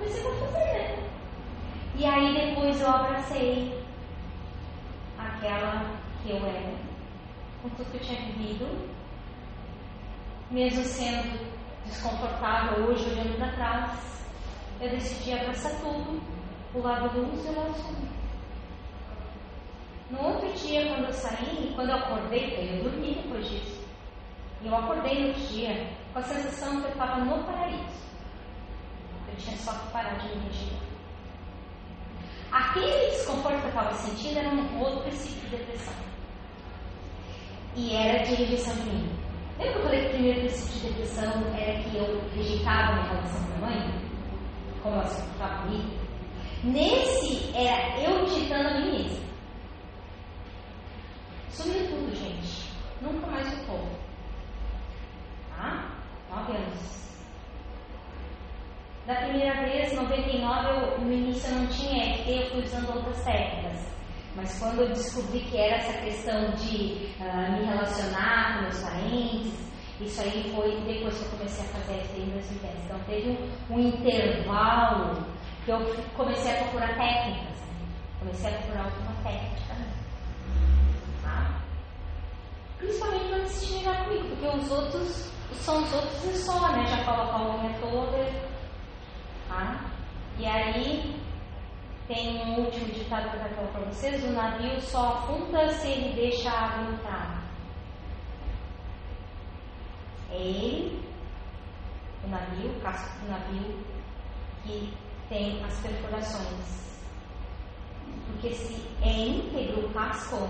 Eu 0.00 0.22
vou 0.22 0.48
fazer, 0.48 0.64
né? 0.72 1.10
E 1.96 2.06
aí 2.06 2.34
depois 2.34 2.80
eu 2.80 2.88
abracei 2.88 3.84
aquela 5.18 6.00
que 6.22 6.30
eu 6.30 6.36
era, 6.36 6.74
com 7.60 7.68
tudo 7.70 7.90
que 7.90 7.96
eu 7.98 8.00
tinha 8.00 8.32
vivido, 8.32 8.88
mesmo 10.50 10.82
sendo 10.84 11.38
desconfortável 11.84 12.86
hoje 12.86 13.10
olhando 13.10 13.36
para 13.36 13.52
trás, 13.52 14.24
eu 14.80 14.88
decidi 14.90 15.32
abraçar 15.32 15.72
tudo, 15.80 16.22
o 16.74 16.78
lado 16.78 17.20
luz 17.20 17.44
e 17.44 17.48
o 17.48 17.56
lado. 17.56 18.20
No 20.10 20.26
outro 20.26 20.52
dia, 20.54 20.88
quando 20.88 21.04
eu 21.04 21.12
saí, 21.12 21.72
quando 21.76 21.90
eu 21.90 21.96
acordei, 21.96 22.78
eu 22.78 22.82
dormi 22.82 23.14
depois 23.14 23.48
disso. 23.48 23.80
E 24.62 24.66
eu 24.66 24.74
acordei 24.74 25.20
no 25.20 25.28
outro 25.28 25.42
dia 25.42 25.86
com 26.12 26.18
a 26.18 26.22
sensação 26.22 26.80
que 26.80 26.86
eu 26.88 26.92
estava 26.92 27.24
no 27.24 27.44
paraíso. 27.44 28.10
Eu 29.28 29.36
tinha 29.36 29.56
só 29.56 29.72
que 29.72 29.92
parar 29.92 30.18
de 30.18 30.28
me 30.28 30.44
regirar. 30.46 30.80
Aquele 32.50 33.10
desconforto 33.10 33.58
que 33.58 33.64
eu 33.64 33.68
estava 33.68 33.92
sentindo 33.94 34.38
era 34.38 34.48
um 34.48 34.80
outro 34.80 35.02
princípio 35.02 35.48
de 35.48 35.56
depressão. 35.56 35.94
E 37.76 37.94
era 37.94 38.24
de 38.24 38.34
rejeição 38.34 38.74
de 38.74 38.90
mim. 38.90 39.12
Lembra 39.58 39.72
que 39.72 39.78
eu 39.78 39.82
falei 39.84 40.00
que 40.00 40.06
o 40.06 40.10
primeiro 40.10 40.40
princípio 40.40 40.80
de 40.80 40.88
depressão 40.88 41.54
era 41.54 41.82
que 41.82 41.96
eu 41.96 42.20
rejeitava 42.34 42.94
minha 42.94 43.08
relação 43.08 43.46
com 43.46 43.54
a 43.54 43.68
mãe? 43.68 44.10
Como 44.82 44.94
ela 44.96 45.06
se 45.06 45.22
comportava 45.22 45.62
comigo? 45.62 45.90
Nesse 46.64 47.56
era 47.56 48.00
eu 48.02 48.24
digitando 48.24 48.68
a 48.68 48.80
mim 48.80 48.90
mesma. 48.90 49.29
Sumiu 51.50 51.88
tudo, 51.88 52.14
gente. 52.14 52.70
Nunca 53.00 53.26
mais 53.26 53.48
voltou. 53.66 53.88
Tá? 55.56 55.90
Nove 56.30 56.56
anos. 56.56 57.00
Da 59.06 59.14
primeira 59.16 59.64
vez, 59.64 59.92
99, 59.92 60.68
eu, 60.68 61.00
no 61.00 61.12
início 61.12 61.50
eu 61.50 61.56
não 61.56 61.66
tinha 61.66 62.14
EFT, 62.14 62.30
eu 62.30 62.50
fui 62.50 62.62
usando 62.62 62.94
outras 62.94 63.24
técnicas. 63.24 63.90
Mas 64.36 64.58
quando 64.58 64.82
eu 64.82 64.88
descobri 64.90 65.40
que 65.40 65.58
era 65.58 65.76
essa 65.76 65.98
questão 66.00 66.50
de 66.52 67.12
uh, 67.18 67.52
me 67.52 67.64
relacionar 67.64 68.54
com 68.54 68.62
meus 68.62 68.78
parentes, 68.78 69.70
isso 70.00 70.22
aí 70.22 70.52
foi 70.54 70.80
depois 70.82 71.18
que 71.18 71.24
eu 71.24 71.30
comecei 71.30 71.64
a 71.64 71.68
fazer 71.68 71.98
EFT 71.98 72.20
em 72.20 72.30
2010. 72.30 72.74
Então 72.84 73.00
teve 73.00 73.30
um, 73.30 73.74
um 73.74 73.80
intervalo 73.80 75.26
que 75.64 75.70
eu 75.70 75.78
comecei 76.16 76.52
a 76.52 76.62
procurar 76.62 76.96
técnicas. 76.96 77.58
Né? 77.58 77.88
Comecei 78.20 78.50
a 78.50 78.58
procurar 78.58 78.84
alguma 78.84 79.12
técnica. 79.22 79.74
Tá? 81.22 81.60
Principalmente 82.80 83.30
não 83.30 83.46
se 83.46 83.64
estimular 83.64 84.04
comigo, 84.04 84.28
porque 84.28 84.56
os 84.56 84.70
outros 84.70 85.30
são 85.52 85.82
os 85.82 85.92
outros 85.92 86.24
e 86.24 86.38
só, 86.38 86.72
né? 86.72 86.86
Já 86.86 87.04
coloca 87.04 87.36
a 87.36 87.56
unha 87.56 87.78
toda. 87.78 88.50
Tá? 89.48 89.84
E 90.38 90.46
aí 90.46 91.20
tem 92.08 92.42
um 92.42 92.64
último 92.64 92.86
ditado 92.86 93.30
que 93.30 93.36
eu 93.36 93.54
falar 93.54 93.68
para 93.68 93.84
vocês: 93.84 94.24
o 94.24 94.32
navio 94.32 94.80
só 94.80 95.08
afunda 95.08 95.68
se 95.74 95.88
ele 95.88 96.14
deixa 96.14 96.50
a 96.50 96.66
água 96.66 96.92
entrar. 96.92 97.42
É 100.32 100.36
ele, 100.36 101.04
o 102.24 102.28
navio, 102.28 102.70
o 102.70 102.80
casco 102.80 103.18
do 103.20 103.30
navio, 103.30 103.84
que 104.62 104.94
tem 105.28 105.62
as 105.64 105.78
perfurações. 105.80 107.00
Porque 108.26 108.54
se 108.54 108.82
é 109.02 109.12
íntegro 109.12 109.86
o 109.86 109.92
casco, 109.92 110.48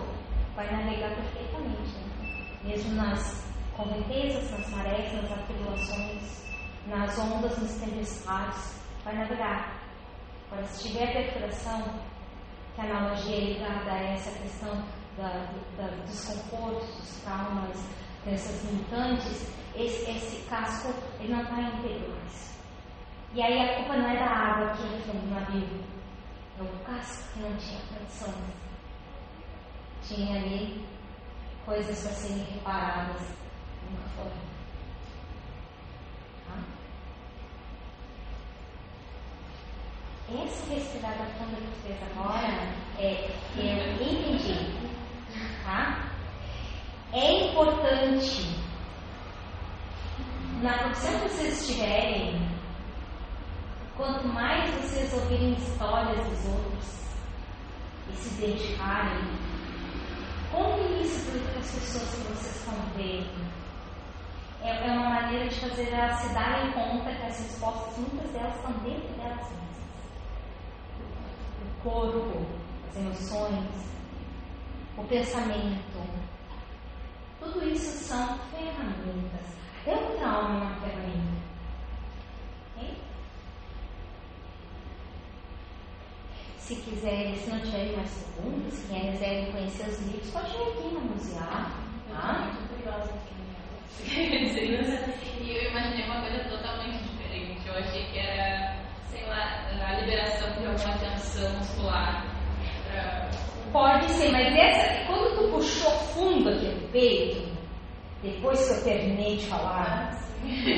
vai 0.55 0.71
navegar 0.71 1.15
perfeitamente. 1.15 1.99
Né? 1.99 2.10
Mesmo 2.63 2.95
nas 2.95 3.45
correntezas, 3.77 4.51
nas 4.51 4.71
marés, 4.71 5.13
nas 5.15 5.33
atribulações, 5.33 6.45
nas 6.87 7.19
ondas, 7.19 7.59
nos 7.59 7.73
tempestades, 7.81 8.81
vai 9.05 9.15
navegar. 9.17 9.81
Agora, 10.51 10.67
se 10.67 10.89
tiver 10.89 11.13
perfuração, 11.13 12.01
que 12.75 12.81
analogia 12.81 13.37
é 13.37 13.41
ligada 13.41 13.93
a 13.93 14.03
essa 14.13 14.39
questão 14.39 14.85
da, 15.17 15.51
da, 15.77 15.89
dos 15.89 16.11
desconfortos, 16.11 16.89
dos 16.97 17.21
traumas, 17.23 17.79
crenças 18.25 18.65
limitantes, 18.65 19.49
esse, 19.75 20.11
esse 20.11 20.49
casco 20.49 20.93
ele 21.21 21.33
não 21.33 21.43
está 21.43 21.61
íntegro 21.61 22.11
mais. 22.11 22.59
E 23.33 23.43
aí 23.43 23.61
a 23.61 23.77
culpa 23.77 23.97
não 23.97 24.11
é 24.11 24.17
da 24.17 24.27
água 24.27 24.77
que 24.77 24.83
entra 24.83 25.15
no 25.15 25.31
navio, 25.31 25.85
é 26.59 26.63
o 26.63 26.85
casco 26.85 27.33
que 27.33 27.41
não 27.41 27.57
tinha 27.57 27.81
condições. 27.87 28.35
Tinha 30.03 30.37
ali 30.37 30.85
coisas 31.71 32.03
para 32.03 32.13
serem 32.15 32.43
reparadas, 32.53 33.23
nunca 33.89 34.09
foram. 34.17 34.51
Essa 40.43 40.75
respirada 40.75 41.25
funda 41.39 41.57
que 41.57 41.67
você 41.67 41.89
fez 41.89 42.03
agora 42.11 42.75
é 42.99 43.31
que 43.53 43.61
eu 43.61 44.03
entendi. 44.03 44.91
Tá? 45.65 46.11
É 47.13 47.51
importante 47.51 48.61
na 50.61 50.77
profissão 50.79 51.21
que 51.21 51.29
vocês 51.29 51.61
estiverem, 51.61 52.49
quanto 53.97 54.27
mais 54.27 54.75
vocês 54.75 55.13
ouvirem 55.15 55.53
histórias 55.53 56.29
dos 56.29 56.47
outros 56.47 57.05
e 58.13 58.17
se 58.17 58.41
dedicarem, 58.41 59.39
contem 60.51 61.03
isso 61.03 61.31
para 61.31 61.61
as 61.61 61.71
pessoas 61.71 62.11
que 62.11 62.33
vocês 62.33 62.57
estão 62.57 62.75
vendo. 62.97 63.51
É, 64.63 64.89
é 64.89 64.93
uma 64.93 65.11
maneira 65.11 65.49
de 65.49 65.61
fazer 65.61 65.91
elas 65.93 66.21
se 66.21 66.35
darem 66.35 66.73
conta 66.73 67.15
que 67.15 67.27
as 67.27 67.39
respostas, 67.39 67.99
muitas 67.99 68.31
delas 68.31 68.57
estão 68.57 68.73
dentro 68.85 69.09
delas 69.15 69.39
mesmas 69.39 69.71
corpo, 71.83 72.47
as 72.89 72.97
emoções, 72.97 73.69
o 74.97 75.05
pensamento. 75.05 75.81
Tudo 77.39 77.67
isso 77.69 78.05
são 78.05 78.39
ferramentas. 78.51 79.47
Até 79.81 79.97
o 79.97 80.19
trauma 80.19 80.51
é 80.51 80.63
uma 80.63 80.81
ferramenta. 80.81 81.41
Okay? 82.77 82.97
Se 86.71 86.77
quiserem, 86.83 87.35
se 87.35 87.51
não 87.51 87.59
tiverem 87.63 87.97
mais 87.97 88.33
perguntas, 88.37 88.75
se 88.75 88.95
quiserem 88.95 89.51
conhecer 89.51 89.89
os 89.89 90.07
livros, 90.07 90.31
pode 90.31 90.53
vir 90.53 90.69
aqui 90.69 90.95
no 90.95 91.01
museu. 91.01 91.43
Tá? 91.43 92.53
Muito 92.55 92.69
curiosa 92.77 93.11
aqui. 93.13 93.35
e 95.43 95.57
eu 95.57 95.71
imaginei 95.73 96.05
uma 96.05 96.21
coisa 96.21 96.39
totalmente 96.49 97.03
diferente. 97.03 97.67
Eu 97.67 97.75
achei 97.75 98.05
que 98.05 98.19
era 98.21 98.77
sei 99.09 99.27
lá, 99.27 99.67
a 99.85 100.01
liberação 100.01 100.49
de 100.53 100.67
alguma 100.67 100.99
tensão 100.99 101.59
muscular. 101.59 102.25
Pra... 102.87 103.31
Pode 103.73 104.09
ser, 104.13 104.31
mas 104.31 104.55
essa, 104.55 105.07
quando 105.09 105.39
tu 105.39 105.51
puxou 105.51 105.91
fundo 105.91 106.51
aqui 106.51 106.67
no 106.67 106.89
peito, 106.91 107.49
depois 108.23 108.65
que 108.65 108.75
eu 108.75 108.85
terminei 108.85 109.39
de 109.39 109.47
falar, 109.47 110.17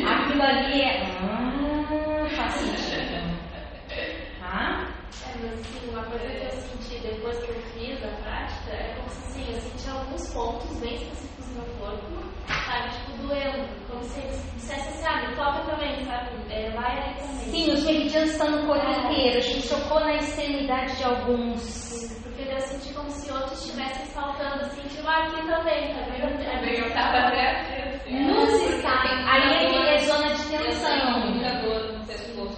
ah, 0.07 0.25
aquilo 0.25 0.43
ali 0.43 0.81
é. 0.81 1.03
Ah, 1.21 2.27
faz 2.35 2.55
sentido. 2.55 3.43
Tá? 4.41 5.02
É, 5.25 5.35
mas 5.43 5.61
assim, 5.61 5.91
uma 5.91 6.05
coisa 6.05 6.27
que 6.27 6.45
eu 6.45 6.51
senti 6.51 6.99
depois 7.07 7.39
que 7.45 7.51
eu 7.51 7.63
fiz 7.75 8.03
a 8.03 8.09
prática 8.23 8.71
é 8.73 8.95
como 8.97 9.11
se 9.11 9.23
assim, 9.29 9.53
eu 9.53 9.61
senti 9.61 9.91
alguns 9.91 10.33
pontos 10.33 10.79
bem 10.79 10.95
específicos 10.95 11.49
no 11.49 11.63
meu 11.63 11.75
corpo, 11.77 12.07
sabe? 12.49 12.91
Tipo, 12.91 13.27
doendo. 13.27 13.69
Como 13.89 14.03
se 14.05 14.21
dissesse 14.57 14.89
assim, 14.89 15.07
ah, 15.07 15.29
me 15.29 15.37
toca 15.37 15.71
também, 15.71 16.05
sabe? 16.05 16.31
É, 16.51 16.71
vai 16.71 16.99
aí 16.99 17.15
também. 17.17 17.51
Sim, 17.51 17.73
os 17.73 17.85
meridianos 17.85 18.31
estão 18.31 18.51
no 18.51 18.67
corpo 18.67 18.87
é. 18.87 18.99
inteiro. 18.99 19.39
A 19.39 19.41
gente 19.41 19.69
tocou 19.69 20.01
na 20.01 20.15
extremidade 20.15 20.97
de 20.97 21.05
alguns. 21.05 22.23
Porque 22.23 22.43
eu 22.51 22.61
senti 22.61 22.95
como 22.95 23.11
se 23.11 23.31
outros 23.31 23.65
estivessem 23.65 24.07
saltando 24.07 24.65
assim, 24.65 24.83
tipo, 24.89 25.07
ah, 25.07 25.25
aqui 25.25 25.47
também, 25.47 25.95
tá 25.95 26.01
vendo? 26.11 26.43
Também 26.53 26.79
eu 26.79 26.93
tava 26.93 27.19
até 27.19 27.51
aqui, 27.51 27.83
assim. 27.83 28.25
Nos 28.25 28.53
está. 28.55 29.03
Aí 29.03 29.67
é, 29.67 29.95
é 29.95 29.99
zona 29.99 30.35
de 30.35 30.45
tensão. 30.49 31.33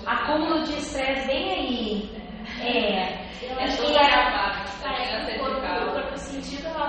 Acúmulo 0.07 0.63
de 0.65 0.75
estresse 0.75 1.27
bem 1.27 1.51
aí. 1.51 1.64
É. 2.65 3.25
Eu 3.43 3.61
acho 3.61 3.77
que 3.79 3.97
era. 3.97 4.65
Parece 4.83 5.33
que 5.33 5.37
o 5.37 5.45
corpo 5.45 5.61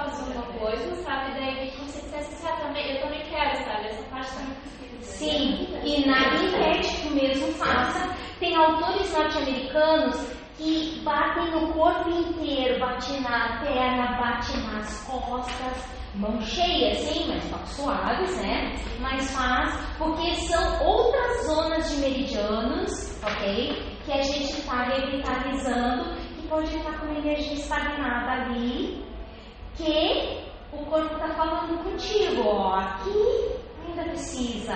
fazendo 0.06 0.36
uma 0.36 0.46
coisa, 0.60 0.96
sabe? 1.04 1.32
Daí 1.34 1.72
como 1.72 1.90
se 1.90 2.02
dissesse, 2.02 2.46
ah, 2.48 2.56
também, 2.62 2.96
eu 2.96 3.02
também 3.02 3.22
quero, 3.30 3.56
sabe? 3.64 3.88
Essa 3.88 4.04
parte 4.04 4.32
também 4.36 4.56
Sim, 5.02 5.68
e 5.84 6.06
na 6.06 6.36
Intético 6.44 7.10
mesmo 7.12 7.48
faça. 7.54 8.14
Tem 8.40 8.56
autores 8.56 9.14
norte-americanos 9.14 10.36
que 10.58 11.02
batem 11.04 11.52
no 11.52 11.74
corpo 11.74 12.10
inteiro, 12.10 12.80
bate 12.80 13.20
na 13.22 13.60
perna, 13.62 14.18
bate 14.20 14.58
nas 14.58 15.06
costas, 15.06 15.95
mão 16.18 16.40
cheia, 16.42 16.96
sim, 16.96 17.28
mas 17.28 17.50
toques 17.50 17.76
suaves, 17.76 18.38
né? 18.38 18.76
Mas 19.00 19.32
faz, 19.32 19.74
porque 19.98 20.36
são 20.36 20.86
outras 20.86 21.46
zonas 21.46 21.90
de 21.92 21.98
meridianos, 21.98 23.22
ok? 23.24 24.00
Que 24.06 24.12
a 24.12 24.22
gente 24.22 24.60
está 24.60 24.84
revitalizando, 24.84 26.16
que 26.36 26.48
pode 26.48 26.76
estar 26.76 27.00
com 27.00 27.08
energia 27.08 27.54
estagnada 27.54 28.44
ali, 28.44 29.06
que 29.76 30.46
o 30.72 30.86
corpo 30.86 31.16
está 31.16 31.30
falando 31.36 31.84
contigo, 31.84 32.44
ó, 32.46 32.76
aqui 32.76 33.52
ainda 33.88 34.04
precisa, 34.04 34.74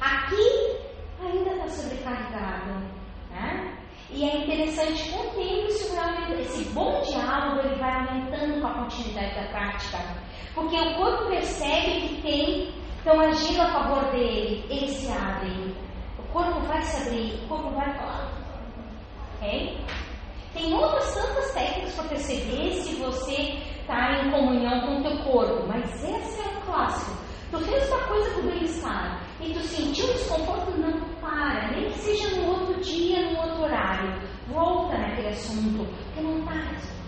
aqui 0.00 0.78
ainda 1.20 1.50
está 1.50 1.68
sobrecarregado, 1.68 2.72
né? 3.30 3.81
E 4.14 4.24
é 4.28 4.36
interessante 4.44 5.10
com 5.10 5.20
o 5.20 5.30
tempo 5.30 5.68
isso 5.68 5.94
vai 5.96 6.12
esse 6.40 6.64
bom 6.70 7.00
diálogo 7.02 7.60
ele 7.60 7.76
vai 7.76 7.94
aumentando 7.94 8.60
com 8.60 8.66
a 8.66 8.84
continuidade 8.84 9.34
da 9.34 9.46
prática. 9.48 9.98
Porque 10.54 10.76
o 10.76 10.94
corpo 10.96 11.28
percebe 11.28 12.08
que 12.08 12.22
tem, 12.22 12.74
estão 12.98 13.18
agindo 13.20 13.62
a 13.62 13.72
favor 13.72 14.10
dele, 14.12 14.64
ele 14.68 14.88
se 14.88 15.10
abre. 15.10 15.74
O 16.18 16.22
corpo 16.32 16.60
vai 16.60 16.82
se 16.82 17.08
abrir, 17.08 17.44
o 17.44 17.48
corpo 17.48 17.70
vai 17.70 17.92
falar. 17.96 18.32
Ok? 19.36 19.78
Tem 20.52 20.74
outras 20.74 21.14
tantas 21.14 21.52
técnicas 21.52 21.94
para 21.94 22.08
perceber 22.08 22.72
se 22.72 22.94
você 22.96 23.58
está 23.80 24.22
em 24.22 24.30
comunhão 24.30 24.80
com 24.82 24.98
o 24.98 25.02
teu 25.02 25.24
corpo, 25.24 25.66
mas 25.66 26.04
esse 26.04 26.40
é 26.40 26.58
o 26.58 26.60
clássico. 26.66 27.16
Tu 27.50 27.58
fez 27.60 27.88
uma 27.88 28.00
coisa 28.06 28.30
com 28.34 28.40
o 28.40 28.50
bem-estar 28.50 29.22
e 29.40 29.52
tu 29.52 29.60
sentiu 29.60 30.06
desconforto, 30.06 30.70
não 30.78 31.00
para, 31.20 31.70
nem 31.70 31.90
que 31.90 31.98
seja 31.98 32.36
no 32.36 32.48
outro 32.48 32.80
dia, 32.82 33.30
no 33.30 33.40
outro 33.40 33.62
horário. 33.62 34.20
Volta 34.48 34.96
naquele 34.98 35.21
assunto, 35.32 35.82
está 36.12 36.52
resolvido. 36.52 37.02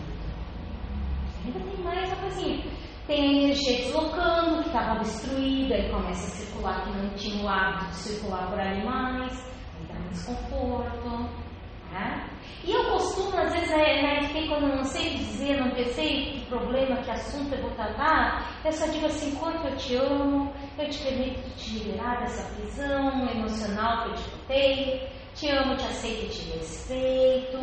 Ainda 1.45 1.61
tem 1.61 1.85
mais 1.85 2.09
uma 2.09 2.17
coisinha. 2.17 2.65
Tem 3.07 3.21
a 3.21 3.33
energia 3.33 3.77
deslocando, 3.77 4.63
que 4.63 4.69
estava 4.69 4.97
obstruída, 4.97 5.77
e 5.77 5.91
começa 5.91 6.27
a 6.27 6.31
circular, 6.31 6.85
que 6.85 6.99
não 6.99 7.11
tinha 7.11 7.45
o 7.45 7.49
hábito 7.49 7.91
de 7.91 7.97
circular 7.97 8.51
por 8.51 8.61
animais, 8.61 9.47
aí 9.77 9.87
dá 9.87 10.01
um 10.01 10.09
desconforto. 10.09 11.45
Né? 11.93 12.31
E 12.65 12.73
eu 12.73 12.85
costumo, 12.85 13.37
às 13.37 13.53
vezes, 13.53 13.71
é, 13.71 14.03
né, 14.03 14.49
quando 14.49 14.69
eu 14.69 14.77
não 14.77 14.85
sei 14.85 15.15
dizer, 15.17 15.61
não 15.61 15.71
sei 15.93 16.33
que 16.33 16.47
problema, 16.47 16.97
que 17.03 17.11
assunto 17.11 17.55
eu 17.55 17.61
vou 17.61 17.71
tratar, 17.73 18.59
eu 18.65 18.73
só 18.73 18.87
digo 18.87 19.05
assim, 19.05 19.35
quanto 19.37 19.67
eu 19.67 19.77
te 19.77 19.97
amo, 19.97 20.51
eu 20.79 20.89
te 20.89 20.99
permito 21.05 21.41
te 21.57 21.79
liberar 21.79 22.21
dessa 22.21 22.55
prisão 22.55 23.29
emocional 23.29 24.05
que 24.05 24.09
eu 24.09 24.15
te 24.15 24.31
botei, 24.31 25.09
te 25.35 25.51
amo, 25.51 25.77
te 25.77 25.85
aceito 25.85 26.25
e 26.25 26.29
te 26.29 26.51
respeito, 26.53 27.59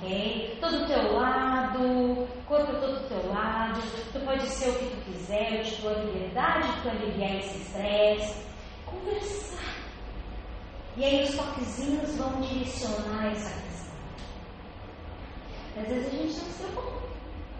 ok? 0.00 0.58
Todo 0.60 0.82
o 0.82 0.86
teu 0.86 1.12
lado, 1.14 2.28
corpo 2.46 2.72
todo 2.80 2.96
o 2.96 3.08
teu 3.08 3.28
lado, 3.32 3.80
tu 4.12 4.20
pode 4.20 4.46
ser 4.48 4.70
o 4.70 4.74
que 4.74 4.86
tu 4.86 5.04
quiser, 5.04 5.58
eu 5.58 5.64
te 5.64 5.82
dou 5.82 5.90
a 5.90 5.98
liberdade 5.98 6.72
de 6.72 6.82
tu 6.82 6.88
aliviar 6.88 7.36
esse 7.36 7.58
estresse. 7.58 8.46
Conversar 8.84 9.46
e 10.96 11.04
aí 11.04 11.24
os 11.24 11.36
toquezinhos 11.36 12.14
vão 12.16 12.40
direcionar 12.40 13.26
essa 13.26 13.50
questão. 13.60 13.92
Às 15.76 15.88
vezes 15.88 16.06
a 16.06 16.10
gente 16.10 16.38
não 16.38 16.50
se 16.50 16.62
preocupa, 16.62 17.08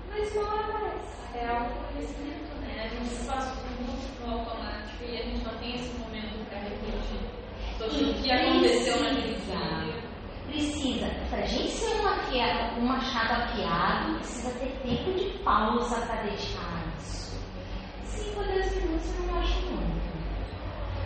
mas 0.08 0.36
uma 0.36 0.54
hora 0.54 0.64
aparece. 0.64 1.16
É 1.34 1.48
autoconhecimento, 1.48 2.54
né? 2.62 2.84
A 2.84 2.88
gente 2.88 3.10
se 3.10 3.26
passa 3.26 3.54
muito 3.56 4.26
no 4.26 4.38
automático 4.38 5.04
e 5.04 5.18
a 5.18 5.22
gente 5.22 5.44
não 5.44 5.54
tem 5.58 5.74
esse 5.74 5.98
momento 5.98 6.48
para 6.48 6.60
refletir 6.60 7.20
sobre 7.76 8.10
o 8.10 8.14
que 8.14 8.32
aconteceu 8.32 9.02
naquele 9.02 9.34
dia. 9.34 10.05
Precisa. 10.56 11.06
Para 11.28 11.42
a 11.42 11.46
gente 11.46 11.70
ser 11.70 12.00
uma 12.00 12.16
um 12.78 12.86
machado 12.86 13.42
afiado, 13.42 14.14
precisa 14.20 14.50
ter 14.58 14.70
tempo 14.82 15.12
de 15.12 15.38
pausa 15.44 16.00
para 16.06 16.22
dedicar 16.22 16.82
isso. 16.98 17.38
5 18.04 18.40
ou 18.40 18.46
10 18.46 18.76
minutos 18.76 19.14
eu 19.18 19.26
não 19.26 19.38
acho 19.38 19.60
muito. 19.66 20.16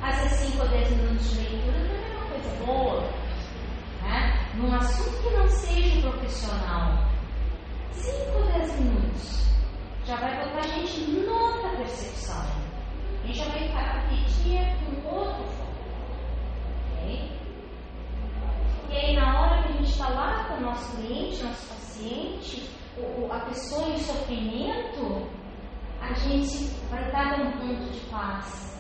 Às 0.03 0.23
vezes 0.23 0.53
5 0.53 0.63
ou 0.63 0.69
10 0.69 0.91
minutos 0.91 1.31
de 1.31 1.41
leitura 1.41 1.79
coisa 2.29 2.65
boa, 2.65 3.01
né? 4.03 4.51
num 4.55 4.73
assunto 4.73 5.21
que 5.21 5.31
não 5.31 5.49
seja 5.49 6.01
profissional, 6.01 7.11
5 7.91 8.39
ou 8.39 8.45
10 8.53 8.81
minutos 8.81 9.51
já 10.07 10.15
vai 10.15 10.45
botar 10.45 10.61
a 10.61 10.69
gente 10.69 11.11
noutra 11.11 11.71
percepção. 11.71 12.47
A 13.23 13.27
gente 13.27 13.39
já 13.39 13.45
vai 13.47 13.67
repetir 13.67 14.77
com 14.85 15.09
outro 15.09 15.43
foco. 15.43 15.75
Ok? 16.93 17.40
E 18.91 18.97
aí, 18.97 19.15
na 19.15 19.41
hora 19.41 19.63
que 19.63 19.69
a 19.69 19.77
gente 19.77 19.91
está 19.93 20.09
lá 20.09 20.45
com 20.45 20.55
o 20.55 20.61
nosso 20.63 20.97
cliente, 20.97 21.45
nosso 21.45 21.69
paciente, 21.69 22.69
a 23.31 23.39
pessoa 23.41 23.89
em 23.89 23.99
sofrimento, 23.99 25.31
a 26.01 26.13
gente 26.15 26.75
vai 26.91 27.07
estar 27.07 27.39
num 27.39 27.53
ponto 27.53 27.93
de 27.93 28.01
paz 28.11 28.77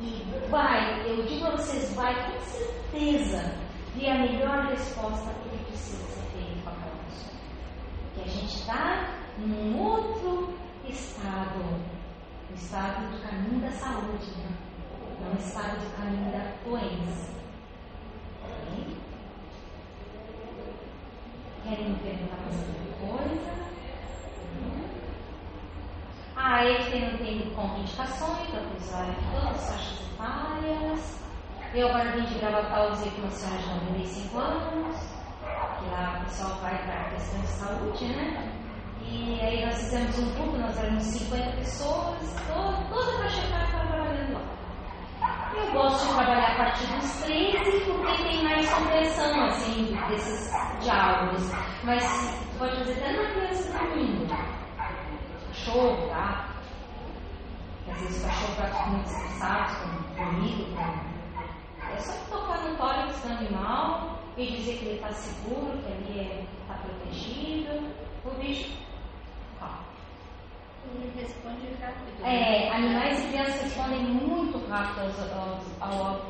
e 0.00 0.22
vai, 0.48 1.10
eu 1.10 1.24
digo 1.24 1.46
a 1.46 1.50
vocês, 1.50 1.92
vai 1.94 2.14
com 2.30 2.40
certeza 2.40 3.52
vir 3.96 4.10
a 4.10 4.18
melhor 4.20 4.66
resposta 4.66 5.30
o 5.30 5.48
que 5.50 5.64
precisa 5.64 6.04
ser 6.04 6.30
feito 6.30 6.62
com 6.62 6.70
aquela 6.70 6.96
pessoa. 7.04 7.36
Que 8.14 8.20
a 8.20 8.26
gente 8.28 8.54
está 8.54 9.18
num 9.38 9.76
outro 9.82 10.54
estado, 10.88 11.58
no 12.48 12.54
estado 12.54 13.10
do 13.10 13.22
caminho 13.22 13.60
da 13.60 13.72
saúde, 13.72 14.30
né? 14.38 14.56
não 15.20 15.32
no 15.32 15.38
estado 15.38 15.80
do 15.80 15.96
caminho 15.96 16.30
da 16.30 16.52
doença. 16.64 17.41
Querem 21.64 21.94
perguntar 21.94 22.38
alguma 22.38 23.18
coisa? 23.18 23.52
Ah, 26.36 26.64
ele 26.64 26.90
tem, 26.90 27.16
tem 27.18 27.50
contraindicações, 27.54 28.50
da 28.50 28.60
usuário 28.76 29.14
de 29.14 29.30
todas 29.30 29.56
as 29.56 29.68
faixas 29.68 30.00
etárias. 30.12 31.18
Eu 31.74 31.88
agora 31.88 32.12
vim 32.12 32.24
de 32.24 32.34
Gravatar, 32.38 32.92
usei 32.92 33.10
com 33.12 33.22
uma 33.22 33.30
senhora 33.30 33.62
de 33.62 33.68
95 33.86 34.38
anos, 34.38 34.96
que 35.78 35.90
lá 35.90 36.18
o 36.20 36.24
pessoal 36.24 36.58
vai 36.60 36.84
para 36.84 37.10
questão 37.10 37.40
de 37.40 37.46
saúde, 37.46 38.04
né? 38.06 38.52
E 39.08 39.40
aí 39.40 39.64
nós 39.64 39.76
fizemos 39.76 40.18
um 40.18 40.34
grupo, 40.34 40.58
nós 40.58 40.76
éramos 40.78 41.04
50 41.04 41.52
pessoas, 41.52 42.34
toda, 42.46 43.14
a 43.14 43.18
faixa 43.18 43.46
etária. 43.46 43.81
Eu 45.54 45.72
gosto 45.72 46.06
de 46.06 46.14
trabalhar 46.14 46.52
a 46.52 46.56
partir 46.56 46.86
dos 46.86 47.22
13 47.22 47.80
porque 47.84 48.22
tem 48.22 48.44
mais 48.44 48.72
compreensão, 48.72 49.44
assim, 49.44 49.98
desses 50.08 50.50
diálogos. 50.80 51.50
Mas 51.84 52.02
pode 52.58 52.76
fazer 52.76 52.92
até 52.92 53.12
na 53.12 53.30
criança 53.30 53.78
dormindo 53.78 54.62
cachorro, 55.62 56.08
tá? 56.08 56.48
Às 57.88 58.00
vezes 58.00 58.22
o 58.22 58.26
cachorro 58.26 58.52
está 58.52 58.86
muito 58.86 59.06
estressado 59.06 59.90
com, 60.16 60.24
comigo, 60.24 60.64
com... 60.76 61.92
é 61.92 61.96
só 61.98 62.12
tocar 62.30 62.62
no 62.62 62.76
tórax 62.76 63.20
do 63.20 63.32
animal 63.32 64.18
e 64.36 64.46
dizer 64.46 64.78
que 64.78 64.84
ele 64.86 64.94
está 64.96 65.12
seguro, 65.12 65.78
que 65.78 65.92
ali 65.92 66.46
está 66.62 66.74
é, 66.74 66.78
protegido. 66.78 67.92
O 68.24 68.30
bicho. 68.38 68.91
Ele 70.84 71.12
responde 71.20 71.66
rápido. 71.80 72.24
É, 72.24 72.70
animais 72.70 73.24
e 73.24 73.28
crianças 73.28 73.62
respondem 73.62 74.04
muito 74.04 74.58
rápido 74.68 75.00
ao, 75.80 75.88
ao, 75.88 76.20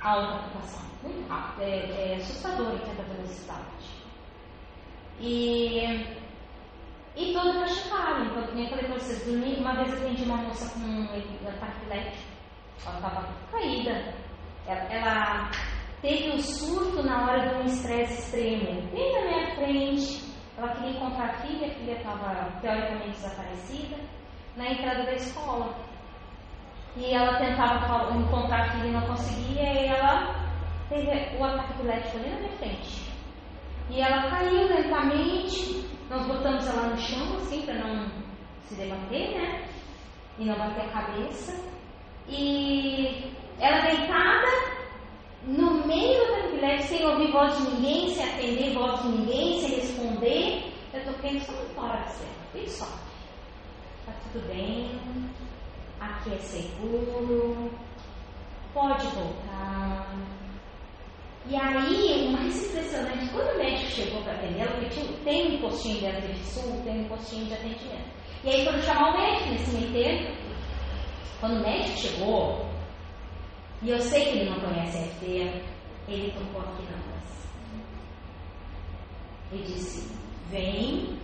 autoocupação. 0.00 0.86
Muito 1.02 1.28
rápido. 1.28 1.62
É, 1.62 2.12
é 2.12 2.16
assustador 2.16 2.74
em 2.74 2.78
certa 2.78 3.02
velocidade. 3.02 3.86
E 5.20 6.16
e 7.16 7.32
toda 7.32 7.66
checar. 7.66 8.26
Então, 8.26 8.42
eu 8.42 8.68
falei 8.68 8.84
para 8.84 8.98
vocês. 8.98 9.26
Uma 9.58 9.74
vez 9.74 9.88
eu 9.88 9.98
atendi 9.98 10.24
uma 10.24 10.36
moça 10.36 10.78
com 10.78 10.86
um 10.86 11.48
ataque 11.48 11.86
elétrico. 11.86 12.26
Ela 12.84 12.96
estava 12.96 13.28
caída. 13.50 14.14
Ela, 14.66 14.92
ela, 14.92 15.50
teve 16.02 16.30
um 16.30 16.38
surto 16.38 17.02
na 17.02 17.24
hora 17.24 17.48
de 17.48 17.54
um 17.54 17.64
estresse 17.64 18.20
extremo. 18.20 18.82
Bem 18.92 19.12
na 19.14 19.20
minha 19.22 19.54
frente. 19.56 20.35
Ela 20.56 20.68
queria 20.74 20.90
encontrar 20.90 21.26
a 21.26 21.34
filha, 21.34 21.66
a 21.66 21.74
filha 21.74 21.92
estava 21.92 22.50
teoricamente 22.62 23.10
desaparecida, 23.10 23.96
na 24.56 24.70
entrada 24.70 25.02
da 25.04 25.12
escola. 25.12 25.74
E 26.96 27.12
ela 27.12 27.38
tentava 27.38 28.16
encontrar 28.16 28.60
a 28.62 28.70
filha 28.70 28.86
e 28.86 28.92
não 28.92 29.06
conseguia, 29.06 29.62
e 29.62 29.86
ela 29.86 30.34
teve 30.88 31.36
o 31.36 31.44
ataque 31.44 31.82
elétrico 31.82 32.16
ali 32.16 32.30
na 32.30 32.36
minha 32.38 32.52
frente. 32.52 33.12
E 33.90 34.00
ela 34.00 34.30
caiu 34.30 34.66
lentamente, 34.66 35.86
nós 36.08 36.26
botamos 36.26 36.66
ela 36.66 36.88
no 36.88 36.98
chão, 36.98 37.36
assim, 37.36 37.62
para 37.66 37.74
não 37.74 38.08
se 38.62 38.74
debater, 38.76 39.38
né? 39.38 39.68
E 40.38 40.44
não 40.46 40.56
bater 40.56 40.86
a 40.86 40.88
cabeça. 40.88 41.54
E 42.28 43.32
ela 43.60 43.82
deitada 43.82 44.46
no 45.46 45.86
meio 45.86 46.26
da 46.26 46.46
epilética, 46.46 46.88
sem 46.88 47.06
ouvir 47.06 47.30
voz 47.30 47.56
de 47.56 47.70
ninguém, 47.70 48.14
sem 48.14 48.24
atender 48.24 48.74
voz 48.74 49.02
de 49.02 49.08
ninguém, 49.08 49.60
sem 49.60 49.76
responder. 49.76 50.72
Eu 50.92 51.04
tô 51.04 51.12
pensando 51.20 51.62
no 51.62 51.74
tórax 51.74 52.18
dela, 52.18 52.32
bem 52.52 52.66
só. 52.66 52.86
Tá 54.06 54.12
tudo 54.32 54.46
bem, 54.48 54.98
aqui 56.00 56.32
é 56.32 56.38
seguro, 56.38 57.70
pode 58.72 59.06
voltar 59.08 60.16
e 61.48 61.54
aí, 61.54 62.26
o 62.26 62.32
mais 62.32 62.66
impressionante, 62.66 63.30
quando 63.30 63.54
o 63.54 63.58
médico 63.58 63.88
chegou 63.92 64.20
para 64.22 64.32
atender, 64.32 64.66
porque 64.66 65.00
tem 65.22 65.54
um 65.54 65.60
postinho 65.60 66.00
de 66.00 66.06
Azeite 66.08 66.44
Sul, 66.44 66.82
tem 66.82 67.02
um 67.02 67.08
postinho 67.08 67.46
de 67.46 67.54
atendimento. 67.54 68.10
E 68.42 68.50
aí 68.50 68.64
foram 68.64 68.82
chamar 68.82 69.14
o 69.14 69.16
médico 69.16 69.50
nesse 69.50 69.76
meio 69.76 69.92
tempo. 69.92 70.36
Quando 71.38 71.58
o 71.58 71.62
médico 71.62 71.98
chegou, 71.98 72.66
e 73.82 73.90
eu 73.90 74.00
sei 74.00 74.24
que 74.24 74.38
ele 74.38 74.50
não 74.50 74.60
conhece 74.60 74.98
a 74.98 75.02
FT, 75.02 75.26
ele 76.08 76.32
tocou 76.32 76.62
aqui 76.62 76.82
na 76.84 76.98
voz. 76.98 77.48
Ele 79.52 79.62
disse, 79.64 80.12
vem, 80.50 81.18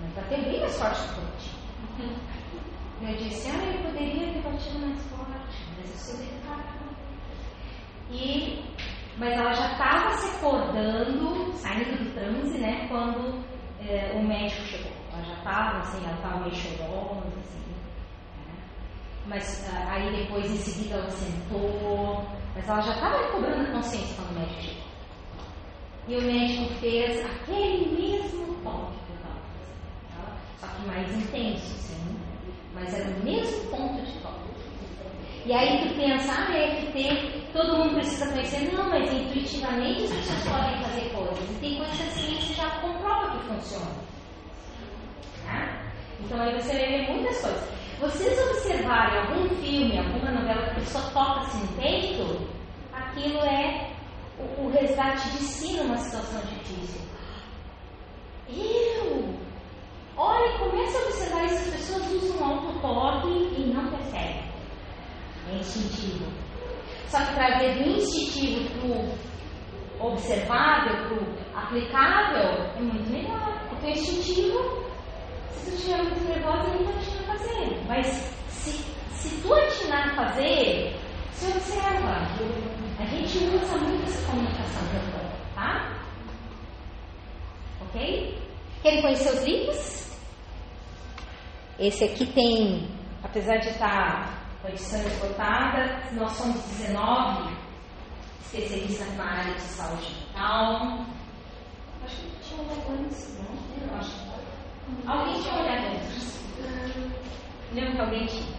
mas 0.00 0.12
para 0.14 0.24
ter 0.24 0.44
bem 0.44 0.60
mais 0.60 0.78
forte 0.78 1.00
que 1.14 2.02
eu 2.02 3.08
Eu 3.08 3.16
disse, 3.16 3.50
ah, 3.50 3.64
eu 3.64 3.82
poderia 3.84 4.32
ter 4.32 4.42
batido 4.42 4.78
mais 4.80 5.02
forte, 5.06 5.64
mas 5.76 5.90
eu 5.90 5.96
sou 5.96 6.16
delicada. 6.18 6.74
E, 8.10 8.64
mas 9.16 9.32
ela 9.32 9.52
já 9.54 9.72
estava 9.72 10.10
se 10.16 10.36
acordando, 10.36 11.52
saindo 11.54 12.04
do 12.04 12.88
quando 12.88 13.44
é, 13.88 14.12
o 14.14 14.22
médico 14.22 14.62
chegou. 14.62 14.92
Ela 15.12 15.22
já 15.24 15.34
estava, 15.34 15.78
assim, 15.78 16.04
ela 16.04 16.16
estava 16.16 16.40
meio 16.40 16.54
chorosa, 16.54 17.28
assim. 17.38 17.63
Mas 19.26 19.66
uh, 19.68 19.88
aí 19.88 20.16
depois 20.16 20.50
em 20.50 20.56
seguida 20.56 20.96
ela 20.96 21.10
sentou, 21.10 22.24
mas 22.54 22.68
ela 22.68 22.80
já 22.80 22.92
estava 22.92 23.18
recobrando 23.18 23.68
a 23.68 23.72
consciência 23.72 24.16
quando 24.16 24.36
o 24.36 24.40
médico 24.40 24.62
chegou. 24.62 24.84
E 26.06 26.16
o 26.16 26.22
médico 26.22 26.74
fez 26.74 27.24
aquele 27.24 27.86
mesmo 27.96 28.54
toque 28.62 28.98
que 29.06 29.12
eu 29.12 29.16
estava 29.16 29.40
fazendo, 29.48 30.60
só 30.60 30.66
que 30.66 30.86
mais 30.86 31.10
intenso, 31.12 31.74
sim, 31.78 32.18
mas 32.74 32.92
era 32.92 33.08
o 33.08 33.24
mesmo 33.24 33.70
ponto 33.70 34.02
de 34.02 34.12
toque. 34.20 34.44
E 35.46 35.52
aí 35.52 35.86
tu 35.86 35.94
pensa, 35.94 36.32
ah, 36.32 36.56
é 36.56 36.90
que 36.90 37.44
todo 37.52 37.76
mundo 37.76 37.96
precisa 37.96 38.32
conhecer. 38.32 38.72
Não, 38.72 38.88
mas 38.88 39.12
intuitivamente 39.12 40.04
as 40.04 40.10
pessoas 40.10 40.42
podem 40.48 40.82
fazer 40.82 41.10
coisas. 41.10 41.50
E 41.50 41.60
tem 41.60 41.76
coisas 41.76 41.96
que 41.96 42.02
a 42.02 42.06
ciência 42.06 42.54
já 42.54 42.70
comprova 42.80 43.38
que 43.38 43.48
funciona. 43.48 43.92
Tá? 45.44 45.82
Então 46.20 46.40
aí 46.40 46.54
você 46.54 46.72
vai 46.72 46.88
ver 46.88 47.10
muitas 47.10 47.42
coisas. 47.42 47.68
Vocês 48.04 48.38
observarem 48.50 49.18
algum 49.18 49.48
filme, 49.62 49.96
alguma 49.98 50.30
novela 50.30 50.62
que 50.64 50.70
a 50.72 50.74
pessoa 50.74 51.04
toca-se 51.04 51.56
no 51.56 51.68
peito, 51.68 52.46
aquilo 52.92 53.38
é 53.38 53.92
o, 54.38 54.66
o 54.66 54.70
resgate 54.70 55.26
de 55.30 55.38
si 55.38 55.78
numa 55.78 55.96
situação 55.96 56.42
difícil. 56.42 57.00
Eu! 58.46 59.34
Olha, 60.18 60.58
comece 60.58 60.94
a 60.98 61.00
observar 61.00 61.44
isso, 61.46 61.54
as 61.54 61.76
pessoas 61.76 62.12
usam 62.12 62.44
auto-toque 62.44 63.54
e 63.56 63.72
não 63.72 63.90
percebem. 63.90 64.52
É 65.50 65.54
instintivo. 65.54 66.26
Só 67.08 67.24
que 67.24 67.34
trazer 67.36 67.84
do 67.84 67.88
instintivo 67.88 68.68
para 68.80 70.06
o 70.06 70.08
observável, 70.08 71.08
para 71.08 71.14
o 71.14 71.58
aplicável, 71.58 72.66
é 72.76 72.80
muito 72.82 73.10
melhor. 73.10 73.66
Porque 73.70 73.86
o 73.86 73.90
instintivo, 73.90 74.84
se 75.52 75.70
tu 75.70 75.76
estiver 75.76 76.02
muito 76.02 76.28
nervosa, 76.28 76.68
ele 76.74 76.92
te 77.00 77.23
fazer. 77.38 77.84
Mas 77.86 78.06
se, 78.48 78.70
se 79.12 79.40
tu 79.42 79.54
atinar 79.54 80.10
a 80.10 80.14
fazer, 80.14 80.96
se 81.32 81.46
observa. 81.46 82.26
A 82.98 83.04
gente 83.06 83.38
usa 83.38 83.76
muito 83.78 84.04
essa 84.04 84.30
comunicação 84.30 84.82
verbal, 84.92 85.30
tá? 85.54 85.92
Ok? 87.82 88.38
Querem 88.82 89.02
conhecer 89.02 89.30
os 89.30 89.42
livros? 89.44 90.04
Esse 91.78 92.04
aqui 92.04 92.26
tem, 92.26 92.88
apesar 93.22 93.56
de 93.58 93.68
estar 93.70 94.46
com 94.62 94.68
a 94.68 94.70
edição 94.70 95.00
esgotada, 95.00 96.02
nós 96.12 96.32
somos 96.32 96.62
19 96.78 97.52
especialistas 98.42 99.16
na 99.16 99.24
área 99.24 99.54
de 99.54 99.60
saúde 99.62 100.14
mental. 100.26 101.04
Acho 102.04 102.16
que 102.16 102.30
tinha 102.42 102.60
olhado 102.60 102.92
antes, 102.92 103.38
não? 103.38 103.98
Acho. 103.98 104.24
Alguém 105.06 105.42
tinha 105.42 105.54
olhado 105.54 105.86
antes? 105.86 106.34
Lembro 107.74 107.92
que 107.92 108.00
alguém 108.00 108.26
tinha. 108.26 108.56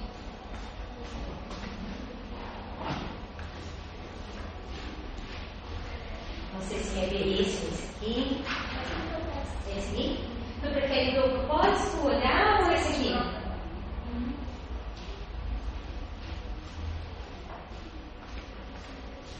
Não 6.54 6.62
sei 6.62 6.80
se 6.80 7.00
é 7.00 7.06
ver 7.06 7.40
esse 7.40 7.66
esse 7.66 7.96
aqui. 7.96 8.44
Esse 9.78 9.92
aqui? 9.94 10.20
Tu 10.62 10.70
prefere 10.70 11.20
o 11.20 11.30
propósito, 11.30 12.06
olhar 12.06 12.66
ou 12.66 12.72
esse 12.74 12.92
aqui? 12.92 13.46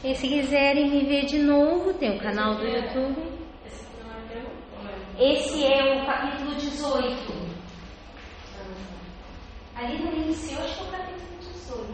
E 0.04 0.14
se 0.14 0.28
quiserem 0.28 0.90
me 0.90 1.04
ver 1.04 1.26
de 1.26 1.38
novo, 1.38 1.92
tem 1.92 2.16
o 2.16 2.20
canal 2.20 2.54
do 2.54 2.64
YouTube. 2.64 3.22
Esse 5.18 5.66
é 5.66 6.00
o 6.00 6.06
capítulo 6.06 6.54
18. 6.54 7.55
Ali 9.76 9.98
no 9.98 10.10
início, 10.10 10.58
acho 10.58 10.74
que 10.74 10.80
é 10.80 10.88
o 10.88 10.90
capítulo 10.90 11.38
18. 11.38 11.86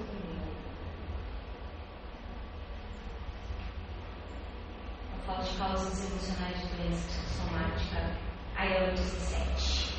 A 5.13 5.27
falta 5.27 5.43
de 5.43 5.59
causas 5.59 6.11
emocionais 6.11 6.61
de 6.61 6.77
doença 6.77 7.09
psicossomática. 7.09 8.17
Aí 8.55 8.73
é 8.73 8.89
o 8.89 8.95
17. 8.95 9.95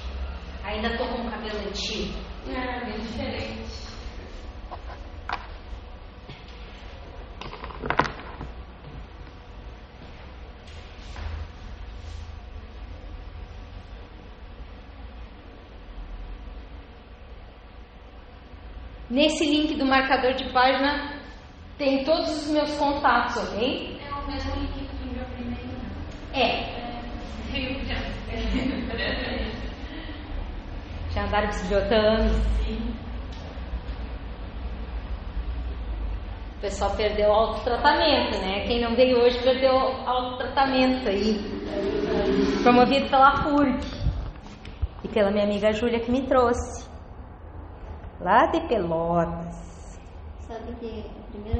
Ainda 0.64 0.98
tô 0.98 1.06
com 1.10 1.28
o 1.28 1.30
cabelo 1.30 1.60
antigo. 1.60 2.18
É, 2.48 2.86
bem 2.86 3.02
diferente. 3.02 3.83
Nesse 19.14 19.46
link 19.46 19.76
do 19.76 19.86
marcador 19.86 20.34
de 20.34 20.52
página 20.52 21.14
tem 21.78 22.04
todos 22.04 22.32
os 22.32 22.48
meus 22.52 22.76
contatos, 22.80 23.38
ok? 23.38 24.02
É 24.02 24.12
o 24.12 24.26
mesmo 24.26 24.56
link 24.56 24.74
que 24.74 24.88
tu 24.88 24.96
enviou 25.06 25.28
primeiro. 25.36 25.70
É. 26.34 26.82
Já 31.14 31.26
andaram 31.26 31.46
bisbilhotando. 31.46 32.34
Sim. 32.66 32.96
O 36.58 36.62
pessoal 36.62 36.96
perdeu 36.96 37.32
autotratamento, 37.32 38.40
né? 38.40 38.66
Quem 38.66 38.82
não 38.82 38.96
veio 38.96 39.22
hoje 39.22 39.38
perdeu 39.44 39.78
autotratamento 40.08 41.08
aí. 41.08 41.40
Promovido 42.64 43.12
pela 43.12 43.44
FURC. 43.44 43.86
E 45.04 45.08
pela 45.08 45.30
minha 45.30 45.44
amiga 45.44 45.72
Júlia 45.72 46.00
que 46.00 46.10
me 46.10 46.26
trouxe 46.26 46.92
lá 48.24 48.46
de 48.46 48.62
Pelotas. 48.62 50.00
Sabe 50.48 50.74
que 50.80 51.06
a 51.20 51.32
primeira 51.32 51.52